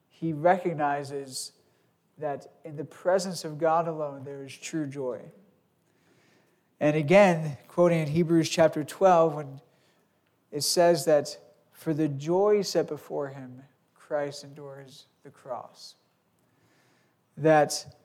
he 0.08 0.32
recognizes 0.32 1.52
that 2.18 2.46
in 2.64 2.76
the 2.76 2.84
presence 2.84 3.44
of 3.44 3.58
God 3.58 3.88
alone 3.88 4.22
there 4.24 4.44
is 4.44 4.56
true 4.56 4.86
joy. 4.86 5.20
And 6.78 6.96
again, 6.96 7.58
quoting 7.66 7.98
in 7.98 8.06
Hebrews 8.06 8.48
chapter 8.48 8.84
12, 8.84 9.34
when 9.34 9.60
it 10.52 10.62
says 10.62 11.04
that 11.06 11.36
for 11.72 11.92
the 11.92 12.08
joy 12.08 12.62
set 12.62 12.86
before 12.86 13.28
him, 13.28 13.62
Christ 13.94 14.44
endures 14.44 15.06
the 15.24 15.30
cross. 15.30 15.96
That 17.36 17.96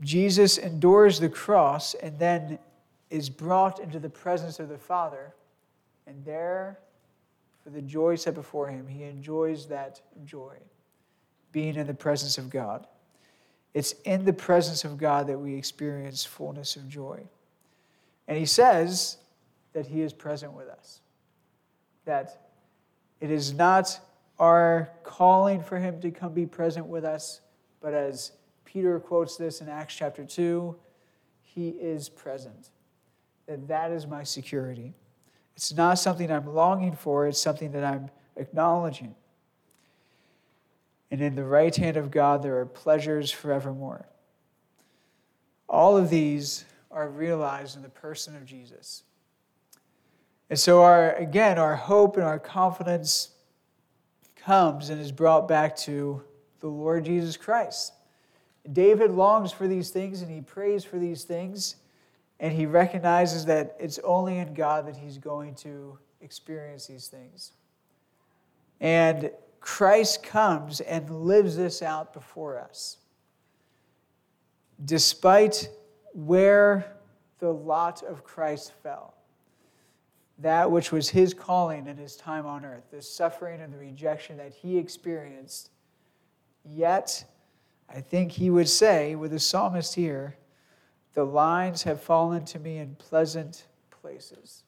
Jesus 0.00 0.58
endures 0.58 1.18
the 1.18 1.28
cross 1.28 1.94
and 1.94 2.20
then 2.20 2.60
is 3.10 3.30
brought 3.30 3.80
into 3.80 3.98
the 3.98 4.10
presence 4.10 4.60
of 4.60 4.68
the 4.68 4.78
Father, 4.78 5.34
and 6.06 6.24
there, 6.24 6.78
for 7.62 7.70
the 7.70 7.82
joy 7.82 8.16
set 8.16 8.34
before 8.34 8.68
him, 8.68 8.86
he 8.86 9.04
enjoys 9.04 9.66
that 9.68 10.00
joy, 10.24 10.56
being 11.52 11.76
in 11.76 11.86
the 11.86 11.94
presence 11.94 12.36
of 12.38 12.50
God. 12.50 12.86
It's 13.72 13.92
in 14.04 14.24
the 14.24 14.32
presence 14.32 14.84
of 14.84 14.98
God 14.98 15.26
that 15.26 15.38
we 15.38 15.54
experience 15.54 16.24
fullness 16.24 16.76
of 16.76 16.88
joy. 16.88 17.22
And 18.28 18.38
he 18.38 18.46
says 18.46 19.16
that 19.72 19.86
he 19.86 20.02
is 20.02 20.12
present 20.12 20.52
with 20.52 20.68
us. 20.68 21.00
That 22.04 22.48
it 23.20 23.30
is 23.30 23.52
not 23.52 23.98
our 24.38 24.90
calling 25.02 25.62
for 25.62 25.78
him 25.78 26.00
to 26.00 26.10
come 26.10 26.32
be 26.32 26.46
present 26.46 26.86
with 26.86 27.04
us, 27.04 27.40
but 27.80 27.94
as 27.94 28.32
Peter 28.64 28.98
quotes 29.00 29.36
this 29.36 29.60
in 29.60 29.68
Acts 29.68 29.94
chapter 29.94 30.24
2, 30.24 30.74
he 31.42 31.68
is 31.68 32.08
present. 32.08 32.70
That 33.46 33.68
that 33.68 33.92
is 33.92 34.06
my 34.06 34.24
security. 34.24 34.94
It's 35.56 35.72
not 35.72 35.98
something 35.98 36.30
I'm 36.30 36.52
longing 36.52 36.96
for, 36.96 37.26
it's 37.26 37.40
something 37.40 37.72
that 37.72 37.84
I'm 37.84 38.10
acknowledging. 38.36 39.14
And 41.10 41.20
in 41.20 41.36
the 41.36 41.44
right 41.44 41.74
hand 41.74 41.96
of 41.96 42.10
God, 42.10 42.42
there 42.42 42.58
are 42.58 42.66
pleasures 42.66 43.30
forevermore. 43.30 44.06
All 45.68 45.96
of 45.96 46.10
these 46.10 46.64
are 46.90 47.08
realized 47.08 47.76
in 47.76 47.82
the 47.82 47.88
person 47.88 48.36
of 48.36 48.44
Jesus. 48.44 49.04
And 50.50 50.58
so, 50.58 50.82
our, 50.82 51.14
again, 51.14 51.58
our 51.58 51.76
hope 51.76 52.16
and 52.16 52.24
our 52.24 52.38
confidence 52.38 53.30
comes 54.36 54.90
and 54.90 55.00
is 55.00 55.10
brought 55.10 55.48
back 55.48 55.76
to 55.78 56.22
the 56.60 56.68
Lord 56.68 57.04
Jesus 57.04 57.36
Christ. 57.36 57.92
David 58.72 59.10
longs 59.10 59.52
for 59.52 59.68
these 59.68 59.90
things 59.90 60.22
and 60.22 60.30
he 60.30 60.40
prays 60.40 60.84
for 60.84 60.98
these 60.98 61.24
things, 61.24 61.76
and 62.40 62.52
he 62.52 62.66
recognizes 62.66 63.44
that 63.46 63.76
it's 63.78 63.98
only 64.04 64.38
in 64.38 64.54
God 64.54 64.86
that 64.86 64.96
he's 64.96 65.18
going 65.18 65.54
to 65.56 65.98
experience 66.20 66.86
these 66.86 67.08
things. 67.08 67.52
And 68.80 69.30
Christ 69.60 70.22
comes 70.22 70.80
and 70.80 71.08
lives 71.08 71.56
this 71.56 71.80
out 71.80 72.12
before 72.12 72.58
us. 72.58 72.98
Despite 74.84 75.68
where 76.12 76.96
the 77.38 77.52
lot 77.52 78.02
of 78.02 78.24
Christ 78.24 78.72
fell. 78.82 79.14
That 80.38 80.70
which 80.70 80.90
was 80.90 81.08
his 81.08 81.32
calling 81.32 81.86
in 81.86 81.96
his 81.96 82.16
time 82.16 82.46
on 82.46 82.64
earth, 82.64 82.84
the 82.90 83.02
suffering 83.02 83.60
and 83.60 83.72
the 83.72 83.78
rejection 83.78 84.36
that 84.38 84.52
he 84.52 84.78
experienced. 84.78 85.70
Yet, 86.64 87.24
I 87.88 88.00
think 88.00 88.32
he 88.32 88.50
would 88.50 88.68
say, 88.68 89.14
with 89.14 89.30
the 89.30 89.38
psalmist 89.38 89.94
here, 89.94 90.36
the 91.14 91.24
lines 91.24 91.84
have 91.84 92.00
fallen 92.00 92.44
to 92.46 92.58
me 92.58 92.78
in 92.78 92.96
pleasant 92.96 93.66
places. 94.02 94.64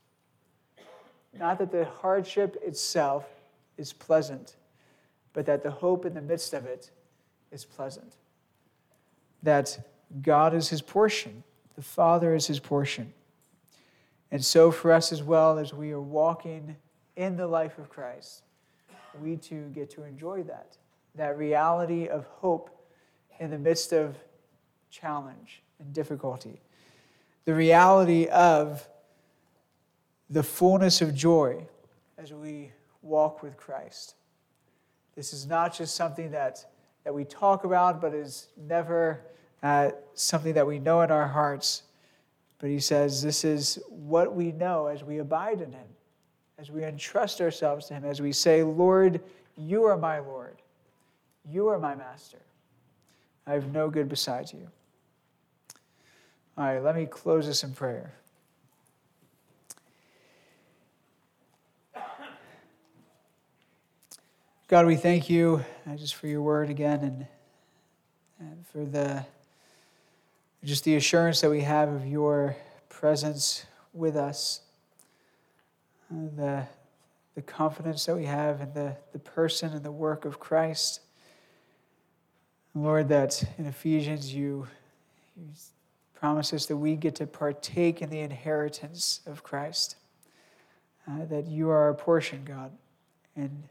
Not 1.39 1.59
that 1.59 1.73
the 1.73 1.85
hardship 1.85 2.57
itself 2.63 3.29
is 3.77 3.93
pleasant, 3.93 4.57
but 5.33 5.45
that 5.47 5.63
the 5.63 5.71
hope 5.71 6.07
in 6.07 6.15
the 6.15 6.23
midst 6.23 6.55
of 6.55 6.65
it 6.65 6.91
is 7.51 7.65
pleasant. 7.65 8.15
That 9.43 9.79
God 10.23 10.55
is 10.55 10.69
his 10.69 10.81
portion, 10.81 11.43
The 11.75 11.83
Father 11.83 12.35
is 12.35 12.47
his 12.47 12.61
portion. 12.61 13.13
And 14.31 14.45
so, 14.45 14.71
for 14.71 14.93
us 14.93 15.13
as 15.13 15.23
well, 15.23 15.59
as 15.59 15.75
we 15.75 15.93
are 15.93 16.01
walking 16.01 16.77
in 17.17 17.37
the 17.37 17.47
life 17.47 17.79
of 17.79 17.89
Christ, 17.89 18.43
we 19.21 19.37
too 19.37 19.71
get 19.75 19.91
to 19.91 20.05
enjoy 20.05 20.43
that. 20.45 20.77
That 21.15 21.39
reality 21.39 22.09
of 22.09 22.25
hope 22.27 22.71
in 23.39 23.51
the 23.51 23.59
midst 23.59 23.93
of 23.93 24.17
challenge 24.91 25.63
and 25.79 25.93
difficulty. 25.93 26.61
The 27.45 27.55
reality 27.55 28.27
of 28.27 28.89
the 30.29 30.43
fullness 30.43 31.01
of 31.01 31.15
joy 31.15 31.67
as 32.19 32.33
we 32.33 32.73
walk 33.03 33.43
with 33.43 33.57
Christ. 33.57 34.15
This 35.15 35.33
is 35.33 35.47
not 35.47 35.75
just 35.75 35.95
something 35.95 36.31
that, 36.33 36.65
that 37.05 37.15
we 37.15 37.25
talk 37.25 37.65
about, 37.65 38.01
but 38.01 38.13
is 38.13 38.49
never 38.57 39.21
uh, 39.63 39.91
something 40.15 40.55
that 40.55 40.67
we 40.67 40.79
know 40.79 41.03
in 41.03 41.11
our 41.11 41.29
hearts. 41.29 41.83
But 42.59 42.71
he 42.71 42.81
says 42.81 43.23
this 43.23 43.45
is 43.45 43.79
what 43.89 44.35
we 44.35 44.53
know 44.53 44.87
as 44.87 45.05
we 45.05 45.19
abide 45.19 45.61
in 45.61 45.73
him, 45.73 45.87
as 46.59 46.71
we 46.71 46.85
entrust 46.85 47.41
ourselves 47.41 47.87
to 47.87 47.95
him, 47.95 48.05
as 48.05 48.21
we 48.21 48.33
say, 48.33 48.63
Lord, 48.63 49.21
you 49.57 49.85
are 49.85 49.97
my 49.97 50.19
Lord, 50.19 50.61
you 51.45 51.69
are 51.69 51.79
my 51.79 51.95
master. 51.95 52.39
I 53.47 53.53
have 53.53 53.73
no 53.73 53.89
good 53.89 54.09
besides 54.09 54.53
you. 54.53 54.69
All 56.59 56.65
right, 56.65 56.83
let 56.83 56.97
me 56.97 57.05
close 57.05 57.47
this 57.47 57.63
in 57.65 57.75
prayer. 57.75 58.15
God, 64.67 64.87
we 64.87 64.97
thank 64.97 65.29
you 65.29 65.63
uh, 65.87 65.97
just 65.97 66.15
for 66.15 66.29
your 66.29 66.41
word 66.41 66.71
again 66.71 67.27
and, 68.41 68.65
for 68.73 68.85
the 68.85 69.25
just 70.65 70.85
the 70.85 70.97
assurance 70.97 71.43
that 71.43 71.51
we 71.51 71.61
have 71.61 71.91
of 71.91 72.07
your 72.07 72.57
presence 72.89 73.67
with 73.93 74.17
us, 74.17 74.63
uh, 76.11 76.15
the, 76.35 76.67
the 77.35 77.43
confidence 77.43 78.07
that 78.07 78.17
we 78.17 78.25
have 78.25 78.63
in 78.63 78.73
the, 78.73 78.97
the 79.13 79.19
person 79.19 79.73
and 79.73 79.85
the 79.85 79.93
work 79.93 80.25
of 80.25 80.41
Christ. 80.41 81.01
Lord, 82.75 83.09
that 83.11 83.45
in 83.59 83.67
Ephesians 83.67 84.35
you, 84.35 84.67
you 85.37 85.45
promise 86.17 86.53
us 86.53 86.67
that 86.67 86.77
we 86.77 86.97
get 86.97 87.15
to 87.17 87.27
partake 87.27 88.01
in 88.01 88.11
the 88.11 88.21
inheritance 88.21 89.21
of 89.27 89.43
Christ, 89.43 89.97
uh, 91.09 91.27
that 91.27 91.47
you 91.47 91.69
are 91.69 91.85
our 91.85 91.95
portion, 91.95 92.43
God. 92.45 92.73
And 93.37 93.65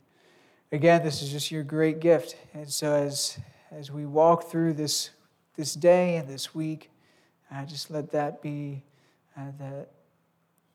again, 0.71 1.03
this 1.03 1.21
is 1.21 1.31
just 1.31 1.51
your 1.51 1.63
great 1.63 1.99
gift. 1.99 2.37
And 2.53 2.69
so 2.69 2.93
as, 2.93 3.39
as 3.71 3.91
we 3.91 4.05
walk 4.05 4.49
through 4.49 4.73
this, 4.73 5.09
this 5.55 5.73
day 5.73 6.17
and 6.17 6.29
this 6.29 6.53
week, 6.53 6.91
uh, 7.51 7.65
just 7.65 7.89
let 7.89 8.11
that 8.11 8.41
be 8.41 8.83
uh, 9.35 9.45
the, 9.57 9.87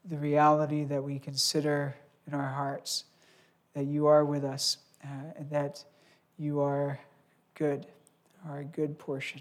the 0.05 0.17
reality 0.17 0.85
that 0.85 1.03
we 1.03 1.19
consider 1.19 1.95
in 2.27 2.35
our 2.35 2.53
hearts 2.53 3.05
that 3.75 3.85
you 3.85 4.07
are 4.07 4.25
with 4.25 4.45
us 4.45 4.79
uh, 5.05 5.33
and 5.37 5.49
that 5.51 5.85
you 6.37 6.61
are 6.61 6.99
good, 7.55 7.87
are 8.49 8.61
a 8.61 8.65
good 8.65 8.99
portion. 8.99 9.41